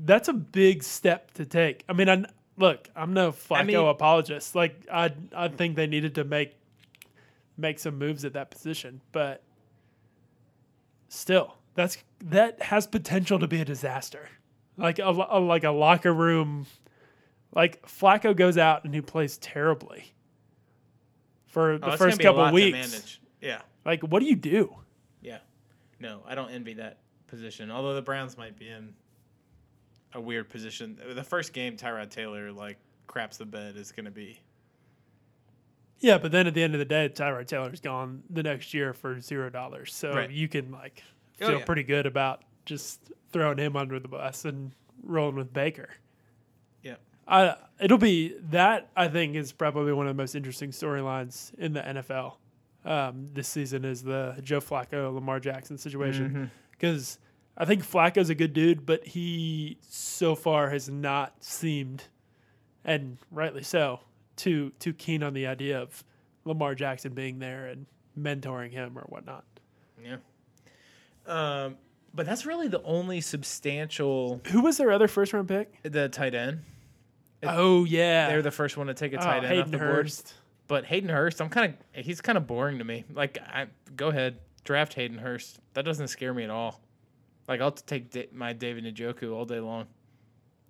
That's 0.00 0.28
a 0.28 0.32
big 0.32 0.84
step 0.84 1.32
to 1.34 1.44
take. 1.44 1.82
I 1.88 1.92
mean, 1.92 2.08
I 2.08 2.24
look. 2.56 2.88
I'm 2.94 3.12
no 3.14 3.32
Flacco 3.32 3.66
mean- 3.66 3.76
apologist. 3.88 4.54
Like, 4.54 4.86
I 4.92 5.12
I 5.34 5.48
think 5.48 5.74
they 5.74 5.88
needed 5.88 6.14
to 6.16 6.24
make 6.24 6.54
make 7.56 7.80
some 7.80 7.98
moves 7.98 8.24
at 8.24 8.34
that 8.34 8.50
position, 8.52 9.00
but 9.10 9.42
still, 11.08 11.56
that's 11.74 11.98
that 12.24 12.62
has 12.62 12.86
potential 12.86 13.38
to 13.38 13.48
be 13.48 13.60
a 13.60 13.64
disaster. 13.64 14.28
Like 14.76 14.98
a, 14.98 15.08
a 15.08 15.40
like 15.40 15.64
a 15.64 15.70
locker 15.70 16.12
room. 16.14 16.66
Like 17.54 17.82
Flacco 17.86 18.34
goes 18.34 18.56
out 18.58 18.84
and 18.84 18.94
he 18.94 19.00
plays 19.00 19.36
terribly 19.38 20.12
for 21.46 21.72
Oh, 21.72 21.78
the 21.78 21.88
it's 21.88 21.96
first 21.98 22.20
couple 22.20 22.50
weeks. 22.52 22.72
manage. 22.92 23.20
Yeah, 23.40 23.60
Like, 23.84 24.02
what 24.02 24.20
do 24.20 24.26
you 24.26 24.36
do? 24.36 24.74
yeah. 25.20 25.38
No, 26.00 26.22
I 26.26 26.34
don't 26.34 26.50
envy 26.50 26.74
that 26.74 26.98
position. 27.26 27.70
Although 27.70 27.94
the 27.94 28.02
Browns 28.02 28.36
might 28.38 28.58
be 28.58 28.68
in 28.68 28.94
a 30.14 30.20
weird 30.20 30.48
position. 30.48 30.98
The 31.14 31.22
first 31.22 31.52
game, 31.52 31.76
Tyrod 31.76 32.10
Taylor 32.10 32.50
like 32.52 32.78
craps 33.06 33.36
the 33.36 33.44
bed 33.46 33.76
is 33.76 33.92
going 33.92 34.04
to 34.06 34.10
be. 34.10 34.40
Yeah, 36.00 36.18
but 36.18 36.32
then 36.32 36.46
at 36.48 36.54
the 36.54 36.62
end 36.62 36.74
of 36.74 36.78
the 36.80 36.84
day, 36.84 37.08
Tyrod 37.08 37.46
Taylor's 37.46 37.80
gone 37.80 38.22
the 38.30 38.42
next 38.42 38.74
year 38.74 38.92
for 38.92 39.20
zero 39.20 39.48
dollars. 39.50 39.94
So 39.94 40.12
Right. 40.14 40.30
you 40.30 40.48
can 40.48 40.70
like 40.72 41.02
Oh, 41.40 41.46
feel 41.48 41.58
yeah. 41.60 41.64
pretty 41.64 41.82
good 41.84 42.06
about 42.06 42.42
just 42.64 43.12
throwing 43.32 43.58
him 43.58 43.76
under 43.76 43.98
the 44.00 44.08
bus 44.08 44.44
and 44.44 44.72
rolling 45.02 45.36
with 45.36 45.52
Baker. 45.52 45.88
Yeah. 46.82 46.96
I 47.32 47.56
it'll 47.80 47.98
be 47.98 48.36
that 48.50 48.90
I 48.94 49.08
think 49.08 49.34
is 49.34 49.52
probably 49.52 49.92
one 49.92 50.06
of 50.06 50.14
the 50.16 50.22
most 50.22 50.34
interesting 50.34 50.70
storylines 50.70 51.52
in 51.54 51.72
the 51.72 51.80
NFL 51.80 52.34
um, 52.84 53.30
this 53.32 53.48
season 53.48 53.84
is 53.84 54.02
the 54.02 54.36
Joe 54.42 54.60
Flacco 54.60 55.12
Lamar 55.14 55.40
Jackson 55.40 55.78
situation 55.78 56.50
because 56.72 57.18
I 57.56 57.64
think 57.64 57.82
Flacco's 57.84 58.30
a 58.30 58.34
good 58.34 58.52
dude, 58.52 58.84
but 58.84 59.06
he 59.06 59.78
so 59.88 60.34
far 60.34 60.70
has 60.70 60.88
not 60.88 61.42
seemed, 61.42 62.04
and 62.84 63.18
rightly 63.30 63.62
so, 63.62 64.00
too 64.36 64.72
too 64.78 64.92
keen 64.92 65.22
on 65.22 65.32
the 65.32 65.46
idea 65.46 65.80
of 65.80 66.04
Lamar 66.44 66.74
Jackson 66.74 67.14
being 67.14 67.38
there 67.38 67.66
and 67.66 67.86
mentoring 68.18 68.72
him 68.72 68.98
or 68.98 69.02
whatnot. 69.02 69.44
Yeah. 70.04 70.16
Um, 71.26 71.76
but 72.14 72.26
that's 72.26 72.44
really 72.44 72.68
the 72.68 72.82
only 72.82 73.20
substantial 73.20 74.40
Who 74.48 74.60
was 74.60 74.76
their 74.76 74.90
other 74.90 75.08
first 75.08 75.32
round 75.32 75.48
pick? 75.48 75.72
the 75.82 76.08
tight 76.08 76.34
end. 76.34 76.62
Oh 77.42 77.84
yeah, 77.84 78.28
They're 78.28 78.42
the 78.42 78.50
first 78.50 78.76
one 78.76 78.86
to 78.86 78.94
take 78.94 79.12
a 79.12 79.18
oh, 79.18 79.20
tight 79.22 79.36
end 79.38 79.46
off 79.46 79.50
Hayden 79.50 79.70
the 79.72 79.78
board. 79.78 79.90
Hurst. 79.90 80.34
But 80.68 80.84
Hayden 80.86 81.08
Hurst, 81.08 81.40
I'm 81.40 81.48
kind 81.48 81.74
of 81.94 82.04
he's 82.04 82.20
kind 82.20 82.38
of 82.38 82.46
boring 82.46 82.78
to 82.78 82.84
me. 82.84 83.04
Like, 83.12 83.38
I 83.38 83.66
go 83.96 84.08
ahead, 84.08 84.38
draft 84.64 84.94
Hayden 84.94 85.18
Hurst. 85.18 85.58
That 85.74 85.84
doesn't 85.84 86.08
scare 86.08 86.32
me 86.32 86.44
at 86.44 86.50
all. 86.50 86.80
Like, 87.48 87.60
I'll 87.60 87.72
take 87.72 88.10
da- 88.10 88.28
my 88.32 88.52
David 88.52 88.84
Njoku 88.84 89.34
all 89.34 89.44
day 89.44 89.60
long 89.60 89.86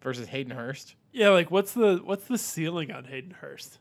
versus 0.00 0.28
Hayden 0.28 0.56
Hurst. 0.56 0.94
Yeah, 1.12 1.28
like 1.28 1.50
what's 1.50 1.72
the 1.74 2.00
what's 2.02 2.24
the 2.24 2.38
ceiling 2.38 2.90
on 2.90 3.04
Hayden 3.04 3.32
Hurst? 3.32 3.78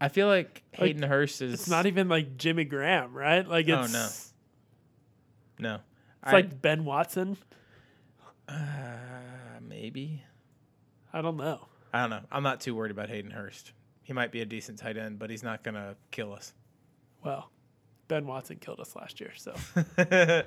I 0.00 0.08
feel 0.08 0.26
like 0.28 0.62
Hayden 0.72 1.02
Hurst 1.02 1.42
is 1.42 1.54
It's 1.54 1.68
not 1.68 1.86
even 1.86 2.08
like 2.08 2.36
Jimmy 2.36 2.64
Graham, 2.64 3.12
right? 3.14 3.46
Like 3.46 3.68
Oh, 3.68 3.86
no. 3.86 4.08
no. 5.58 5.78
it's 6.22 6.32
like 6.32 6.60
Ben 6.60 6.84
Watson. 6.84 7.36
uh, 8.48 8.54
maybe 9.62 10.22
I 11.12 11.22
don't 11.22 11.36
know. 11.36 11.66
I 11.92 12.00
don't 12.02 12.10
know. 12.10 12.20
I'm 12.30 12.42
not 12.42 12.60
too 12.60 12.74
worried 12.74 12.90
about 12.92 13.08
Hayden 13.08 13.30
Hurst. 13.30 13.72
He 14.02 14.12
might 14.12 14.32
be 14.32 14.40
a 14.40 14.44
decent 14.44 14.78
tight 14.78 14.96
end, 14.96 15.18
but 15.18 15.30
he's 15.30 15.42
not 15.42 15.62
gonna 15.62 15.96
kill 16.10 16.32
us. 16.32 16.52
Well, 17.24 17.50
Ben 18.08 18.26
Watson 18.26 18.56
killed 18.56 18.80
us 18.80 18.94
last 18.96 19.20
year, 19.20 19.32
so 19.36 19.54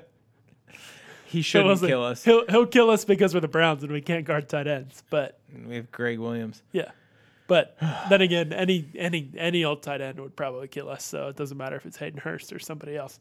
he 1.26 1.42
shouldn't 1.42 1.80
kill 1.80 2.04
us. 2.04 2.24
He'll 2.24 2.46
he'll 2.46 2.66
kill 2.66 2.90
us 2.90 3.04
because 3.04 3.34
we're 3.34 3.40
the 3.40 3.48
Browns 3.48 3.82
and 3.82 3.92
we 3.92 4.00
can't 4.00 4.24
guard 4.24 4.48
tight 4.48 4.66
ends. 4.66 5.02
But 5.10 5.38
We 5.66 5.76
have 5.76 5.90
Gregg 5.90 6.18
Williams. 6.18 6.62
yeah, 6.72 6.90
but 7.46 7.76
then 8.08 8.20
again, 8.20 8.52
any 8.52 8.86
any 8.96 9.30
any 9.36 9.64
old 9.64 9.82
tight 9.82 10.00
end 10.00 10.20
would 10.20 10.36
probably 10.36 10.68
kill 10.68 10.88
us. 10.88 11.04
So 11.04 11.28
it 11.28 11.36
doesn't 11.36 11.56
matter 11.56 11.76
if 11.76 11.86
it's 11.86 11.96
Hayden 11.96 12.20
Hurst 12.20 12.52
or 12.52 12.58
somebody 12.58 12.96
else. 12.96 13.18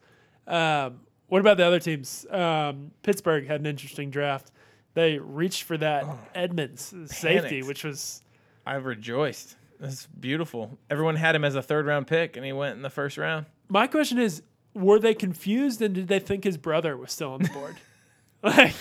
Um, 0.48 1.02
what 1.28 1.40
about 1.40 1.58
the 1.58 1.66
other 1.66 1.80
teams? 1.80 2.26
Um, 2.30 2.92
Pittsburgh 3.02 3.48
had 3.48 3.60
an 3.62 3.66
interesting 3.66 4.10
draft. 4.12 4.52
They 4.94 5.18
reached 5.18 5.64
for 5.64 5.78
that 5.78 6.06
Edmunds 6.36 6.94
safety, 7.08 7.50
panicked. 7.50 7.68
which 7.68 7.84
was 7.84 8.22
I 8.66 8.76
rejoiced. 8.76 9.56
That's 9.80 10.06
beautiful. 10.08 10.78
Everyone 10.90 11.16
had 11.16 11.36
him 11.36 11.44
as 11.44 11.56
a 11.56 11.62
third 11.62 11.86
round 11.86 12.08
pick, 12.08 12.38
and 12.38 12.46
he 12.46 12.54
went 12.54 12.76
in 12.76 12.84
the 12.84 12.90
first 12.90 13.18
round. 13.18 13.48
My 13.70 13.88
question 13.88 14.18
is, 14.20 14.44
were 14.74 15.00
they 15.00 15.14
confused 15.14 15.82
and 15.82 15.94
did 15.94 16.08
they 16.08 16.20
think 16.20 16.44
his 16.44 16.58
brother 16.58 16.96
was 16.96 17.12
still 17.12 17.34
on 17.34 17.42
the 17.44 17.50
board? 17.50 17.76
like, 18.44 18.76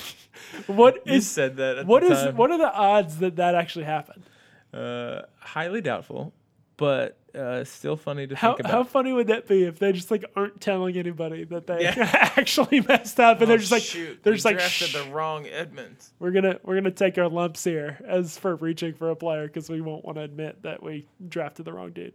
what 0.66 1.06
You 1.06 1.14
is 1.14 1.30
said 1.30 1.56
that. 1.56 1.78
At 1.78 1.86
what 1.86 2.02
the 2.02 2.28
is 2.28 2.34
what 2.34 2.50
are 2.50 2.58
the 2.58 2.72
odds 2.72 3.18
that 3.18 3.36
that 3.36 3.54
actually 3.54 3.84
happened? 3.84 4.24
Uh, 4.72 5.22
highly 5.38 5.80
doubtful, 5.80 6.32
but 6.76 7.18
uh, 7.34 7.64
still 7.64 7.96
funny 7.96 8.26
to 8.26 8.36
How 8.36 8.50
think 8.50 8.60
about. 8.60 8.72
how 8.72 8.84
funny 8.84 9.12
would 9.12 9.28
that 9.28 9.46
be 9.48 9.64
if 9.64 9.78
they 9.78 9.92
just 9.92 10.10
like 10.10 10.24
aren't 10.36 10.60
telling 10.60 10.96
anybody 10.96 11.44
that 11.44 11.66
they 11.66 11.84
Yeah. 11.84 12.30
actually 12.36 12.80
messed 12.80 13.18
up 13.20 13.40
and 13.40 13.50
they're 13.50 13.56
just 13.58 13.72
like 13.72 13.80
Oh, 13.82 13.84
Shoot, 13.84 14.22
they're 14.22 14.32
we 14.32 14.36
just 14.36 14.44
like 14.44 14.56
drafted 14.58 14.90
the 14.92 15.10
wrong 15.10 15.46
Edmunds. 15.46 16.12
we're 16.18 16.30
gonna 16.32 16.58
we're 16.62 16.74
gonna 16.74 16.90
take 16.90 17.16
our 17.18 17.28
lumps 17.28 17.64
here 17.64 17.98
as 18.06 18.36
for 18.36 18.56
reaching 18.56 18.92
for 18.94 19.10
a 19.10 19.16
player 19.16 19.46
because 19.46 19.70
we 19.70 19.80
won't 19.80 20.04
want 20.04 20.16
to 20.18 20.22
admit 20.24 20.62
that 20.62 20.82
we 20.82 21.06
drafted 21.28 21.64
the 21.64 21.72
wrong 21.72 21.92
dude. 21.92 22.12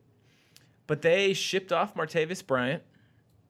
But 0.85 1.01
they 1.01 1.33
shipped 1.33 1.71
off 1.73 1.95
Martavis 1.95 2.45
Bryant. 2.45 2.83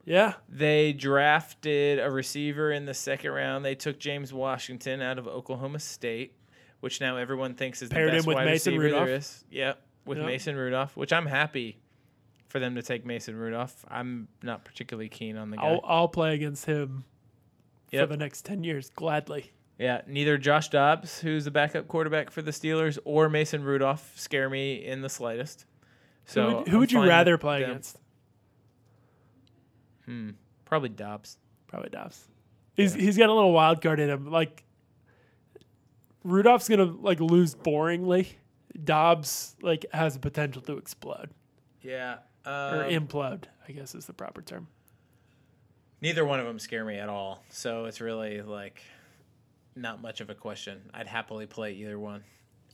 Yeah, 0.06 0.36
They 0.48 0.94
drafted 0.94 2.00
a 2.00 2.10
receiver 2.10 2.72
in 2.72 2.86
the 2.86 2.94
second 2.94 3.32
round. 3.32 3.66
They 3.66 3.76
took 3.76 4.00
James 4.00 4.32
Washington 4.32 5.02
out 5.02 5.20
of 5.20 5.28
Oklahoma 5.28 5.80
State, 5.80 6.34
which 6.80 7.02
now 7.02 7.18
everyone 7.18 7.56
thinks 7.56 7.82
is 7.82 7.90
Paired 7.90 8.08
the 8.08 8.12
him 8.14 8.18
best 8.20 8.28
with 8.28 8.36
wide 8.36 8.46
Mason 8.46 8.74
receiver 8.78 8.84
Rudolph. 9.02 9.10
is. 9.10 9.44
Yep, 9.52 9.82
with 10.08 10.18
Yep. 10.18 10.28
Mason 10.28 10.56
Rudolph, 10.56 10.96
which 10.98 11.12
I'm 11.14 11.26
happy 11.26 11.78
for 12.48 12.60
them 12.60 12.76
to 12.76 12.82
take 12.82 13.06
Mason 13.06 13.36
Rudolph. 13.36 13.86
I'm 13.90 14.28
not 14.42 14.64
particularly 14.66 15.10
keen 15.10 15.38
on 15.38 15.50
the 15.52 15.58
guy. 15.58 15.64
I'll 15.64 15.82
I'll 15.84 16.08
play 16.08 16.34
against 16.34 16.66
him 16.66 17.04
for 17.92 18.06
the 18.06 18.18
next 18.18 18.46
ten 18.46 18.64
years 18.64 18.90
gladly. 18.90 19.52
Yeah, 19.80 20.02
neither 20.08 20.38
Josh 20.40 20.70
Dobbs, 20.70 21.20
who's 21.20 21.46
the 21.46 21.52
backup 21.52 21.88
quarterback 21.88 22.32
for 22.32 22.42
the 22.42 22.50
Steelers, 22.52 22.98
or 23.06 23.30
Mason 23.30 23.64
Rudolph 23.64 24.12
scare 24.16 24.50
me 24.50 24.84
in 24.84 25.02
the 25.02 25.10
slightest. 25.10 25.66
So 26.26 26.50
who 26.50 26.56
would, 26.56 26.68
who 26.68 26.80
would 26.80 26.92
you 26.92 27.08
rather 27.08 27.38
play 27.38 27.62
them. 27.62 27.72
against? 27.72 28.00
Hmm, 30.06 30.32
probably 30.66 30.90
Dobbs. 30.90 31.38
Probably 31.68 31.90
Dobbs. 31.90 32.26
He's 32.76 32.94
he's 32.94 33.18
got 33.18 33.30
a 33.30 33.34
little 33.34 33.54
wild 33.54 33.82
card 33.82 34.00
in 34.00 34.10
him. 34.10 34.32
Like 34.32 34.64
Rudolph's 36.24 36.68
gonna 36.70 36.86
like 36.86 37.20
lose 37.20 37.56
boringly. 37.56 38.28
Dobbs 38.84 39.56
like 39.62 39.86
has 39.94 40.14
the 40.14 40.20
potential 40.20 40.62
to 40.64 40.78
explode 40.78 41.32
Yeah. 41.82 42.18
or 42.46 42.52
Um, 42.86 42.90
implode. 42.92 43.44
I 43.68 43.72
guess 43.72 43.96
is 43.96 44.06
the 44.06 44.14
proper 44.14 44.42
term. 44.42 44.68
neither 46.02 46.24
one 46.24 46.40
of 46.40 46.46
them 46.46 46.60
scare 46.60 46.86
me 46.86 46.96
at 46.98 47.10
all. 47.10 47.44
So 47.50 47.86
it's 47.86 48.00
really 48.02 48.42
like 48.42 48.82
not 49.76 50.02
much 50.02 50.22
of 50.22 50.30
a 50.30 50.36
question. 50.36 50.90
I'd 50.94 51.08
happily 51.08 51.46
play 51.48 51.74
either 51.74 51.98
one. 52.00 52.24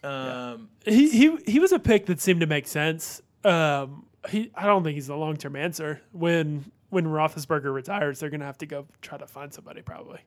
Um, 0.03 0.69
He 0.85 1.09
he 1.09 1.37
he 1.47 1.59
was 1.59 1.71
a 1.71 1.79
pick 1.79 2.05
that 2.07 2.19
seemed 2.19 2.41
to 2.41 2.47
make 2.47 2.67
sense. 2.67 3.21
Um, 3.45 4.05
he 4.29 4.51
I 4.55 4.65
don't 4.65 4.83
think 4.83 4.95
he's 4.95 5.07
the 5.07 5.15
long 5.15 5.37
term 5.37 5.55
answer. 5.55 6.01
When 6.11 6.69
when 6.89 7.05
Roethlisberger 7.05 7.73
retires, 7.73 8.19
they're 8.19 8.29
gonna 8.29 8.45
have 8.45 8.57
to 8.59 8.65
go 8.65 8.85
try 9.01 9.17
to 9.17 9.25
find 9.25 9.53
somebody 9.53 9.81
probably. 9.81 10.19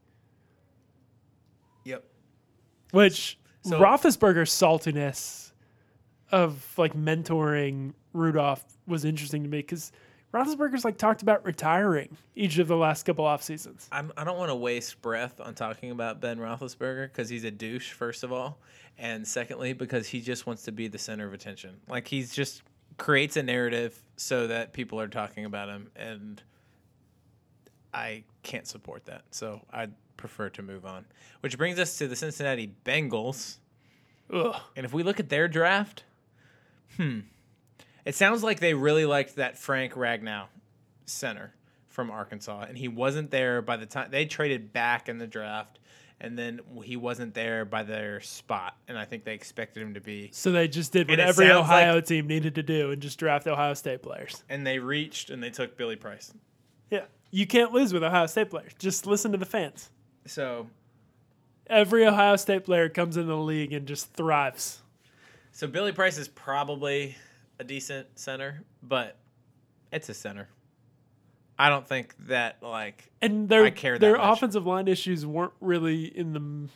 Yep. 1.84 2.04
Which 2.92 3.38
So- 3.62 3.78
Roethlisberger's 3.78 4.50
saltiness 4.50 5.52
of 6.32 6.66
like 6.76 6.94
mentoring 6.94 7.94
Rudolph 8.12 8.64
was 8.86 9.04
interesting 9.04 9.42
to 9.42 9.48
me 9.48 9.58
because 9.58 9.92
Roethlisberger's 10.32 10.84
like 10.84 10.98
talked 10.98 11.22
about 11.22 11.44
retiring 11.44 12.16
each 12.34 12.58
of 12.58 12.68
the 12.68 12.76
last 12.76 13.04
couple 13.04 13.24
off 13.24 13.42
seasons. 13.42 13.88
I'm, 13.92 14.12
I 14.16 14.24
don't 14.24 14.36
want 14.36 14.50
to 14.50 14.54
waste 14.56 15.00
breath 15.00 15.40
on 15.40 15.54
talking 15.54 15.90
about 15.90 16.20
Ben 16.20 16.38
Roethlisberger 16.38 17.08
because 17.08 17.28
he's 17.28 17.44
a 17.44 17.50
douche, 17.50 17.92
first 17.92 18.22
of 18.22 18.32
all, 18.32 18.58
and 18.98 19.26
secondly 19.26 19.72
because 19.72 20.08
he 20.08 20.20
just 20.20 20.46
wants 20.46 20.62
to 20.64 20.72
be 20.72 20.88
the 20.88 20.98
center 20.98 21.26
of 21.26 21.32
attention. 21.32 21.76
Like 21.88 22.08
he's 22.08 22.34
just 22.34 22.62
creates 22.98 23.36
a 23.36 23.42
narrative 23.42 24.02
so 24.16 24.46
that 24.46 24.72
people 24.72 25.00
are 25.00 25.08
talking 25.08 25.44
about 25.44 25.68
him, 25.68 25.90
and 25.94 26.42
I 27.94 28.24
can't 28.42 28.66
support 28.66 29.06
that. 29.06 29.22
So 29.30 29.60
I'd 29.72 29.92
prefer 30.16 30.48
to 30.50 30.62
move 30.62 30.84
on. 30.84 31.06
Which 31.40 31.56
brings 31.56 31.78
us 31.78 31.98
to 31.98 32.08
the 32.08 32.16
Cincinnati 32.16 32.74
Bengals. 32.84 33.58
Ugh. 34.32 34.56
And 34.74 34.84
if 34.84 34.92
we 34.92 35.02
look 35.02 35.20
at 35.20 35.28
their 35.28 35.46
draft, 35.46 36.04
hmm, 36.96 37.20
it 38.04 38.14
sounds 38.14 38.42
like 38.42 38.60
they 38.60 38.74
really 38.74 39.04
liked 39.06 39.36
that 39.36 39.58
Frank 39.58 39.94
Ragnow 39.94 40.46
center 41.06 41.52
from 41.88 42.10
Arkansas, 42.10 42.66
and 42.68 42.76
he 42.76 42.88
wasn't 42.88 43.30
there 43.30 43.62
by 43.62 43.76
the 43.76 43.86
time 43.86 44.10
they 44.10 44.26
traded 44.26 44.72
back 44.72 45.08
in 45.08 45.18
the 45.18 45.26
draft, 45.26 45.78
and 46.20 46.38
then 46.38 46.60
he 46.82 46.96
wasn't 46.96 47.34
there 47.34 47.64
by 47.64 47.82
their 47.82 48.20
spot, 48.20 48.76
and 48.88 48.98
I 48.98 49.04
think 49.04 49.24
they 49.24 49.34
expected 49.34 49.82
him 49.82 49.94
to 49.94 50.00
be. 50.00 50.30
So 50.32 50.52
they 50.52 50.68
just 50.68 50.92
did 50.92 51.08
what 51.08 51.20
every 51.20 51.46
sounds 51.46 51.68
like- 51.68 51.84
Ohio 51.84 52.00
team 52.00 52.26
needed 52.26 52.54
to 52.56 52.62
do 52.62 52.90
and 52.90 53.00
just 53.02 53.18
draft 53.18 53.46
Ohio 53.46 53.74
State 53.74 54.02
players. 54.02 54.42
And 54.48 54.66
they 54.66 54.78
reached 54.78 55.30
and 55.30 55.42
they 55.42 55.50
took 55.50 55.76
Billy 55.76 55.96
Price. 55.96 56.32
Yeah. 56.90 57.04
You 57.30 57.46
can't 57.46 57.72
lose 57.72 57.92
with 57.92 58.02
Ohio 58.04 58.26
State 58.26 58.50
players. 58.50 58.72
Just 58.78 59.06
listen 59.06 59.32
to 59.32 59.38
the 59.38 59.44
fans. 59.46 59.90
So, 60.26 60.68
Every 61.68 62.06
Ohio 62.06 62.36
State 62.36 62.64
player 62.64 62.88
comes 62.88 63.16
in 63.16 63.26
the 63.26 63.36
league 63.36 63.72
and 63.72 63.86
just 63.86 64.12
thrives. 64.12 64.82
So 65.56 65.66
Billy 65.66 65.92
Price 65.92 66.18
is 66.18 66.28
probably 66.28 67.16
a 67.58 67.64
decent 67.64 68.18
center, 68.18 68.62
but 68.82 69.16
it's 69.90 70.10
a 70.10 70.14
center. 70.14 70.48
I 71.58 71.70
don't 71.70 71.88
think 71.88 72.14
that 72.26 72.62
like 72.62 73.10
And 73.22 73.48
their 73.48 73.64
I 73.64 73.70
care 73.70 73.94
that 73.94 74.00
their 74.00 74.18
much. 74.18 74.36
offensive 74.36 74.66
line 74.66 74.86
issues 74.86 75.24
weren't 75.24 75.54
really 75.62 76.04
in 76.04 76.34
the 76.34 76.38
in 76.40 76.70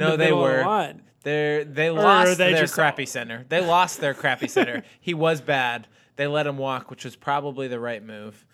No, 0.00 0.12
the 0.12 0.16
they 0.16 0.24
middle 0.26 0.46
of 0.46 0.50
the 0.52 0.64
were. 0.64 0.94
They 1.24 1.64
they 1.68 1.90
lost 1.90 2.38
they 2.38 2.52
their 2.52 2.68
crappy 2.68 3.06
center. 3.06 3.44
They 3.48 3.60
lost 3.60 4.00
their 4.00 4.14
crappy 4.14 4.46
center. 4.46 4.84
He 5.00 5.14
was 5.14 5.40
bad. 5.40 5.88
They 6.14 6.28
let 6.28 6.46
him 6.46 6.56
walk, 6.58 6.90
which 6.90 7.04
was 7.04 7.16
probably 7.16 7.66
the 7.66 7.80
right 7.80 8.02
move. 8.02 8.46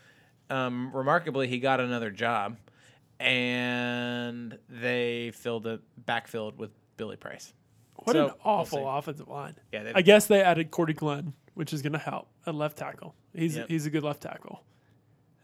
Um, 0.49 0.91
remarkably, 0.95 1.47
he 1.49 1.59
got 1.59 1.81
another 1.81 2.11
job, 2.11 2.57
and 3.19 4.59
they 4.71 5.33
filled 5.35 5.67
it 5.67 5.83
backfilled 6.07 6.57
with 6.57 6.71
Billy 6.97 7.17
Price. 7.17 7.53
What 8.05 8.12
So, 8.14 8.18
an 8.26 8.32
we'll 8.44 8.55
awful 8.55 8.88
offensive 8.88 9.28
line. 9.28 9.57
Yeah, 9.72 9.92
I 9.94 10.03
guess 10.03 10.26
they 10.26 10.40
added 10.42 10.70
Cordy 10.70 10.92
Glenn, 10.94 11.32
which 11.55 11.72
is 11.72 11.82
going 11.82 11.92
to 11.92 11.98
help 11.98 12.28
at 12.46 12.55
left 12.55 12.78
tackle. 12.78 13.14
He's 13.34 13.57
Yep. 13.57 13.68
he's 13.68 13.86
a 13.86 13.90
good 13.90 14.03
left 14.03 14.22
tackle. 14.22 14.62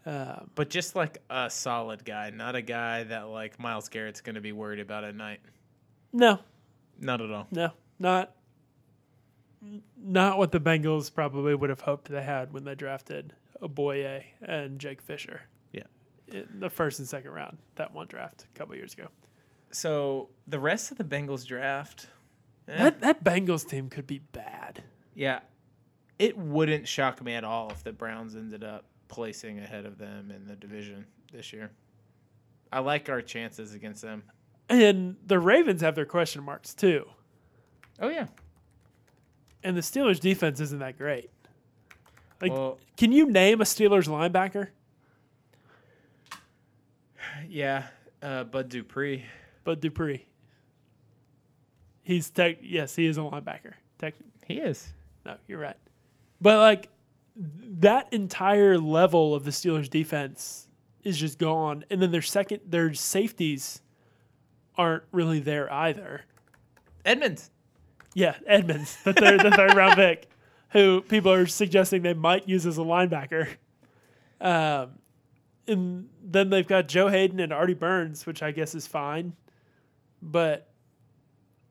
Um, 0.05 0.49
But 0.55 0.69
just 0.69 0.95
like 0.95 1.21
a 1.29 1.49
solid 1.49 2.05
guy, 2.05 2.29
not 2.29 2.55
a 2.55 2.61
guy 2.61 3.03
that 3.03 3.27
like 3.29 3.59
Myles 3.59 3.89
Garrett's 3.89 4.21
going 4.21 4.35
to 4.35 4.41
be 4.41 4.51
worried 4.53 4.79
about 4.79 5.03
at 5.03 5.15
night. 5.15 5.39
no, 6.13 6.39
Not 6.99 7.21
at 7.21 7.29
all. 7.31 7.47
no, 7.51 7.71
not 7.99 8.33
not 9.97 10.37
what 10.37 10.51
the 10.51 10.59
Bengals 10.59 11.13
probably 11.13 11.55
would 11.55 11.69
have 11.69 11.81
hoped 11.81 12.09
they 12.09 12.21
had 12.23 12.53
when 12.53 12.63
they 12.63 12.75
drafted 12.75 13.33
Ogbuehi 13.61 14.23
and 14.41 14.79
Jake 14.79 15.01
Fisher. 15.01 15.41
Yeah. 15.71 15.83
In 16.27 16.59
the 16.59 16.69
first 16.69 16.99
and 16.99 17.07
second 17.07 17.31
round, 17.31 17.57
that 17.75 17.93
one 17.93 18.07
draft 18.07 18.45
a 18.53 18.57
couple 18.57 18.75
years 18.75 18.93
ago. 18.93 19.07
So 19.71 20.29
the 20.47 20.59
rest 20.59 20.91
of 20.91 20.97
the 20.97 21.03
Bengals 21.03 21.45
draft, 21.45 22.07
eh, 22.67 22.77
That 22.77 23.01
that 23.01 23.23
Bengals 23.23 23.67
team 23.67 23.89
could 23.89 24.07
be 24.07 24.19
bad. 24.19 24.83
Yeah. 25.15 25.39
It 26.19 26.37
wouldn't 26.37 26.87
shock 26.87 27.23
me 27.23 27.33
at 27.33 27.43
all 27.43 27.69
if 27.69 27.83
the 27.83 27.91
Browns 27.91 28.35
ended 28.35 28.63
up 28.63 28.85
placing 29.07 29.59
ahead 29.59 29.85
of 29.85 29.97
them 29.97 30.31
in 30.31 30.45
the 30.47 30.55
division 30.55 31.05
this 31.31 31.53
year. 31.53 31.71
I 32.71 32.79
like 32.79 33.09
our 33.09 33.21
chances 33.21 33.73
against 33.73 34.01
them. 34.01 34.23
And 34.69 35.15
the 35.25 35.39
Ravens 35.39 35.81
have 35.81 35.95
their 35.95 36.05
question 36.05 36.43
marks 36.43 36.73
too. 36.73 37.05
Oh 37.99 38.09
yeah. 38.09 38.27
And 39.63 39.75
the 39.75 39.81
Steelers 39.81 40.19
defense 40.19 40.59
isn't 40.59 40.79
that 40.79 40.97
great. 40.97 41.29
Like 42.41 42.51
Well, 42.51 42.79
can 42.97 43.11
you 43.11 43.29
name 43.29 43.61
a 43.61 43.63
Steelers 43.63 44.07
linebacker? 44.07 44.69
yeah. 47.47 47.87
Uh, 48.21 48.43
Bud 48.43 48.69
Dupree. 48.69 49.25
Bud 49.63 49.79
Dupree. 49.79 50.25
He's 52.07 52.29
tech 52.29 52.59
yes, 52.61 52.95
he 52.95 53.05
is 53.05 53.17
a 53.17 53.19
linebacker. 53.19 53.73
Tech 53.99 54.13
He 54.45 54.59
is. 54.59 54.93
no, 55.25 55.35
you're 55.45 55.59
right. 55.59 55.75
But 56.39 56.59
like 56.59 56.87
that 57.35 58.13
entire 58.13 58.77
level 58.77 59.35
of 59.35 59.43
the 59.43 59.51
Steelers 59.51 59.89
defense 59.89 60.69
is 61.03 61.17
just 61.19 61.37
gone. 61.37 61.83
And 61.89 62.01
then 62.01 62.11
their 62.11 62.21
second 62.21 62.61
their 62.65 62.93
safeties 62.93 63.81
aren't 64.77 65.03
really 65.11 65.41
there 65.41 65.71
either. 65.71 66.21
Edmunds. 67.03 67.51
Yeah, 68.13 68.35
Edmunds, 68.45 69.03
the 69.03 69.11
third 69.11 69.41
the 69.41 69.51
third 69.51 69.75
round 69.75 69.95
pick, 69.97 70.29
who 70.69 71.01
people 71.01 71.33
are 71.33 71.45
suggesting 71.45 72.03
they 72.03 72.13
might 72.13 72.47
use 72.47 72.65
as 72.65 72.77
a 72.77 72.83
linebacker. 72.83 73.49
Um, 74.39 74.91
and 75.67 76.07
then 76.23 76.49
they've 76.51 76.65
got 76.65 76.87
Joe 76.87 77.09
Haden 77.09 77.41
and 77.41 77.51
Artie 77.51 77.73
Burns, 77.73 78.25
which 78.25 78.41
I 78.41 78.51
guess 78.51 78.75
is 78.75 78.87
fine, 78.87 79.33
but 80.21 80.69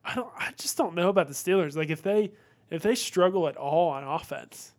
I 0.08 0.14
don't. 0.14 0.30
I 0.38 0.52
just 0.56 0.76
don't 0.78 0.94
know 0.94 1.08
about 1.08 1.26
the 1.28 1.34
Steelers. 1.34 1.76
Like 1.76 1.90
if 1.90 2.00
they 2.02 2.32
if 2.70 2.82
they 2.82 2.94
struggle 2.94 3.48
at 3.48 3.56
all 3.56 3.88
on 3.90 4.04
offense, 4.04 4.72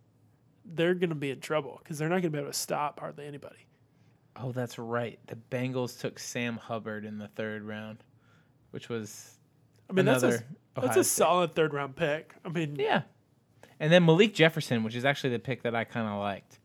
they're 0.65 0.93
going 0.93 1.09
to 1.09 1.15
be 1.15 1.31
in 1.31 1.39
trouble 1.41 1.79
because 1.83 1.97
they're 1.97 2.07
not 2.09 2.15
going 2.21 2.23
to 2.23 2.29
be 2.31 2.39
able 2.39 2.49
to 2.51 2.57
stop 2.57 2.99
hardly 2.99 3.25
anybody. 3.27 3.67
Oh, 4.37 4.51
that's 4.51 4.77
right. 4.79 5.19
The 5.27 5.37
Bengals 5.51 5.99
took 5.99 6.17
Sam 6.19 6.57
Hubbard 6.57 7.03
in 7.05 7.17
the 7.17 7.27
third 7.29 7.63
round, 7.63 8.03
which 8.71 8.87
was 8.87 9.37
I 9.89 9.93
mean, 9.93 10.05
that's 10.05 10.23
a, 10.23 10.43
that's 10.79 10.97
a 10.97 11.03
solid 11.03 11.55
third 11.55 11.73
round 11.73 11.95
pick. 11.95 12.33
I 12.45 12.49
mean, 12.49 12.75
Yeah. 12.77 13.01
And 13.79 13.91
then 13.91 14.05
Malik 14.05 14.33
Jefferson, 14.33 14.83
which 14.83 14.95
is 14.95 15.05
actually 15.05 15.31
the 15.31 15.39
pick 15.39 15.61
that 15.63 15.75
I 15.75 15.83
kind 15.83 16.07
of 16.07 16.19
liked, 16.19 16.59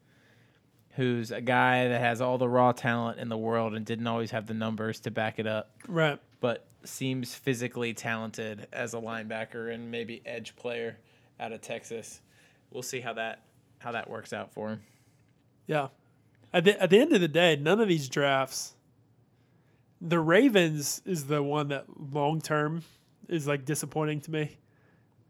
who's 0.96 1.30
a 1.30 1.40
guy 1.40 1.88
that 1.88 2.00
has 2.00 2.20
all 2.20 2.38
the 2.38 2.48
raw 2.48 2.72
talent 2.72 3.18
in 3.18 3.28
the 3.28 3.36
world 3.36 3.74
and 3.74 3.84
didn't 3.84 4.06
always 4.06 4.30
have 4.30 4.46
the 4.46 4.54
numbers 4.54 5.00
to 5.00 5.10
back 5.10 5.38
it 5.38 5.46
up, 5.46 5.70
Right. 5.88 6.18
but 6.40 6.66
seems 6.84 7.34
physically 7.34 7.94
talented 7.94 8.66
as 8.72 8.94
a 8.94 8.98
linebacker 8.98 9.72
and 9.72 9.90
maybe 9.90 10.22
edge 10.26 10.56
player 10.56 10.98
out 11.40 11.52
of 11.52 11.60
Texas. 11.60 12.20
We'll 12.70 12.82
see 12.82 13.00
how 13.00 13.14
that 13.14 13.42
how 13.78 13.92
that 13.92 14.08
works 14.08 14.32
out 14.32 14.52
for 14.52 14.70
him. 14.70 14.82
Yeah. 15.66 15.88
At 16.52 16.64
the, 16.64 16.80
at 16.80 16.90
the 16.90 17.00
end 17.00 17.12
of 17.12 17.20
the 17.20 17.28
day, 17.28 17.56
none 17.56 17.80
of 17.80 17.88
these 17.88 18.08
drafts, 18.08 18.74
the 20.00 20.20
Ravens 20.20 21.00
is 21.04 21.26
the 21.26 21.42
one 21.42 21.68
that 21.68 21.86
long 22.12 22.40
term 22.40 22.82
is 23.28 23.46
like 23.46 23.64
disappointing 23.64 24.20
to 24.22 24.30
me. 24.30 24.58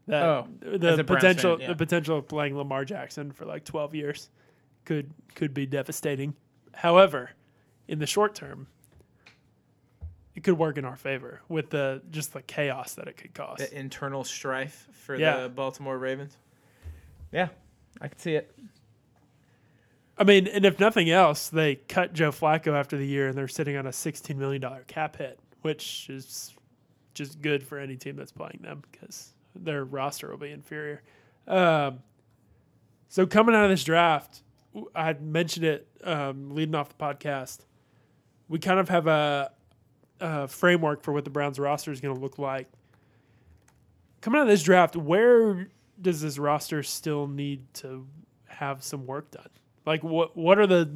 That 0.07 0.23
Oh, 0.23 0.47
the 0.61 1.03
potential 1.03 1.57
fan, 1.57 1.61
yeah. 1.61 1.67
the 1.69 1.75
potential 1.75 2.17
of 2.17 2.27
playing 2.27 2.57
Lamar 2.57 2.83
Jackson 2.83 3.31
for 3.31 3.45
like 3.45 3.63
12 3.63 3.95
years 3.95 4.29
could 4.83 5.11
could 5.33 5.53
be 5.53 5.65
devastating. 5.65 6.35
However, 6.73 7.31
in 7.87 7.99
the 7.99 8.05
short 8.07 8.35
term, 8.35 8.67
it 10.35 10.43
could 10.43 10.57
work 10.57 10.77
in 10.77 10.85
our 10.85 10.95
favor 10.95 11.41
with 11.49 11.69
the 11.69 12.01
just 12.11 12.33
the 12.33 12.41
chaos 12.41 12.93
that 12.95 13.07
it 13.07 13.17
could 13.17 13.33
cause. 13.33 13.57
The 13.59 13.77
internal 13.77 14.23
strife 14.23 14.87
for 14.91 15.15
Yeah. 15.15 15.41
the 15.43 15.49
Baltimore 15.49 15.97
Ravens. 15.97 16.37
Yeah, 17.31 17.49
I 18.01 18.07
can 18.07 18.17
see 18.19 18.35
it. 18.35 18.53
I 20.17 20.23
mean, 20.23 20.47
and 20.47 20.63
if 20.65 20.79
nothing 20.79 21.09
else, 21.09 21.49
they 21.49 21.75
cut 21.75 22.13
Joe 22.13 22.31
Flacco 22.31 22.77
after 22.77 22.97
the 22.97 23.05
year, 23.07 23.29
and 23.29 23.37
they're 23.37 23.47
sitting 23.47 23.75
on 23.77 23.87
a 23.87 23.91
$16 23.91 24.35
million 24.35 24.63
cap 24.87 25.15
hit, 25.15 25.39
which 25.63 26.07
is 26.09 26.53
just 27.15 27.41
good 27.41 27.63
for 27.63 27.79
any 27.79 27.95
team 27.95 28.15
that's 28.15 28.31
playing 28.31 28.59
them 28.61 28.83
because 28.91 29.33
their 29.55 29.83
roster 29.83 30.29
will 30.29 30.37
be 30.37 30.51
inferior. 30.51 31.01
Um, 31.47 31.99
so 33.07 33.25
coming 33.25 33.55
out 33.55 33.63
of 33.63 33.69
this 33.71 33.83
draft, 33.83 34.43
I 34.93 35.05
had 35.05 35.21
mentioned 35.23 35.65
it 35.65 35.87
um, 36.03 36.51
leading 36.53 36.75
off 36.75 36.89
the 36.95 37.03
podcast. 37.03 37.59
We 38.47 38.59
kind 38.59 38.79
of 38.79 38.89
have 38.89 39.07
a, 39.07 39.51
a 40.19 40.47
framework 40.47 41.03
for 41.03 41.11
what 41.11 41.23
the 41.23 41.29
Browns 41.29 41.59
roster 41.59 41.91
is 41.91 42.01
going 42.01 42.15
to 42.15 42.21
look 42.21 42.37
like. 42.37 42.67
Coming 44.21 44.39
out 44.39 44.43
of 44.43 44.49
this 44.49 44.63
draft, 44.63 44.95
where 44.95 45.67
does 46.01 46.21
this 46.21 46.37
roster 46.37 46.83
still 46.83 47.27
need 47.27 47.73
to 47.75 48.07
have 48.47 48.83
some 48.83 49.05
work 49.05 49.31
done? 49.31 49.49
Like 49.85 50.03
what 50.03 50.37
what 50.37 50.57
are 50.59 50.67
the 50.67 50.89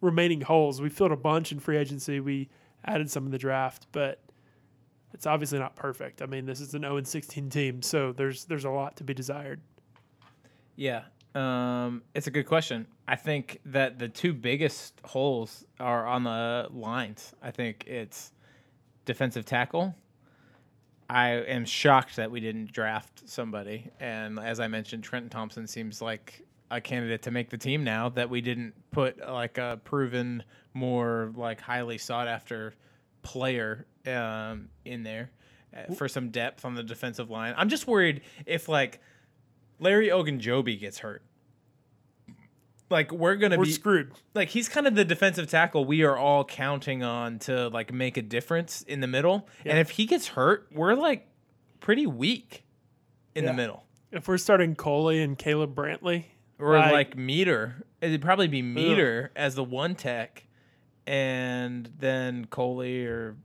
remaining 0.00 0.42
holes? 0.42 0.80
We 0.80 0.90
filled 0.90 1.12
a 1.12 1.16
bunch 1.16 1.52
in 1.52 1.60
free 1.60 1.78
agency. 1.78 2.20
We 2.20 2.48
added 2.84 3.10
some 3.10 3.24
in 3.24 3.30
the 3.30 3.38
draft, 3.38 3.86
but 3.92 4.22
it's 5.14 5.26
obviously 5.26 5.58
not 5.58 5.76
perfect. 5.76 6.20
I 6.20 6.26
mean, 6.26 6.44
this 6.44 6.60
is 6.60 6.74
an 6.74 6.82
0 6.82 7.02
16 7.02 7.50
team, 7.50 7.82
so 7.82 8.12
there's 8.12 8.44
there's 8.44 8.64
a 8.64 8.70
lot 8.70 8.96
to 8.96 9.04
be 9.04 9.14
desired. 9.14 9.60
Yeah, 10.76 11.04
um, 11.34 12.02
it's 12.14 12.26
a 12.26 12.30
good 12.30 12.46
question. 12.46 12.86
I 13.06 13.16
think 13.16 13.60
that 13.66 13.98
the 13.98 14.08
two 14.08 14.32
biggest 14.32 15.00
holes 15.04 15.64
are 15.80 16.06
on 16.06 16.24
the 16.24 16.68
lines. 16.70 17.32
I 17.42 17.50
think 17.50 17.84
it's 17.86 18.32
defensive 19.08 19.46
tackle. 19.46 19.96
I 21.10 21.30
am 21.30 21.64
shocked 21.64 22.16
that 22.16 22.30
we 22.30 22.38
didn't 22.38 22.70
draft 22.70 23.26
somebody, 23.26 23.90
and 23.98 24.38
as 24.38 24.60
I 24.60 24.68
mentioned, 24.68 25.02
Trenton 25.02 25.30
Thompson 25.30 25.66
seems 25.66 26.02
like 26.02 26.44
a 26.70 26.82
candidate 26.82 27.22
to 27.22 27.30
make 27.30 27.48
the 27.48 27.56
team 27.56 27.82
now 27.82 28.10
that 28.10 28.28
we 28.28 28.42
didn't 28.42 28.74
put 28.90 29.18
like 29.26 29.56
a 29.56 29.80
proven, 29.84 30.44
more 30.74 31.32
like 31.34 31.62
highly 31.62 31.96
sought 31.96 32.28
after 32.28 32.74
player 33.22 33.86
um, 34.06 34.68
in 34.84 35.02
there 35.02 35.30
uh, 35.74 35.94
for 35.94 36.08
some 36.08 36.28
depth 36.28 36.66
on 36.66 36.74
the 36.74 36.82
defensive 36.82 37.30
line. 37.30 37.54
I'm 37.56 37.70
just 37.70 37.86
worried 37.86 38.20
if 38.44 38.68
like 38.68 39.00
Larry 39.80 40.08
Ogunjobi 40.08 40.78
gets 40.78 40.98
hurt. 40.98 41.22
Like 42.90 43.12
we're 43.12 43.36
gonna 43.36 43.58
We're 43.58 43.64
be 43.64 43.72
screwed. 43.72 44.12
like 44.34 44.48
he's 44.48 44.68
kind 44.68 44.86
of 44.86 44.94
the 44.94 45.04
defensive 45.04 45.48
tackle 45.50 45.84
we 45.84 46.02
are 46.04 46.16
all 46.16 46.44
counting 46.44 47.02
on 47.02 47.38
to 47.40 47.68
like 47.68 47.92
make 47.92 48.16
a 48.16 48.22
difference 48.22 48.82
in 48.82 49.00
the 49.00 49.06
middle. 49.06 49.46
And 49.66 49.78
if 49.78 49.90
he 49.90 50.06
gets 50.06 50.28
hurt, 50.28 50.68
we're 50.72 50.94
like 50.94 51.28
pretty 51.80 52.06
weak 52.06 52.64
in 53.34 53.44
Yeah. 53.44 53.50
the 53.52 53.56
middle. 53.56 53.84
If 54.10 54.26
we're 54.26 54.38
starting 54.38 54.74
Coley 54.74 55.22
and 55.22 55.36
Caleb 55.38 55.74
Brantley, 55.74 56.24
Or 56.60 56.76
Like- 56.76 56.92
like, 56.92 57.16
Meder. 57.16 57.84
It'd 58.00 58.20
probably 58.22 58.48
be 58.48 58.62
Meder 58.62 59.30
as 59.36 59.54
the 59.54 59.62
one 59.62 59.94
tech 59.94 60.44
and 61.06 61.88
then 61.98 62.46
Coley 62.46 63.06
or 63.06 63.36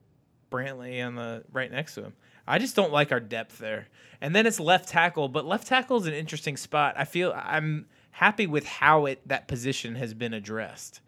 Brantley 0.51 1.05
on 1.05 1.15
the 1.15 1.43
right 1.51 1.71
next 1.71 1.95
to 1.95 2.03
him. 2.03 2.13
I 2.47 2.59
just 2.59 2.75
don't 2.75 2.91
like 2.91 3.11
our 3.11 3.19
depth 3.19 3.57
there. 3.59 3.87
And 4.19 4.35
then 4.35 4.45
it's 4.45 4.59
left 4.59 4.89
tackle, 4.89 5.27
but 5.29 5.45
left 5.45 5.67
tackle 5.67 5.97
is 5.97 6.07
an 6.07 6.13
interesting 6.13 6.57
spot. 6.57 6.95
I 6.97 7.05
feel 7.05 7.33
I'm 7.35 7.85
happy 8.13 8.47
with 8.47 8.65
how 8.65 9.05
it 9.05 9.27
that 9.27 9.47
position 9.47 9.95
has 9.95 10.13
been 10.13 10.33
addressed. 10.33 11.01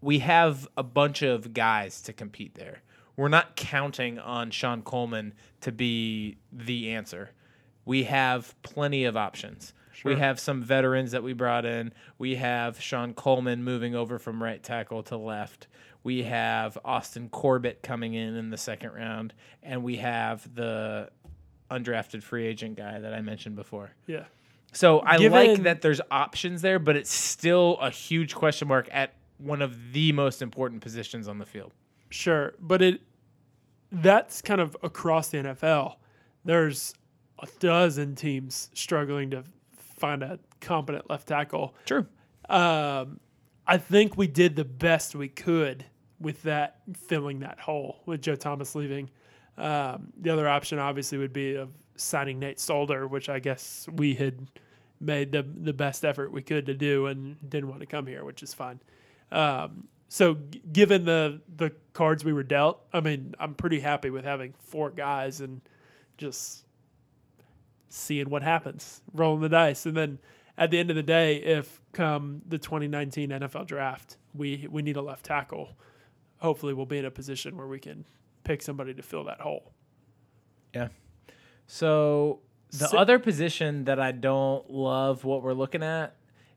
We 0.00 0.18
have 0.20 0.68
a 0.76 0.82
bunch 0.82 1.22
of 1.22 1.52
guys 1.54 2.02
to 2.02 2.12
compete 2.12 2.54
there. 2.54 2.82
We're 3.16 3.28
not 3.28 3.56
counting 3.56 4.18
on 4.18 4.50
Shon 4.50 4.82
Coleman 4.82 5.34
to 5.62 5.72
be 5.72 6.38
the 6.52 6.90
answer. 6.90 7.30
We 7.84 8.04
have 8.04 8.54
plenty 8.62 9.04
of 9.04 9.16
options. 9.16 9.72
We 10.04 10.14
have 10.14 10.38
some 10.38 10.62
veterans 10.62 11.10
that 11.10 11.24
we 11.24 11.32
brought 11.32 11.64
in. 11.64 11.92
We 12.18 12.36
have 12.36 12.80
Shon 12.80 13.14
Coleman 13.14 13.64
moving 13.64 13.96
over 13.96 14.20
from 14.20 14.40
right 14.40 14.62
tackle 14.62 15.02
to 15.04 15.16
left. 15.16 15.66
We 16.04 16.22
have 16.22 16.78
Austin 16.84 17.28
Corbett 17.28 17.82
coming 17.82 18.14
in 18.14 18.36
in 18.36 18.50
the 18.50 18.56
second 18.56 18.92
round, 18.92 19.34
and 19.62 19.82
we 19.82 19.96
have 19.96 20.54
the 20.54 21.10
undrafted 21.70 22.22
free 22.22 22.46
agent 22.46 22.76
guy 22.76 23.00
that 23.00 23.12
I 23.12 23.20
mentioned 23.20 23.56
before. 23.56 23.90
yeah. 24.06 24.24
So 24.72 25.00
I 25.00 25.18
Given- 25.18 25.54
like 25.54 25.62
that 25.62 25.82
there's 25.82 26.00
options 26.10 26.62
there, 26.62 26.78
but 26.78 26.96
it's 26.96 27.12
still 27.12 27.78
a 27.80 27.90
huge 27.90 28.34
question 28.34 28.68
mark 28.68 28.88
at 28.92 29.14
one 29.38 29.62
of 29.62 29.92
the 29.92 30.12
most 30.12 30.42
important 30.42 30.82
positions 30.82 31.28
on 31.28 31.38
the 31.38 31.46
field. 31.46 31.72
Sure, 32.10 32.54
but 32.60 32.82
it 32.82 33.00
that's 33.90 34.42
kind 34.42 34.60
of 34.60 34.76
across 34.82 35.28
the 35.28 35.38
NFL. 35.38 35.96
There's 36.44 36.94
a 37.38 37.46
dozen 37.58 38.14
teams 38.14 38.70
struggling 38.74 39.30
to 39.30 39.44
find 39.98 40.22
a 40.22 40.38
competent 40.60 41.08
left 41.08 41.28
tackle. 41.28 41.74
True. 41.86 42.06
Um, 42.48 43.20
I 43.66 43.78
think 43.78 44.16
we 44.16 44.26
did 44.26 44.56
the 44.56 44.64
best 44.64 45.14
we 45.14 45.28
could 45.28 45.84
with 46.20 46.42
that 46.42 46.80
filling 46.96 47.40
that 47.40 47.60
hole 47.60 48.02
with 48.06 48.22
Joe 48.22 48.34
Thomas 48.34 48.74
leaving. 48.74 49.10
Um, 49.56 50.12
the 50.20 50.30
other 50.30 50.48
option 50.48 50.78
obviously 50.78 51.18
would 51.18 51.32
be 51.32 51.54
of 51.54 51.70
signing 51.98 52.38
Nate 52.38 52.60
Solder, 52.60 53.06
which 53.06 53.28
I 53.28 53.38
guess 53.38 53.88
we 53.92 54.14
had 54.14 54.50
made 55.00 55.32
the 55.32 55.42
the 55.42 55.72
best 55.72 56.04
effort 56.04 56.32
we 56.32 56.42
could 56.42 56.66
to 56.66 56.74
do 56.74 57.06
and 57.06 57.36
didn't 57.48 57.68
want 57.68 57.80
to 57.80 57.86
come 57.86 58.06
here, 58.06 58.24
which 58.24 58.42
is 58.42 58.54
fine. 58.54 58.80
Um, 59.30 59.88
so 60.08 60.34
g- 60.34 60.62
given 60.72 61.04
the 61.04 61.40
the 61.56 61.72
cards 61.92 62.24
we 62.24 62.32
were 62.32 62.42
dealt, 62.42 62.80
I 62.92 63.00
mean, 63.00 63.34
I'm 63.38 63.54
pretty 63.54 63.80
happy 63.80 64.10
with 64.10 64.24
having 64.24 64.54
four 64.58 64.90
guys 64.90 65.40
and 65.40 65.60
just 66.16 66.64
seeing 67.88 68.28
what 68.28 68.42
happens, 68.42 69.02
rolling 69.14 69.40
the 69.40 69.48
dice, 69.48 69.86
and 69.86 69.96
then 69.96 70.18
at 70.56 70.70
the 70.70 70.78
end 70.78 70.90
of 70.90 70.96
the 70.96 71.02
day, 71.02 71.36
if 71.36 71.80
come 71.92 72.42
the 72.48 72.58
2019 72.58 73.30
NFL 73.30 73.66
draft, 73.66 74.16
we 74.34 74.66
we 74.70 74.82
need 74.82 74.96
a 74.96 75.02
left 75.02 75.24
tackle, 75.24 75.76
hopefully 76.38 76.74
we'll 76.74 76.86
be 76.86 76.98
in 76.98 77.04
a 77.04 77.10
position 77.10 77.56
where 77.56 77.66
we 77.66 77.78
can 77.78 78.04
pick 78.44 78.62
somebody 78.62 78.94
to 78.94 79.02
fill 79.02 79.24
that 79.24 79.40
hole. 79.40 79.72
Yeah. 80.74 80.88
So 81.68 82.40
the 82.70 82.88
Sa- 82.88 82.96
other 82.98 83.18
position 83.18 83.84
that 83.84 84.00
I 84.00 84.12
don't 84.12 84.68
love 84.70 85.24
what 85.24 85.42
we're 85.42 85.52
looking 85.52 85.82
at 85.82 86.16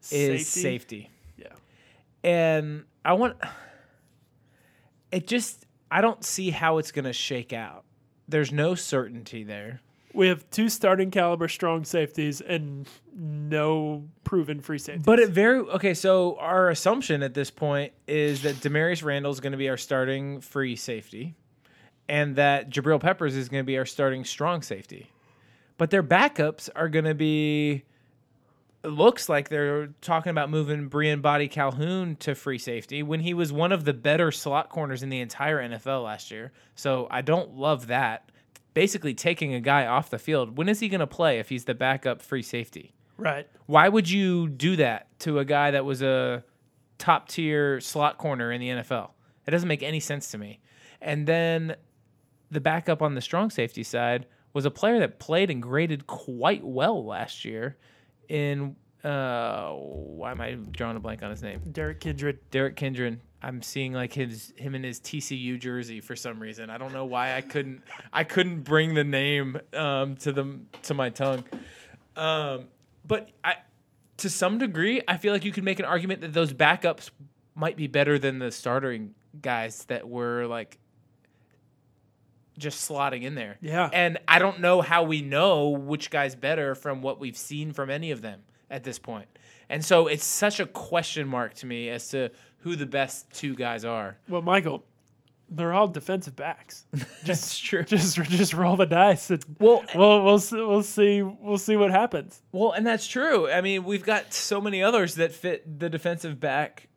is 0.09 0.47
safety. 0.47 1.09
Yeah. 1.37 1.53
And 2.23 2.85
I 3.05 3.13
want 3.13 3.37
it 5.11 5.27
just 5.27 5.65
I 5.91 6.01
don't 6.01 6.23
see 6.23 6.49
how 6.49 6.77
it's 6.79 6.91
going 6.91 7.05
to 7.05 7.13
shake 7.13 7.53
out. 7.53 7.83
There's 8.27 8.51
no 8.51 8.75
certainty 8.75 9.43
there. 9.43 9.81
We 10.13 10.27
have 10.27 10.49
two 10.49 10.69
starting 10.69 11.11
caliber 11.11 11.47
strong 11.47 11.85
safeties 11.85 12.41
and 12.41 12.87
no 13.13 14.05
proven 14.23 14.59
free 14.59 14.77
safeties. 14.77 15.05
But 15.05 15.19
it 15.19 15.29
very 15.29 15.59
okay. 15.59 15.93
So 15.93 16.37
our 16.39 16.69
assumption 16.69 17.23
at 17.23 17.33
this 17.33 17.49
point 17.49 17.93
is 18.07 18.41
that 18.43 18.55
Damarious 18.55 19.03
Randall 19.03 19.31
is 19.31 19.39
going 19.39 19.51
to 19.51 19.57
be 19.57 19.69
our 19.69 19.77
starting 19.77 20.41
free 20.41 20.75
safety, 20.75 21.35
and 22.07 22.35
that 22.35 22.69
Jabril 22.69 22.99
Peppers 22.99 23.35
is 23.35 23.49
going 23.49 23.63
to 23.63 23.65
be 23.65 23.77
our 23.77 23.85
starting 23.85 24.25
strong 24.25 24.61
safety. 24.61 25.11
But 25.77 25.89
their 25.89 26.03
backups 26.03 26.69
are 26.75 26.89
going 26.89 27.05
to 27.05 27.15
be. 27.15 27.83
It 28.83 28.87
looks 28.87 29.29
like 29.29 29.49
they're 29.49 29.87
talking 30.01 30.31
about 30.31 30.49
moving 30.49 30.89
Briean 30.89 31.21
Boddy-Calhoun 31.21 32.15
to 32.17 32.33
free 32.33 32.57
safety 32.57 33.03
when 33.03 33.19
he 33.19 33.35
was 33.35 33.53
one 33.53 33.71
of 33.71 33.85
the 33.85 33.93
better 33.93 34.31
slot 34.31 34.69
corners 34.69 35.03
in 35.03 35.09
the 35.09 35.19
entire 35.19 35.59
NFL 35.59 36.03
last 36.03 36.31
year. 36.31 36.51
So 36.73 37.07
I 37.11 37.21
don't 37.21 37.55
love 37.55 37.87
that. 37.87 38.31
Basically, 38.73 39.13
taking 39.13 39.53
a 39.53 39.59
guy 39.59 39.85
off 39.85 40.09
the 40.09 40.17
field. 40.17 40.57
When 40.57 40.69
is 40.69 40.79
he 40.79 40.89
going 40.89 40.99
to 40.99 41.07
play 41.07 41.39
if 41.39 41.49
he's 41.49 41.65
the 41.65 41.75
backup 41.75 42.21
free 42.21 42.41
safety? 42.41 42.93
right. 43.21 43.47
Why 43.67 43.87
would 43.87 44.09
you 44.09 44.49
do 44.49 44.75
that 44.77 45.07
to 45.19 45.39
a 45.39 45.45
guy 45.45 45.71
that 45.71 45.85
was 45.85 46.01
a 46.01 46.43
top 46.97 47.29
tier 47.29 47.79
slot 47.79 48.17
corner 48.17 48.51
in 48.51 48.59
the 48.59 48.69
NFL? 48.69 49.11
It 49.45 49.51
doesn't 49.51 49.67
make 49.67 49.83
any 49.83 49.99
sense 49.99 50.31
to 50.31 50.37
me. 50.37 50.59
And 51.01 51.25
then 51.27 51.75
the 52.51 52.61
backup 52.61 53.01
on 53.01 53.15
the 53.15 53.21
strong 53.21 53.49
safety 53.49 53.83
side 53.83 54.27
was 54.53 54.65
a 54.65 54.71
player 54.71 54.99
that 54.99 55.17
played 55.17 55.49
and 55.49 55.61
graded 55.61 56.05
quite 56.05 56.63
well 56.63 57.03
last 57.05 57.45
year 57.45 57.77
in 58.27 58.75
uh 59.03 59.71
why 59.71 60.31
am 60.31 60.41
I 60.41 60.51
drawing 60.53 60.97
a 60.97 60.99
blank 60.99 61.23
on 61.23 61.31
his 61.31 61.41
name? 61.41 61.61
Derrick 61.71 62.01
Kindred. 62.01 62.39
Derrick 62.51 62.75
Kindred. 62.75 63.19
I'm 63.41 63.63
seeing 63.63 63.93
like 63.93 64.13
his 64.13 64.53
him 64.55 64.75
in 64.75 64.83
his 64.83 64.99
TCU 64.99 65.59
jersey 65.59 66.01
for 66.01 66.15
some 66.15 66.39
reason. 66.39 66.69
I 66.69 66.77
don't 66.77 66.93
know 66.93 67.05
why 67.05 67.35
I 67.35 67.41
couldn't 67.41 67.81
I 68.13 68.23
couldn't 68.23 68.61
bring 68.61 68.93
the 68.93 69.03
name 69.03 69.59
um, 69.73 70.17
to 70.17 70.31
the 70.31 70.59
to 70.83 70.93
my 70.93 71.09
tongue. 71.09 71.43
Um, 72.15 72.65
but 73.07 73.29
I 73.43 73.55
to 74.17 74.29
some 74.29 74.59
degree 74.59 75.01
I 75.07 75.17
feel 75.17 75.33
like 75.33 75.45
you 75.45 75.51
could 75.51 75.63
make 75.63 75.79
an 75.79 75.85
argument 75.85 76.21
that 76.21 76.33
those 76.33 76.53
backups 76.53 77.09
might 77.55 77.77
be 77.77 77.87
better 77.87 78.19
than 78.19 78.37
the 78.37 78.51
starting 78.51 79.15
guys 79.41 79.85
that 79.85 80.07
were 80.07 80.45
like 80.45 80.77
just 82.61 82.87
slotting 82.89 83.23
in 83.23 83.35
there. 83.35 83.57
Yeah. 83.61 83.89
And 83.91 84.17
I 84.27 84.39
don't 84.39 84.61
know 84.61 84.81
how 84.81 85.03
we 85.03 85.21
know 85.21 85.69
which 85.69 86.09
guy's 86.09 86.35
better 86.35 86.75
from 86.75 87.01
what 87.01 87.19
we've 87.19 87.37
seen 87.37 87.73
from 87.73 87.89
any 87.89 88.11
of 88.11 88.21
them 88.21 88.41
at 88.69 88.83
this 88.83 88.97
point. 88.99 89.27
And 89.69 89.83
so 89.83 90.07
it's 90.07 90.23
such 90.25 90.59
a 90.59 90.65
question 90.65 91.27
mark 91.27 91.53
to 91.55 91.65
me 91.65 91.89
as 91.89 92.09
to 92.09 92.29
who 92.59 92.75
the 92.75 92.85
best 92.85 93.29
two 93.31 93.55
guys 93.55 93.83
are. 93.83 94.17
Well, 94.29 94.41
Michael, 94.41 94.83
they're 95.49 95.73
all 95.73 95.87
defensive 95.87 96.35
backs. 96.35 96.85
That's 97.25 97.57
true. 97.57 97.83
Just 97.83 98.15
just 98.23 98.53
roll 98.53 98.77
the 98.77 98.85
dice. 98.85 99.29
And 99.29 99.43
Well, 99.59 99.83
we'll 99.95 100.23
we'll 100.23 100.39
see, 100.39 100.55
we'll 100.55 100.83
see 100.83 101.21
we'll 101.21 101.57
see 101.57 101.75
what 101.75 101.91
happens. 101.91 102.41
well, 102.53 102.71
and 102.71 102.87
that's 102.87 103.05
true. 103.07 103.49
I 103.51 103.59
mean, 103.61 103.83
we've 103.83 104.03
got 104.05 104.33
so 104.33 104.61
many 104.61 104.81
others 104.81 105.15
that 105.15 105.33
fit 105.33 105.79
the 105.79 105.89
defensive 105.89 106.39
back 106.39 106.87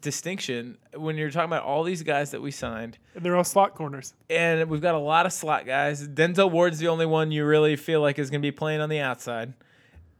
distinction 0.00 0.78
when 0.94 1.16
you're 1.16 1.30
talking 1.30 1.46
about 1.50 1.62
all 1.64 1.82
these 1.82 2.02
guys 2.02 2.30
that 2.32 2.40
we 2.42 2.50
signed. 2.50 2.98
And 3.14 3.24
they're 3.24 3.36
all 3.36 3.44
slot 3.44 3.74
corners. 3.74 4.14
and 4.30 4.68
we've 4.70 4.80
got 4.82 4.94
a 4.94 4.98
lot 4.98 5.26
of 5.26 5.32
slot 5.32 5.66
guys. 5.66 6.06
Denzel 6.06 6.50
Ward's 6.50 6.78
the 6.78 6.88
only 6.88 7.06
one 7.06 7.30
you 7.32 7.44
really 7.44 7.76
feel 7.76 8.00
like 8.00 8.18
is 8.18 8.30
going 8.30 8.40
to 8.40 8.46
be 8.46 8.52
playing 8.52 8.80
on 8.80 8.88
the 8.88 9.00
outside. 9.00 9.54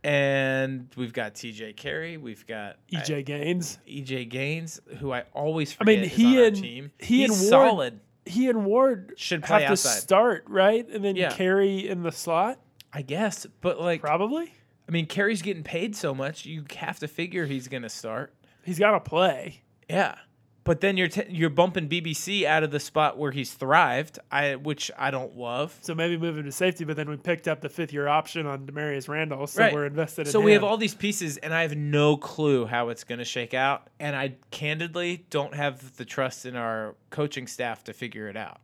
And 0.03 0.89
we've 0.97 1.15
got 1.15 1.35
TJ 1.35 1.77
Carrie, 1.77 2.19
we've 2.19 2.47
got 2.47 2.77
EJ 2.93 3.25
Gaines. 3.25 3.79
uh, 3.87 3.91
EJ 3.91 4.29
Gaines, 4.29 4.81
who 4.99 5.13
I 5.13 5.25
always 5.33 5.73
forget 5.73 5.95
I 5.95 5.97
mean, 5.97 6.05
is 6.05 6.13
he 6.15 6.45
and 6.45 6.57
team. 6.57 6.91
he 6.99 7.23
He's 7.23 7.31
and 7.31 7.41
Ward 7.41 7.49
solid. 7.71 8.01
He 8.27 8.49
and 8.51 8.65
Ward 8.67 9.15
Should 9.17 9.45
have 9.47 9.61
play 9.61 9.67
to 9.67 9.77
start 9.77 10.45
right, 10.49 10.87
and 10.89 11.03
then 11.05 11.17
Yeah. 11.17 11.31
Carrie 11.31 11.89
in 11.89 12.03
the 12.03 12.13
slot. 12.13 12.59
I 12.93 13.03
guess, 13.03 13.47
but 13.61 13.81
like, 13.81 14.03
Probably. 14.03 14.53
I 14.89 14.93
mean, 14.93 15.07
Carey's 15.07 15.41
getting 15.41 15.63
paid 15.65 15.97
so 15.97 16.15
much, 16.15 16.45
you 16.45 16.65
have 16.77 16.99
to 16.99 17.09
figure 17.09 17.47
he's 17.47 17.69
going 17.69 17.83
to 17.83 17.89
start. 17.89 18.35
He's 18.63 18.79
got 18.79 18.91
to 18.93 19.01
play. 19.01 19.63
Yeah. 19.89 20.17
But 20.65 20.81
then 20.81 20.97
you're 20.97 21.09
t- 21.09 21.27
you're 21.29 21.51
bumping 21.51 21.91
BBC 21.91 22.47
out 22.47 22.63
of 22.63 22.71
the 22.71 22.81
spot 22.81 23.19
where 23.19 23.33
he's 23.33 23.53
thrived, 23.53 24.19
I 24.33 24.55
which 24.55 24.91
I 24.97 25.11
don't 25.11 25.37
love. 25.37 25.79
So 25.83 25.95
maybe 25.95 26.17
move 26.17 26.39
him 26.39 26.45
to 26.47 26.53
safety, 26.53 26.85
but 26.87 26.97
then 26.97 27.07
we 27.11 27.19
picked 27.19 27.47
up 27.49 27.61
the 27.61 27.69
fifth 27.69 27.93
year 27.93 28.09
option 28.09 28.47
on 28.47 28.67
Damarious 28.67 29.07
Randall, 29.07 29.47
so 29.47 29.61
Right. 29.61 29.75
we're 29.75 29.85
invested 29.85 30.23
in 30.23 30.27
him. 30.29 30.33
So 30.33 30.41
we 30.41 30.53
have 30.53 30.65
all 30.65 30.79
these 30.79 30.95
pieces, 30.95 31.37
and 31.37 31.53
I 31.53 31.61
have 31.63 31.77
no 31.77 32.17
clue 32.17 32.65
how 32.65 32.89
it's 32.89 33.05
going 33.05 33.19
to 33.19 33.27
shake 33.27 33.53
out. 33.53 33.89
And 34.01 34.17
I 34.17 34.37
candidly 34.51 35.27
don't 35.29 35.55
have 35.55 35.97
the 35.99 36.07
trust 36.07 36.47
in 36.47 36.57
our 36.57 36.95
coaching 37.11 37.47
staff 37.47 37.85
to 37.85 37.93
figure 37.93 38.29
it 38.29 38.37
out. 38.39 38.59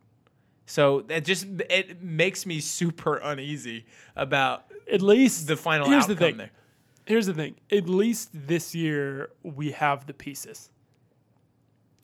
So 0.64 1.02
that 1.02 1.26
just 1.26 1.46
it 1.68 2.02
makes 2.02 2.46
me 2.46 2.60
super 2.60 3.16
uneasy 3.16 3.84
about 4.16 4.64
at 4.90 5.02
least 5.02 5.48
the 5.48 5.56
final 5.56 5.86
here's 5.90 6.04
outcome 6.04 6.14
the 6.16 6.20
thing. 6.24 6.36
there. 6.38 6.50
Here's 7.04 7.26
the 7.26 7.34
thing. 7.34 7.56
At 7.70 7.90
least 7.90 8.30
this 8.32 8.74
year 8.74 9.28
we 9.42 9.72
have 9.72 10.06
the 10.06 10.14
pieces. 10.14 10.70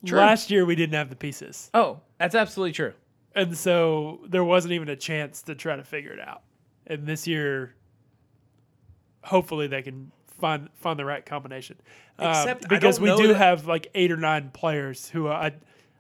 True. 0.05 0.19
Last 0.19 0.51
year 0.51 0.65
we 0.65 0.75
didn't 0.77 0.95
have 0.95 1.11
the 1.11 1.17
pieces. 1.17 1.71
Oh, 1.75 2.01
that's 2.19 2.35
absolutely 2.35 2.73
true. 2.73 2.93
And 3.35 3.57
so 3.57 4.21
there 4.29 4.45
wasn't 4.45 4.73
even 4.73 4.89
a 4.89 4.97
chance 4.97 5.43
to 5.43 5.55
try 5.55 5.77
to 5.77 5.85
figure 5.85 6.13
it 6.13 6.21
out. 6.21 6.43
And 6.87 7.07
this 7.07 7.27
year 7.27 7.75
hopefully 9.23 9.67
they 9.67 9.83
can 9.83 10.11
find 10.39 10.69
find 10.75 10.99
the 10.99 11.05
right 11.05 11.25
combination. 11.25 11.77
Um, 12.19 12.31
Except 12.31 12.65
I 12.67 12.69
because 12.69 13.01
we 13.01 13.15
do 13.17 13.29
that- 13.29 13.37
have 13.37 13.67
like 13.67 13.89
eight 13.95 14.13
or 14.13 14.17
nine 14.17 14.51
players 14.53 15.09
who 15.09 15.29
I 15.29 15.53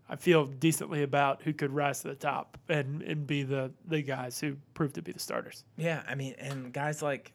I 0.08 0.16
feel 0.16 0.46
decently 0.46 1.02
about 1.02 1.42
who 1.42 1.52
could 1.52 1.72
rise 1.72 2.02
to 2.02 2.08
the 2.08 2.14
top 2.14 2.56
and, 2.68 3.02
and 3.02 3.26
be 3.26 3.42
the, 3.42 3.72
the 3.88 4.02
guys 4.02 4.38
who 4.38 4.56
prove 4.72 4.92
to 4.92 5.02
be 5.02 5.10
the 5.10 5.18
starters. 5.18 5.64
Yeah, 5.76 6.00
I 6.08 6.14
mean, 6.14 6.36
and 6.38 6.72
guys 6.72 7.02
like 7.02 7.32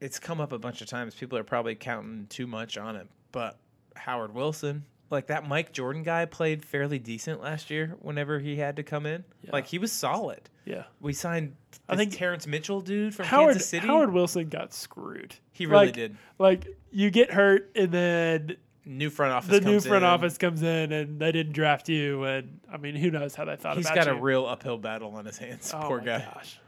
it's 0.00 0.20
come 0.20 0.40
up 0.40 0.52
a 0.52 0.58
bunch 0.58 0.80
of 0.80 0.86
times. 0.86 1.16
People 1.16 1.36
are 1.38 1.42
probably 1.44 1.74
counting 1.74 2.26
too 2.28 2.46
much 2.46 2.78
on 2.78 2.94
it, 2.94 3.08
but 3.32 3.58
Howard 3.96 4.32
Wilson, 4.32 4.84
like 5.10 5.26
that 5.28 5.46
Mike 5.46 5.72
Jordan 5.72 6.02
guy, 6.02 6.24
played 6.24 6.64
fairly 6.64 6.98
decent 6.98 7.40
last 7.40 7.70
year. 7.70 7.96
Whenever 8.00 8.38
he 8.38 8.56
had 8.56 8.76
to 8.76 8.82
come 8.82 9.06
in, 9.06 9.24
like 9.52 9.66
he 9.66 9.78
was 9.78 9.92
solid. 9.92 10.48
Yeah. 10.64 10.84
We 11.00 11.12
signed. 11.12 11.56
I 11.88 11.96
think 11.96 12.16
Terrence 12.16 12.46
Mitchell, 12.46 12.80
dude 12.80 13.14
from 13.14 13.26
Howard 13.26 13.52
Kansas 13.54 13.68
City. 13.68 13.86
Howard 13.86 14.12
Wilson 14.12 14.48
got 14.48 14.72
screwed. 14.72 15.34
He 15.52 15.66
really 15.66 15.86
Like- 15.86 15.94
did. 15.94 16.16
Like 16.38 16.66
you 16.90 17.10
get 17.10 17.30
hurt 17.32 17.70
and 17.76 17.92
then 17.92 18.56
New 18.86 19.08
front 19.10 19.32
office. 19.32 19.50
the 19.50 19.60
new 19.60 19.80
front 19.80 20.04
in. 20.04 20.10
office 20.10 20.36
comes 20.38 20.62
in 20.62 20.92
and 20.92 21.18
they 21.20 21.32
didn't 21.32 21.52
draft 21.54 21.88
you 21.88 22.24
and 22.24 22.60
I 22.70 22.76
mean 22.76 22.94
who 22.96 23.10
knows 23.10 23.34
how 23.34 23.44
they 23.46 23.56
thought 23.56 23.76
He's 23.78 23.88
got 23.90 24.06
you. 24.06 24.12
a 24.12 24.20
real 24.20 24.44
uphill 24.46 24.76
battle 24.78 25.14
on 25.14 25.24
his 25.24 25.38
hands. 25.38 25.72
oh 25.74 25.80
Poor 25.86 25.98
my 26.00 26.04
guy. 26.04 26.18
Gosh. 26.34 26.60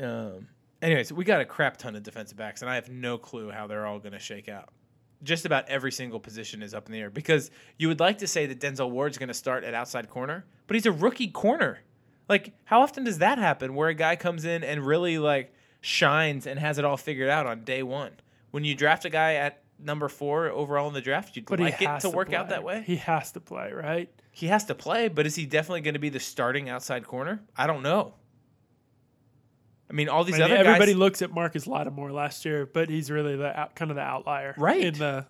Um, 0.00 0.46
anyways, 0.80 1.12
we 1.12 1.24
got 1.24 1.40
a 1.40 1.44
crap 1.44 1.76
ton 1.76 1.96
of 1.96 2.02
defensive 2.02 2.36
backs, 2.38 2.62
and 2.62 2.70
I 2.70 2.76
have 2.76 2.88
no 2.88 3.18
clue 3.18 3.50
how 3.50 3.66
they're 3.66 3.84
all 3.86 3.98
going 3.98 4.12
to 4.12 4.18
shake 4.20 4.48
out. 4.48 4.68
Just 5.22 5.44
about 5.44 5.68
every 5.68 5.90
single 5.90 6.20
position 6.20 6.62
is 6.62 6.74
up 6.74 6.86
in 6.86 6.92
the 6.92 7.00
air 7.00 7.10
because 7.10 7.50
you 7.76 7.88
would 7.88 7.98
like 7.98 8.18
to 8.18 8.26
say 8.26 8.46
that 8.46 8.60
Denzel 8.60 8.90
Ward's 8.90 9.18
going 9.18 9.28
to 9.28 9.34
start 9.34 9.64
at 9.64 9.74
outside 9.74 10.08
corner, 10.08 10.44
but 10.66 10.74
he's 10.74 10.86
a 10.86 10.92
rookie 10.92 11.28
corner. 11.28 11.80
Like, 12.28 12.52
how 12.64 12.82
often 12.82 13.04
does 13.04 13.18
that 13.18 13.38
happen 13.38 13.74
where 13.74 13.88
a 13.88 13.94
guy 13.94 14.14
comes 14.16 14.44
in 14.44 14.62
and 14.62 14.86
really 14.86 15.18
like 15.18 15.52
shines 15.80 16.46
and 16.46 16.60
has 16.60 16.78
it 16.78 16.84
all 16.84 16.96
figured 16.96 17.30
out 17.30 17.46
on 17.46 17.64
day 17.64 17.82
one? 17.82 18.12
When 18.50 18.64
you 18.64 18.74
draft 18.74 19.04
a 19.04 19.10
guy 19.10 19.34
at 19.34 19.62
number 19.78 20.08
four 20.08 20.48
overall 20.48 20.88
in 20.88 20.94
the 20.94 21.00
draft, 21.00 21.36
you'd 21.36 21.46
But 21.46 21.60
like 21.60 21.80
it 21.80 21.88
has 21.88 22.02
to 22.02 22.10
work 22.10 22.32
out 22.32 22.50
that 22.50 22.62
way. 22.62 22.82
He 22.86 22.96
has 22.96 23.32
to 23.32 23.40
play, 23.40 23.72
right? 23.72 24.10
He 24.30 24.46
has 24.46 24.64
to 24.66 24.74
play, 24.74 25.08
but 25.08 25.26
is 25.26 25.34
he 25.34 25.46
definitely 25.46 25.80
going 25.80 25.94
to 25.94 26.00
be 26.00 26.10
the 26.10 26.20
starting 26.20 26.68
outside 26.68 27.06
corner? 27.06 27.40
I 27.56 27.66
don't 27.66 27.82
know. 27.82 28.14
I 29.90 29.94
mean, 29.94 30.08
all 30.08 30.22
these 30.24 30.34
I 30.36 30.38
mean, 30.38 30.44
other 30.52 30.56
everybody 30.56 30.92
guys. 30.92 30.98
looks 30.98 31.22
at 31.22 31.32
Marcus 31.32 31.66
Lattimore 31.66 32.12
last 32.12 32.44
year, 32.44 32.66
but 32.66 32.88
he's 32.90 33.10
really 33.10 33.36
the 33.36 33.58
out, 33.58 33.74
kind 33.74 33.90
of 33.90 33.96
the 33.96 34.02
outlier, 34.02 34.54
Right. 34.58 34.82
In 34.84 34.94
the 34.98 35.26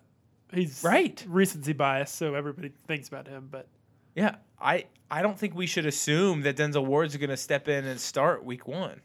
he's 0.53 0.83
Right. 0.83 1.23
recency 1.27 1.73
bias, 1.73 2.11
so 2.11 2.35
everybody 2.35 2.71
thinks 2.87 3.07
about 3.07 3.27
him. 3.27 3.47
But 3.49 3.67
Yeah, 4.15 4.35
I 4.59 4.85
I 5.11 5.21
don't 5.21 5.37
think 5.39 5.55
we 5.55 5.65
should 5.65 5.85
assume 5.85 6.41
that 6.41 6.55
Denzel 6.57 6.85
Ward's 6.85 7.15
going 7.17 7.29
to 7.29 7.37
step 7.37 7.67
in 7.67 7.85
and 7.85 7.99
start 7.99 8.43
week 8.43 8.67
one. 8.67 9.01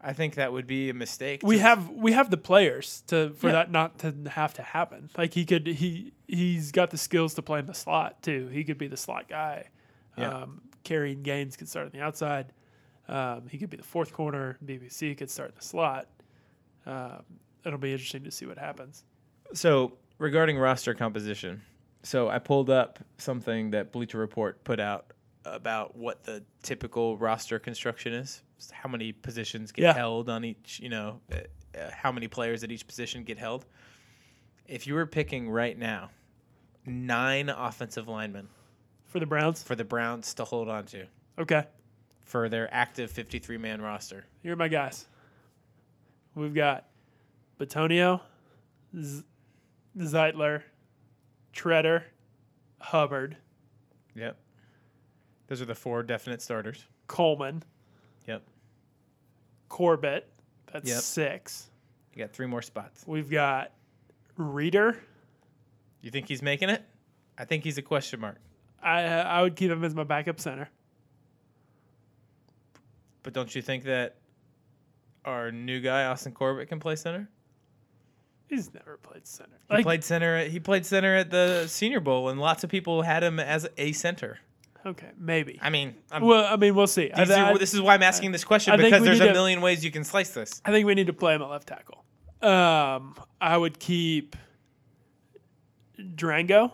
I 0.00 0.12
think 0.12 0.34
that 0.34 0.52
would 0.52 0.66
be 0.66 0.90
a 0.90 0.94
mistake. 0.94 1.40
we 1.42 1.58
have 1.58 1.88
we 1.90 2.12
have 2.12 2.30
the 2.30 2.36
players 2.36 3.02
to 3.08 3.30
for 3.34 3.48
Yeah. 3.48 3.52
that 3.54 3.70
not 3.70 3.98
to 4.00 4.14
have 4.30 4.54
to 4.54 4.62
happen. 4.62 5.10
Like 5.18 5.34
he 5.34 5.44
could 5.44 5.66
he 5.66 6.12
he's 6.28 6.72
got 6.72 6.90
the 6.90 6.98
skills 6.98 7.34
to 7.34 7.42
play 7.42 7.58
in 7.58 7.66
the 7.66 7.74
slot 7.74 8.22
too. 8.22 8.48
He 8.48 8.64
could 8.64 8.78
be 8.78 8.86
the 8.86 8.96
slot 8.96 9.28
guy. 9.28 9.68
Yeah. 10.16 10.30
Um, 10.30 10.62
carrying 10.82 11.22
Gaines 11.22 11.56
could 11.56 11.68
start 11.68 11.86
on 11.86 11.92
the 11.92 12.00
outside. 12.00 12.52
Um, 13.08 13.46
he 13.50 13.58
could 13.58 13.70
be 13.70 13.76
the 13.76 13.82
fourth 13.82 14.12
corner. 14.12 14.58
BBC 14.64 15.16
could 15.16 15.30
start 15.30 15.50
in 15.50 15.56
the 15.56 15.64
slot. 15.64 16.08
Um, 16.86 17.22
it'll 17.64 17.78
be 17.78 17.92
interesting 17.92 18.24
to 18.24 18.30
see 18.30 18.46
what 18.46 18.58
happens. 18.58 19.04
So 19.52 19.92
regarding 20.18 20.58
roster 20.58 20.94
composition, 20.94 21.62
so 22.02 22.28
I 22.28 22.38
pulled 22.38 22.70
up 22.70 22.98
something 23.18 23.70
that 23.70 23.92
Bleacher 23.92 24.18
Report 24.18 24.62
put 24.64 24.80
out 24.80 25.12
about 25.44 25.96
what 25.96 26.24
the 26.24 26.42
typical 26.62 27.16
roster 27.18 27.58
construction 27.58 28.14
is, 28.14 28.42
how 28.72 28.88
many 28.88 29.12
positions 29.12 29.72
get 29.72 29.82
Yeah. 29.82 29.92
held 29.92 30.28
on 30.30 30.44
each, 30.44 30.80
you 30.80 30.88
know, 30.88 31.20
uh, 31.30 31.36
uh, 31.78 31.90
how 31.90 32.10
many 32.10 32.28
players 32.28 32.64
at 32.64 32.72
each 32.72 32.86
position 32.86 33.24
get 33.24 33.36
held. 33.38 33.66
If 34.66 34.86
you 34.86 34.94
were 34.94 35.04
picking 35.06 35.50
right 35.50 35.76
now, 35.78 36.10
nine 36.86 37.50
offensive 37.50 38.08
linemen 38.08 38.48
For 39.06 39.20
the 39.20 39.26
Browns, 39.26 39.62
for 39.62 39.74
the 39.76 39.84
Browns 39.84 40.32
to 40.34 40.44
hold 40.44 40.68
on 40.70 40.86
to 40.86 41.06
okay, 41.38 41.64
for 42.24 42.48
their 42.48 42.72
active 42.74 43.10
53 43.10 43.56
man 43.58 43.80
roster. 43.80 44.24
here 44.42 44.52
are 44.52 44.56
my 44.56 44.68
guys. 44.68 45.06
We've 46.34 46.54
got 46.54 46.86
Bitonio, 47.60 48.20
Z- 48.98 49.22
Zeitler, 49.96 50.62
Tretter, 51.54 52.02
Hubbard, 52.80 53.36
Yep. 54.16 54.36
Those 55.48 55.60
are 55.60 55.64
the 55.66 55.74
four 55.74 56.02
definite 56.02 56.40
starters. 56.42 56.86
Coleman, 57.08 57.62
Yep. 58.26 58.42
Corbett. 59.68 60.30
That's 60.72 60.88
Yep. 60.88 61.00
six. 61.00 61.70
You 62.14 62.18
got 62.24 62.32
three 62.32 62.46
more 62.46 62.62
spots. 62.62 63.04
We've 63.06 63.28
got 63.30 63.72
Reiter. 64.36 64.98
You 66.00 66.10
think 66.10 66.28
he's 66.28 66.42
making 66.42 66.70
it? 66.70 66.84
I 67.38 67.44
think 67.44 67.64
he's 67.64 67.78
a 67.78 67.82
question 67.82 68.20
mark. 68.20 68.38
I 68.82 69.02
I 69.02 69.42
would 69.42 69.56
keep 69.56 69.70
him 69.70 69.82
as 69.84 69.94
my 69.94 70.04
backup 70.04 70.38
center. 70.40 70.68
But 73.24 73.32
don't 73.32 73.52
you 73.54 73.60
think 73.62 73.82
that 73.84 74.14
our 75.24 75.50
new 75.50 75.80
guy 75.80 76.04
Austin 76.04 76.30
Corbett 76.32 76.68
can 76.68 76.78
play 76.78 76.94
center? 76.94 77.28
He's 78.46 78.72
never 78.72 78.98
played 78.98 79.26
center. 79.26 79.56
He 79.68 79.74
Like, 79.74 79.84
played 79.84 80.04
center. 80.04 80.44
He 80.44 80.60
played 80.60 80.84
center 80.86 81.16
at 81.16 81.30
the 81.30 81.66
Senior 81.66 81.98
Bowl, 82.00 82.28
and 82.28 82.38
lots 82.38 82.62
of 82.62 82.70
people 82.70 83.02
had 83.02 83.24
him 83.24 83.40
as 83.40 83.66
a 83.78 83.90
center. 83.92 84.38
okay, 84.86 85.10
maybe. 85.18 85.58
I 85.62 85.70
mean, 85.70 85.94
I'm, 86.12 86.22
Well, 86.22 86.44
I 86.44 86.56
mean, 86.56 86.74
we'll 86.74 86.86
see. 86.86 87.10
I, 87.10 87.24
these 87.24 87.30
are- 87.34 87.54
I- 87.54 87.58
this 87.58 87.72
is 87.72 87.80
why 87.80 87.94
I'm 87.94 88.02
asking 88.02 88.32
this 88.32 88.44
question 88.44 88.74
I 88.74 88.76
think 88.76 88.88
because 88.88 89.00
we 89.00 89.06
there's 89.08 89.18
need 89.20 89.24
a 89.24 89.28
to- 89.28 89.34
million 89.34 89.62
ways 89.62 89.82
you 89.82 89.90
can 89.90 90.04
slice 90.04 90.30
this. 90.30 90.60
I 90.66 90.70
think 90.70 90.86
we 90.86 90.94
need 90.94 91.06
to 91.06 91.14
play 91.14 91.34
him 91.34 91.40
at 91.40 91.48
left 91.48 91.66
tackle. 91.66 92.04
Um, 92.42 93.14
I 93.40 93.56
would 93.56 93.78
keep 93.78 94.36
Drango. 95.98 96.72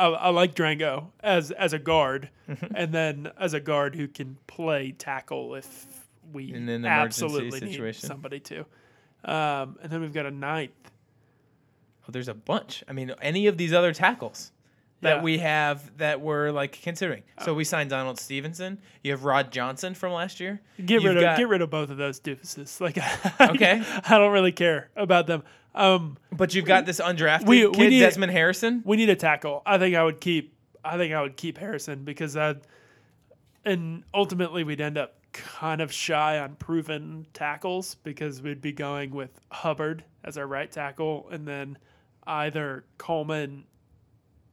I, 0.00 0.08
I 0.08 0.28
like 0.30 0.54
Drango 0.54 1.06
as 1.20 1.50
as 1.50 1.72
a 1.72 1.78
guard, 1.78 2.30
and 2.74 2.92
then 2.92 3.30
as 3.38 3.54
a 3.54 3.60
guard 3.60 3.94
who 3.94 4.08
can 4.08 4.36
play 4.46 4.92
tackle 4.92 5.54
if 5.54 5.86
we 6.32 6.52
In 6.52 6.68
an 6.68 6.84
emergency 6.84 7.24
absolutely 7.24 7.60
need 7.60 7.72
situation. 7.72 8.06
somebody 8.08 8.40
to. 8.40 8.60
Um, 9.24 9.78
and 9.82 9.90
then 9.90 10.00
we've 10.00 10.12
got 10.14 10.26
a 10.26 10.30
ninth. 10.30 10.70
Oh, 12.08 12.12
there's 12.12 12.28
a 12.28 12.34
bunch. 12.34 12.82
I 12.88 12.92
mean, 12.92 13.12
any 13.20 13.46
of 13.46 13.56
these 13.58 13.72
other 13.72 13.92
tackles 13.92 14.52
that 15.02 15.16
Yeah. 15.16 15.22
we 15.22 15.38
have 15.38 15.96
that 15.98 16.20
we're 16.20 16.50
like 16.50 16.80
considering. 16.82 17.22
So 17.44 17.52
we 17.54 17.64
signed 17.64 17.90
Donald 17.90 18.18
Stephenson. 18.18 18.78
You 19.02 19.10
have 19.12 19.24
Rod 19.24 19.50
Johnson 19.50 19.94
from 19.94 20.12
last 20.12 20.40
year. 20.40 20.60
Get 20.78 20.90
You've 20.90 21.04
rid 21.04 21.16
of 21.18 21.22
got- 21.22 21.36
get 21.38 21.48
rid 21.48 21.62
of 21.62 21.70
both 21.70 21.90
of 21.90 21.96
those 21.96 22.20
doofuses. 22.20 22.80
Like, 22.80 22.96
Okay. 23.40 23.82
I 24.08 24.18
don't 24.18 24.32
really 24.32 24.52
care 24.52 24.88
about 24.96 25.26
them. 25.26 25.42
Um, 25.74 26.16
But 26.32 26.54
you've 26.54 26.64
got 26.64 26.84
this 26.86 27.00
undrafted 27.00 27.46
We- 27.46 27.66
we 27.66 27.72
kid, 27.74 27.90
need- 27.90 28.00
Desmond 28.00 28.32
Harrison. 28.32 28.82
we 28.84 28.96
need 28.96 29.08
a 29.10 29.16
tackle. 29.16 29.62
I 29.64 29.78
think 29.78 29.94
I 29.94 30.02
would 30.04 30.20
keep. 30.20 30.54
I 30.84 30.96
think 30.96 31.12
I 31.14 31.20
would 31.22 31.36
keep 31.36 31.58
Harrison 31.58 32.04
because 32.04 32.36
I, 32.36 32.54
and 33.64 34.02
ultimately 34.14 34.64
we'd 34.64 34.80
end 34.80 34.96
up 34.98 35.16
kind 35.32 35.80
of 35.80 35.92
shy 35.92 36.38
on 36.38 36.56
proven 36.56 37.26
tackles 37.34 37.94
because 37.96 38.42
we'd 38.42 38.60
be 38.62 38.72
going 38.72 39.10
with 39.10 39.30
Hubbard 39.52 40.02
as 40.24 40.36
our 40.38 40.46
right 40.46 40.70
tackle 40.70 41.28
and 41.30 41.46
then 41.46 41.78
either 42.26 42.84
Coleman, 42.98 43.64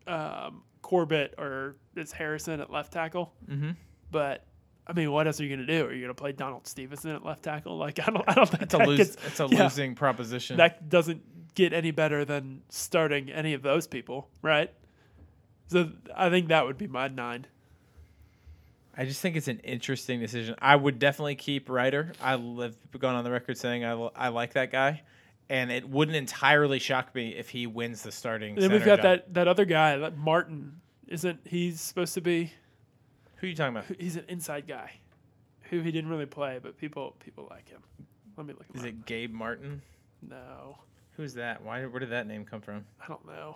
um, 0.05 0.63
Corbett, 0.81 1.33
or 1.37 1.75
is 1.95 2.11
Harrison 2.11 2.59
at 2.59 2.71
left 2.71 2.93
tackle. 2.93 3.33
Mm-hmm. 3.49 3.71
But 4.11 4.45
I 4.89 4.93
mean, 4.93 5.11
what 5.11 5.27
else 5.27 5.39
are 5.39 5.43
you 5.43 5.55
going 5.55 5.67
to 5.67 5.73
do? 5.79 5.85
Are 5.85 5.93
you 5.93 5.99
going 6.01 6.09
to 6.09 6.13
play 6.19 6.31
Donald 6.31 6.65
Stephenson 6.67 7.11
at 7.11 7.25
left 7.25 7.43
tackle? 7.43 7.77
Like 7.77 7.99
I 7.99 8.05
don't. 8.11 8.23
I 8.27 8.33
don't 8.33 8.49
think 8.49 8.63
It's 8.63 8.73
a 8.73 8.77
lose. 8.77 8.97
gets- 8.97 9.17
It's 9.27 9.39
a 9.39 9.47
yeah, 9.49 9.63
losing 9.63 9.95
proposition. 9.95 10.57
That 10.57 10.89
doesn't 10.89 11.53
get 11.55 11.73
any 11.73 11.91
better 11.91 12.23
than 12.23 12.61
starting 12.69 13.29
any 13.31 13.53
of 13.53 13.61
those 13.63 13.87
people, 13.87 14.29
right? 14.41 14.71
So 15.67 15.89
I 16.15 16.29
think 16.29 16.47
that 16.49 16.65
would 16.65 16.77
be 16.77 16.87
my 16.87 17.07
nine. 17.09 17.45
I 18.95 19.05
just 19.05 19.21
think 19.21 19.35
it's 19.35 19.47
an 19.47 19.59
interesting 19.59 20.19
decision. 20.19 20.55
I 20.59 20.75
would 20.75 20.97
definitely 20.97 21.35
keep 21.35 21.69
Reiter. 21.69 22.13
I 22.21 22.31
have 22.31 22.75
gone 22.99 23.15
on 23.15 23.23
the 23.23 23.31
record 23.31 23.57
saying 23.57 23.85
I, 23.85 23.91
I 24.15 24.29
like 24.29 24.53
that 24.53 24.71
guy, 24.71 25.03
and 25.49 25.71
it 25.71 25.87
wouldn't 25.87 26.17
entirely 26.17 26.79
shock 26.79 27.13
me 27.13 27.35
if 27.35 27.49
he 27.49 27.67
wins 27.67 28.01
the 28.01 28.11
starting. 28.11 28.53
And 28.53 28.63
then 28.63 28.71
we've 28.71 28.83
got 28.85 28.97
job. 28.97 29.03
that 29.03 29.33
that 29.33 29.47
other 29.47 29.65
guy, 29.65 29.97
that 29.97 30.17
Martin. 30.17 30.81
Isn't 31.07 31.39
he 31.45 31.71
supposed 31.71 32.13
to 32.15 32.21
be? 32.21 32.51
Who 33.37 33.47
are 33.47 33.49
you 33.49 33.55
talking 33.55 33.75
about? 33.75 33.85
He's 33.99 34.15
an 34.15 34.25
inside 34.27 34.67
guy, 34.67 34.91
who 35.69 35.81
he 35.81 35.91
didn't 35.91 36.09
really 36.09 36.25
play, 36.25 36.59
but 36.61 36.77
people 36.77 37.15
people 37.23 37.47
like 37.49 37.69
him. 37.69 37.81
Let 38.35 38.45
me 38.45 38.53
look. 38.53 38.65
Is 38.73 38.81
up. 38.81 38.87
it 38.87 39.05
Gabe 39.05 39.33
Martin? 39.33 39.81
No, 40.27 40.77
Who's 41.17 41.33
that? 41.33 41.63
Why? 41.63 41.83
Where 41.83 41.99
did 41.99 42.11
that 42.11 42.27
name 42.27 42.45
come 42.45 42.61
from? 42.61 42.85
I 43.01 43.07
don't 43.07 43.25
know. 43.25 43.55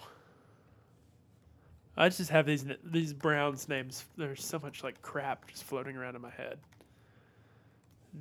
I 1.96 2.10
just 2.10 2.32
have 2.32 2.48
these 2.48 2.66
these 2.84 3.14
Browns 3.14 3.70
names. 3.70 4.04
There's 4.18 4.44
so 4.44 4.58
much 4.58 4.84
like 4.84 5.02
crap 5.04 5.48
just 5.48 5.64
floating 5.64 5.96
around 5.96 6.16
in 6.16 6.22
my 6.22 6.32
head. 6.32 6.58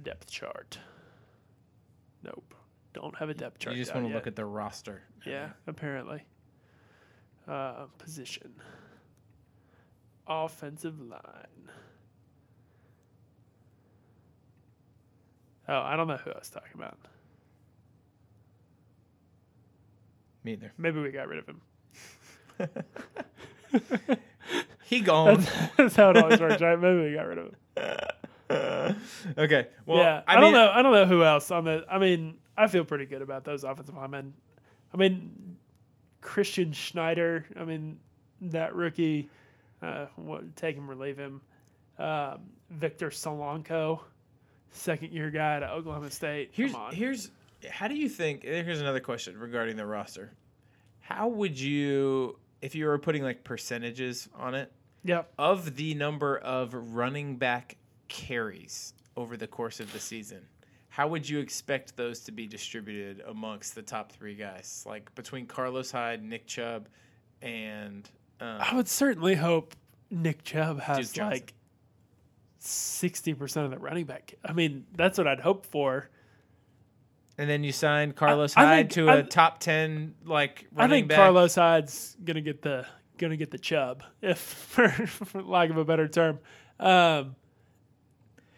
Depth 0.03 0.31
chart. 0.31 0.79
Nope. 2.23 2.55
Don't 2.93 3.17
have 3.17 3.31
a 3.31 3.35
depth 3.35 3.61
chart. 3.61 3.75
you 3.75 3.83
just 3.83 3.95
want 3.95 4.05
to 4.05 4.11
yet. 4.11 4.15
look 4.17 4.27
at 4.27 4.37
the 4.37 4.45
roster. 4.45 5.03
Yeah, 5.25 5.51
apparently. 5.67 6.23
Uh, 7.49 7.87
position. 7.97 8.53
Offensive 10.31 10.99
line. 11.01 11.71
Oh, 15.69 15.81
I 15.81 15.97
don't 15.97 16.09
know 16.09 16.17
who 16.17 16.31
I 16.31 16.39
was 16.39 16.49
talking 16.49 16.73
about. 16.75 16.97
Me 20.43 20.53
either. 20.53 20.73
Maybe 20.79 21.01
we 21.01 21.11
got 21.11 21.29
rid 21.29 21.41
of 21.41 21.47
him. 21.47 21.61
He 24.91 25.01
gone. 25.01 25.37
That's, 25.37 25.53
that's 25.77 25.97
how 25.97 26.11
it 26.11 26.17
always 26.17 26.41
works, 26.41 26.61
right? 26.61 26.77
Maybe 26.77 27.01
we 27.01 27.15
got 27.15 27.27
rid 27.29 27.39
of 27.39 27.47
him. 27.47 28.97
okay. 29.39 29.69
Well, 29.87 29.99
yeah, 29.99 30.23
I, 30.27 30.35
I, 30.35 30.41
mean, 30.41 30.43
don't 30.43 30.53
know. 30.53 30.73
I 30.73 30.83
don't 30.83 30.93
know 30.93 31.07
who 31.07 31.23
else 31.23 31.53
on 31.53 31.65
the. 31.65 31.85
I 31.89 31.99
mean, 31.99 32.39
I 32.57 32.67
feel 32.67 32.85
pretty 32.85 33.07
good 33.07 33.23
about 33.23 33.45
those 33.45 33.63
offensive 33.63 33.97
linemen. 33.97 34.35
I 34.93 34.97
mean, 34.97 35.57
Christian 36.21 36.73
Schneider. 36.73 37.47
I 37.57 37.65
mean, 37.65 38.01
that 38.41 38.75
rookie. 38.75 39.31
Uh, 39.83 40.07
what, 40.17 40.55
take 40.57 40.77
him 40.77 40.91
or 40.91 40.95
leave 40.95 41.17
him. 41.17 41.41
Um, 41.99 42.41
Victor 42.71 43.11
Salako, 43.11 44.01
second 44.71 45.13
year 45.13 45.31
guy 45.31 45.57
at 45.57 45.63
Oklahoma 45.63 46.11
State. 46.11 46.51
Here's 46.53 46.75
here's 46.93 47.31
how 47.69 47.89
do 47.89 47.95
you 47.95 48.09
think? 48.09 48.43
Here's 48.43 48.81
another 48.81 49.01
question 49.01 49.39
regarding 49.39 49.77
the 49.77 49.87
roster. 49.87 50.33
How 51.01 51.29
would 51.29 51.59
you, 51.59 52.39
if 52.63 52.75
you 52.75 52.87
were 52.87 52.99
putting 52.99 53.23
like 53.23 53.43
percentages 53.45 54.29
on 54.35 54.55
it, 54.55 54.73
Yep. 55.05 55.33
of 55.39 55.77
the 55.77 55.95
number 55.95 56.39
of 56.39 56.73
running 56.75 57.37
back 57.37 57.77
carries 58.09 58.95
over 59.17 59.37
the 59.37 59.47
course 59.47 59.81
of 59.81 59.93
the 59.93 59.99
season? 60.01 60.41
How 60.89 61.07
would 61.09 61.29
you 61.29 61.39
expect 61.39 61.97
those 61.97 62.21
to 62.21 62.33
be 62.33 62.47
distributed 62.47 63.23
amongst 63.27 63.75
the 63.75 63.83
top 63.83 64.13
three 64.13 64.35
guys, 64.35 64.85
like 64.87 65.13
between 65.15 65.47
Carlos 65.47 65.91
Hyde, 65.91 66.23
Nick 66.23 66.47
Chubb, 66.47 66.89
and 67.43 68.09
um, 68.41 68.59
I 68.61 68.75
would 68.75 68.89
certainly 68.89 69.35
hope 69.35 69.75
Nick 70.11 70.43
Chubb 70.45 70.81
has 70.81 71.17
like 71.17 71.55
sixty 72.59 73.35
percent 73.35 73.65
of 73.67 73.71
the 73.73 73.79
running 73.79 74.05
back. 74.05 74.35
I 74.45 74.53
mean, 74.53 74.87
that's 74.95 75.19
what 75.19 75.27
I'd 75.27 75.41
hope 75.41 75.67
for. 75.67 76.09
and 77.39 77.49
then 77.49 77.65
you 77.65 77.73
signed 77.73 78.17
Carlos 78.17 78.55
I 78.57 78.65
Hyde 78.65 78.93
think- 78.93 79.07
to 79.07 79.09
a 79.09 79.19
I- 79.19 79.23
top 79.23 79.61
ten 79.61 80.15
like 80.25 80.67
I 80.77 80.89
think 80.89 81.09
back. 81.09 81.17
Carlos 81.17 81.55
Hyde's 81.55 82.17
gonna 82.25 82.41
get 82.43 82.63
the 82.63 82.87
gonna 83.19 83.37
get 83.37 83.51
the 83.51 83.59
chub, 83.59 84.03
if 84.23 84.39
for, 84.39 84.89
for 85.07 85.43
lack 85.43 85.71
of 85.71 85.77
a 85.77 85.85
better 85.85 86.09
term. 86.09 86.39
Um, 86.79 87.37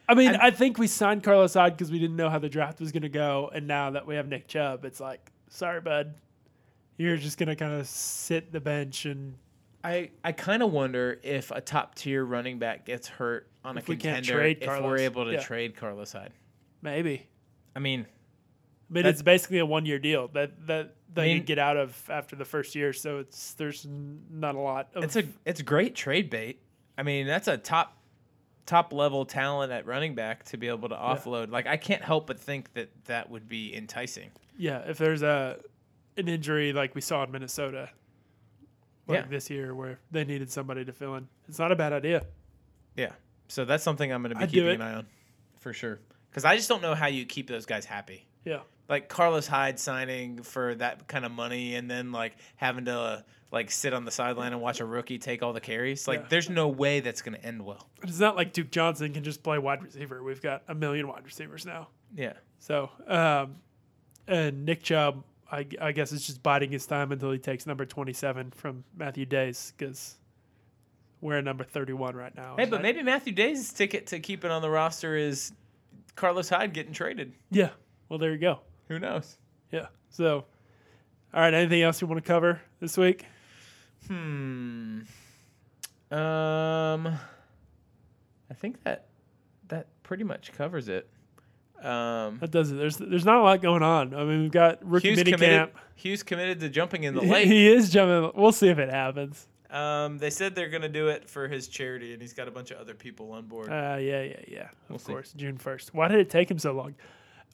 I 0.09 0.14
mean, 0.14 0.28
And- 0.35 0.37
I 0.43 0.51
think 0.51 0.78
we 0.78 0.87
signed 0.89 1.22
Carlos 1.22 1.55
Hyde 1.55 1.72
because 1.76 1.91
we 1.93 1.99
didn't 1.99 2.16
know 2.16 2.28
how 2.30 2.39
the 2.39 2.49
draft 2.49 2.80
was 2.80 2.93
gonna 2.93 3.09
go, 3.09 3.51
and 3.55 3.66
now 3.66 3.91
that 3.91 4.07
we 4.07 4.14
have 4.16 4.26
Nick 4.28 4.47
Chubb, 4.49 4.85
it's 4.85 5.01
like, 5.01 5.30
sorry, 5.49 5.80
bud, 5.80 6.14
you're 6.97 7.16
just 7.16 7.39
gonna 7.39 7.57
kind 7.57 7.72
of 7.74 7.87
sit 7.87 8.53
the 8.53 8.61
bench 8.61 9.05
and 9.07 9.35
I, 9.85 10.11
I 10.22 10.33
kind 10.33 10.62
of 10.62 10.70
wonder 10.72 11.18
if 11.22 11.51
a 11.51 11.61
top 11.61 11.95
tier 11.97 12.24
running 12.24 12.59
back 12.59 12.85
gets 12.87 13.09
hurt 13.09 13.49
on 13.64 13.76
If 13.78 13.85
a 13.89 13.93
contender 13.97 14.33
trade 14.35 14.59
if 14.61 14.68
Carlos. 14.68 14.87
we're 14.87 14.99
able 14.99 15.24
to 15.24 15.33
Yeah. 15.33 15.41
trade 15.41 15.76
Carlos 15.76 16.12
Hyde. 16.12 16.33
maybe. 16.83 17.26
I 17.74 17.78
mean, 17.80 18.07
mean, 18.91 19.07
it's 19.07 19.22
basically 19.22 19.59
a 19.59 19.66
one 19.66 19.87
year 19.87 19.99
deal 19.99 20.28
that 20.28 20.66
that 20.66 20.95
that 21.14 21.22
I 21.22 21.24
you 21.26 21.35
mean- 21.37 21.45
get 21.45 21.59
out 21.59 21.76
of 21.76 22.01
after 22.11 22.37
the 22.37 22.45
first 22.45 22.74
year, 22.74 22.93
so 22.93 23.18
it's 23.18 23.55
there's 23.55 23.87
not 24.30 24.55
a 24.55 24.59
lot. 24.61 24.89
Of, 24.95 25.05
it's 25.05 25.16
a 25.16 25.24
it's 25.45 25.62
great 25.62 25.95
trade 25.95 26.28
bait. 26.30 26.61
I 26.99 27.03
mean, 27.03 27.26
that's 27.26 27.49
a 27.49 27.57
top 27.57 27.97
top 28.66 28.93
level 28.93 29.24
talent 29.24 29.72
at 29.72 29.87
running 29.87 30.14
back 30.14 30.45
to 30.45 30.57
be 30.57 30.68
able 30.68 30.89
to 30.91 30.95
offload. 30.95 31.51
Like 31.51 31.66
I 31.66 31.76
can't 31.76 32.03
help 32.03 32.26
but 32.26 32.39
think 32.39 32.72
that 32.74 32.91
that 33.07 33.30
would 33.30 33.49
be 33.49 33.74
enticing. 33.74 34.30
Yeah, 34.59 34.78
if 34.87 34.99
there's 34.99 35.22
a 35.22 35.59
an 36.18 36.28
injury 36.28 36.72
like 36.74 36.95
we 36.95 37.01
saw 37.01 37.24
in 37.24 37.30
Minnesota, 37.33 37.89
like 39.07 39.20
Yeah. 39.24 39.26
this 39.28 39.50
year, 39.50 39.74
where 39.74 39.98
they 40.11 40.24
needed 40.24 40.50
somebody 40.50 40.84
to 40.84 40.92
fill 40.92 41.14
in, 41.16 41.28
it's 41.48 41.59
not 41.59 41.72
a 41.72 41.76
bad 41.76 41.92
idea. 41.92 42.24
Yeah. 42.96 43.12
So 43.48 43.64
that's 43.64 43.82
something 43.84 44.12
I'm 44.12 44.22
going 44.22 44.30
to 44.30 44.36
be 44.38 44.44
I'd 44.44 44.50
keeping 44.50 44.68
an 44.76 44.82
eye 44.82 44.94
on 44.94 45.07
for 45.59 45.72
sure. 45.72 46.00
Because 46.30 46.44
I 46.44 46.57
just 46.57 46.68
don't 46.68 46.80
know 46.82 46.94
how 46.94 47.07
you 47.09 47.26
keep 47.26 47.48
those 47.48 47.66
guys 47.66 47.84
happy. 47.84 48.26
Yeah, 48.44 48.61
Like 48.88 49.09
Carlos 49.09 49.46
Hyde 49.46 49.78
signing 49.78 50.42
for 50.42 50.74
that 50.76 51.07
kind 51.07 51.24
of 51.24 51.30
money, 51.32 51.74
and 51.76 51.90
then 51.90 52.11
like 52.11 52.32
having 52.57 52.86
to 52.86 52.98
uh, 52.98 53.22
like 53.53 53.70
sit 53.70 53.92
on 53.92 54.05
the 54.05 54.11
sideline 54.11 54.53
and 54.53 54.61
watch 54.62 54.80
a 54.80 54.84
rookie 54.86 55.18
take 55.18 55.42
all 55.42 55.53
the 55.53 55.61
carries. 55.61 56.09
Like, 56.09 56.20
Yeah. 56.20 56.26
there's 56.30 56.48
no 56.50 56.68
way 56.68 57.00
that's 57.00 57.20
going 57.22 57.38
to 57.38 57.44
end 57.46 57.62
well. 57.64 57.88
It's 58.03 58.18
not 58.18 58.34
like 58.34 58.53
Duke 58.53 58.70
Johnson 58.70 59.12
can 59.12 59.22
just 59.24 59.42
play 59.42 59.59
wide 59.59 59.82
receiver. 59.82 60.22
We've 60.22 60.40
got 60.42 60.62
a 60.68 60.74
million 60.74 61.07
wide 61.07 61.24
receivers 61.24 61.64
now. 61.66 61.88
Yeah. 62.16 62.32
So, 62.59 62.90
um, 63.07 63.57
and 64.26 64.64
Nick 64.64 64.82
Chubb, 64.82 65.22
I, 65.53 65.66
I 65.80 65.92
guess, 65.92 66.11
is 66.12 66.26
just 66.26 66.42
biding 66.42 66.72
his 66.72 66.86
time 66.86 67.12
until 67.12 67.30
he 67.30 67.38
takes 67.38 67.66
number 67.66 67.84
27 67.84 68.53
from 68.53 68.84
Matthew 68.96 69.26
Dayes 69.26 69.74
because 69.76 70.16
we're 71.20 71.36
at 71.38 71.44
number 71.44 71.62
31 71.62 72.16
right 72.16 72.34
now. 72.34 72.57
Hey, 72.59 72.64
but 72.64 72.80
I- 72.80 72.82
maybe 72.82 73.03
Matthew 73.03 73.32
Day's 73.34 73.70
ticket 73.72 74.07
to 74.09 74.18
keep 74.18 74.44
it 74.46 74.50
on 74.50 74.62
the 74.62 74.70
roster 74.70 75.14
is 75.14 75.53
Carlos 76.16 76.48
Hyde 76.48 76.72
getting 76.72 76.94
traded. 76.94 77.34
Yeah. 77.50 77.70
Well, 78.09 78.18
there 78.18 78.32
you 78.32 78.38
go. 78.38 78.61
Who 78.88 78.98
knows? 78.98 79.36
Yeah. 79.70 79.86
So, 80.11 80.46
all 81.34 81.40
right. 81.40 81.53
Anything 81.55 81.82
else 81.82 82.00
you 82.00 82.07
want 82.07 82.22
to 82.22 82.26
cover 82.26 82.61
this 82.80 82.96
week? 82.96 83.26
Hmm. 84.09 85.00
Um. 86.11 87.07
I 88.50 88.55
think 88.55 88.82
that 88.84 89.07
that 89.68 89.86
pretty 90.03 90.24
much 90.24 90.53
covers 90.53 90.88
it. 90.88 91.09
Um. 91.85 92.39
That 92.41 92.51
does 92.51 92.70
it. 92.70 92.76
There's 92.76 92.97
there's 92.97 93.24
not 93.24 93.37
a 93.39 93.43
lot 93.43 93.61
going 93.62 93.83
on. 93.83 94.14
I 94.14 94.24
mean, 94.24 94.43
we've 94.43 94.51
got 94.53 94.78
rookie 94.89 95.09
Hughes 95.09 95.16
mini 95.18 95.33
committed. 95.33 95.59
camp. 95.59 95.72
Hue's 95.97 96.22
committed 96.22 96.61
to 96.61 96.68
jumping 96.68 97.05
in 97.05 97.14
the 97.14 97.22
lake. 97.22 97.47
He 97.49 97.68
is 97.70 97.91
jumping. 97.91 98.33
We'll 98.41 98.53
see 98.53 98.68
if 98.68 98.78
it 98.78 98.91
happens. 98.91 99.47
um. 99.70 100.18
They 100.18 100.30
said 100.30 100.55
they're 100.55 100.68
gonna 100.68 100.89
do 100.89 101.09
it 101.09 101.28
for 101.28 101.49
his 101.49 101.68
charity, 101.68 102.12
and 102.12 102.22
he's 102.22 102.33
got 102.33 102.49
a 102.49 102.51
bunch 102.51 102.70
of 102.70 102.78
other 102.78 102.95
people 102.95 103.33
on 103.33 103.47
board. 103.47 103.68
Uh, 103.68 103.97
yeah, 104.01 104.22
yeah, 104.22 104.37
yeah. 104.49 104.68
We'll 104.89 104.97
of 104.97 105.03
see. 105.03 105.12
course, 105.12 105.33
June 105.33 105.59
first. 105.59 105.93
Why 105.95 106.09
did 106.09 106.18
it 106.20 106.30
take 106.30 106.51
him 106.51 106.59
so 106.59 106.72
long? 106.72 106.95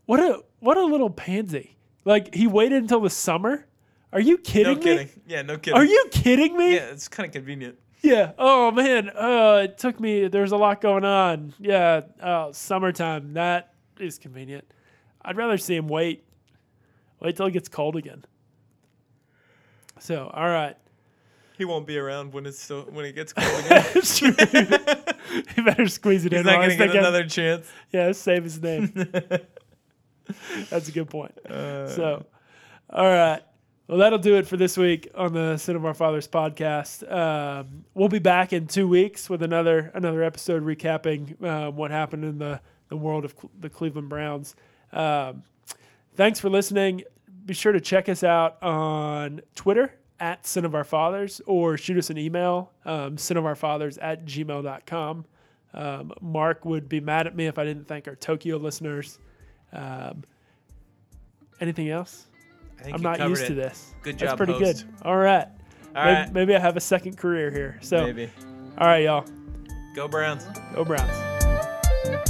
What 0.07 0.20
a 0.20 0.43
what 0.61 0.76
a 0.76 0.85
little 0.85 1.11
pansy. 1.11 1.76
Like 2.05 2.35
he 2.35 2.47
waited 2.47 2.83
until 2.83 3.01
the 3.01 3.11
summer. 3.11 3.66
Are 4.12 4.20
you 4.20 4.39
kidding 4.39 4.72
No 4.72 4.79
me? 4.79 4.83
kidding. 4.83 5.09
Yeah, 5.26 5.43
no 5.43 5.59
kidding. 5.59 5.76
Are 5.79 5.85
you 5.85 6.07
kidding 6.11 6.57
me? 6.57 6.76
Yeah, 6.76 6.87
it's 6.93 7.09
kind 7.09 7.26
of 7.26 7.33
convenient. 7.35 7.79
Yeah. 8.01 8.33
Oh 8.39 8.70
man. 8.70 9.11
Uh, 9.11 9.62
it 9.64 9.76
took 9.76 10.01
me. 10.01 10.29
There's 10.29 10.53
a 10.53 10.57
lot 10.57 10.81
going 10.81 11.05
on. 11.05 11.53
Yeah. 11.59 12.03
Uh, 12.18 12.51
summertime. 12.53 13.35
That 13.35 13.74
is 14.01 14.18
convenient. 14.18 14.64
I'd 15.22 15.36
rather 15.36 15.59
see 15.59 15.76
him 15.76 15.88
wait. 15.88 16.24
Wait 17.20 17.36
till 17.36 17.46
it 17.46 17.53
gets 17.53 17.68
cold 17.68 17.96
again. 17.96 18.24
So, 19.99 20.30
all 20.32 20.49
right. 20.49 20.76
He 21.57 21.64
won't 21.64 21.86
be 21.88 21.99
around 21.99 22.32
when 22.32 22.46
it's 22.46 22.61
still 22.61 22.82
when 22.82 23.05
it 23.05 23.14
gets 23.16 23.32
cold 23.32 23.49
again. 23.66 23.84
It's 23.96 24.18
true. 24.18 24.32
he 25.57 25.62
better 25.62 25.88
squeeze 25.88 26.24
it 26.24 26.32
He's 26.32 26.40
in. 26.42 26.46
not 26.46 26.59
while 26.61 26.70
I 26.70 26.76
gonna 26.76 26.92
get 26.92 26.96
another 26.96 27.26
chance. 27.26 27.66
Yeah, 27.92 28.12
save 28.12 28.44
his 28.44 28.62
name. 28.62 28.92
That's 30.70 30.88
a 30.88 30.92
good 30.92 31.11
point. 31.11 31.36
Uh, 31.49 31.88
So, 31.88 32.26
all 32.90 33.05
right. 33.07 33.42
Well, 33.88 33.99
that'll 33.99 34.18
do 34.18 34.36
it 34.36 34.46
for 34.46 34.59
this 34.59 34.76
week 34.76 35.09
on 35.14 35.32
the 35.32 35.57
Sin 35.57 35.74
of 35.74 35.84
Our 35.86 35.94
Fathers 35.94 36.28
podcast. 36.28 37.11
Um, 37.11 37.84
we'll 37.94 38.11
be 38.11 38.18
back 38.18 38.53
in 38.53 38.66
two 38.66 38.86
weeks 38.86 39.30
with 39.30 39.42
another 39.42 39.90
another 39.94 40.22
episode 40.22 40.62
recapping 40.62 41.42
um, 41.42 41.74
what 41.74 41.90
happened 41.90 42.24
in 42.24 42.38
the, 42.38 42.61
the 42.89 42.97
world 42.97 43.24
of 43.24 43.36
Cle- 43.36 43.51
the 43.61 43.68
Cleveland 43.70 44.09
Browns. 44.09 44.55
Um, 44.93 45.43
thanks 46.14 46.41
for 46.41 46.49
listening. 46.49 47.05
Be 47.45 47.55
sure 47.55 47.72
to 47.72 47.80
check 47.80 48.09
us 48.09 48.22
out 48.22 48.62
on 48.62 49.41
Twitter 49.55 49.95
at 50.20 50.47
Sin 50.47 50.64
of 50.64 50.74
Our 50.74 50.84
Fathers 50.84 51.41
or 51.47 51.76
shoot 51.76 51.97
us 51.97 52.11
an 52.11 52.18
email, 52.18 52.72
um, 52.84 53.16
sin 53.16 53.36
of 53.36 53.47
our 53.47 53.55
fathers 53.55 53.99
at 53.99 54.24
gmail.com. 54.26 55.24
Um, 55.74 56.12
Mark 56.20 56.64
would 56.64 56.89
be 56.89 57.01
mad 57.01 57.26
at 57.26 57.36
me 57.36 57.47
if 57.47 57.59
I 57.59 57.64
didn't 57.64 57.86
thank 57.86 58.09
our 58.09 58.16
Tokyo 58.16 58.57
listeners. 58.57 59.18
Um, 59.72 60.24
anything 61.61 61.89
else? 61.91 62.26
I 62.80 62.84
think 62.84 62.95
I'm 62.97 63.03
not 63.03 63.20
used 63.20 63.47
to 63.47 63.55
this. 63.55 63.95
Good 64.03 64.18
That's 64.18 64.32
job, 64.32 64.39
pretty 64.39 64.55
host. 64.55 64.86
good. 64.86 64.95
All 65.03 65.16
right. 65.16 65.47
All 65.97 66.05
maybe, 66.05 66.16
right, 66.20 66.32
maybe 66.32 66.57
I 66.57 66.59
have 66.59 66.76
a 66.76 66.80
second 66.80 67.16
career 67.16 67.51
here. 67.51 67.78
So, 67.80 68.05
maybe. 68.05 68.30
all 68.78 68.86
right, 68.86 69.05
y'all. 69.05 69.24
Go 69.95 70.07
Browns. 70.07 70.45
Go 70.74 70.84
Browns. 70.84 72.28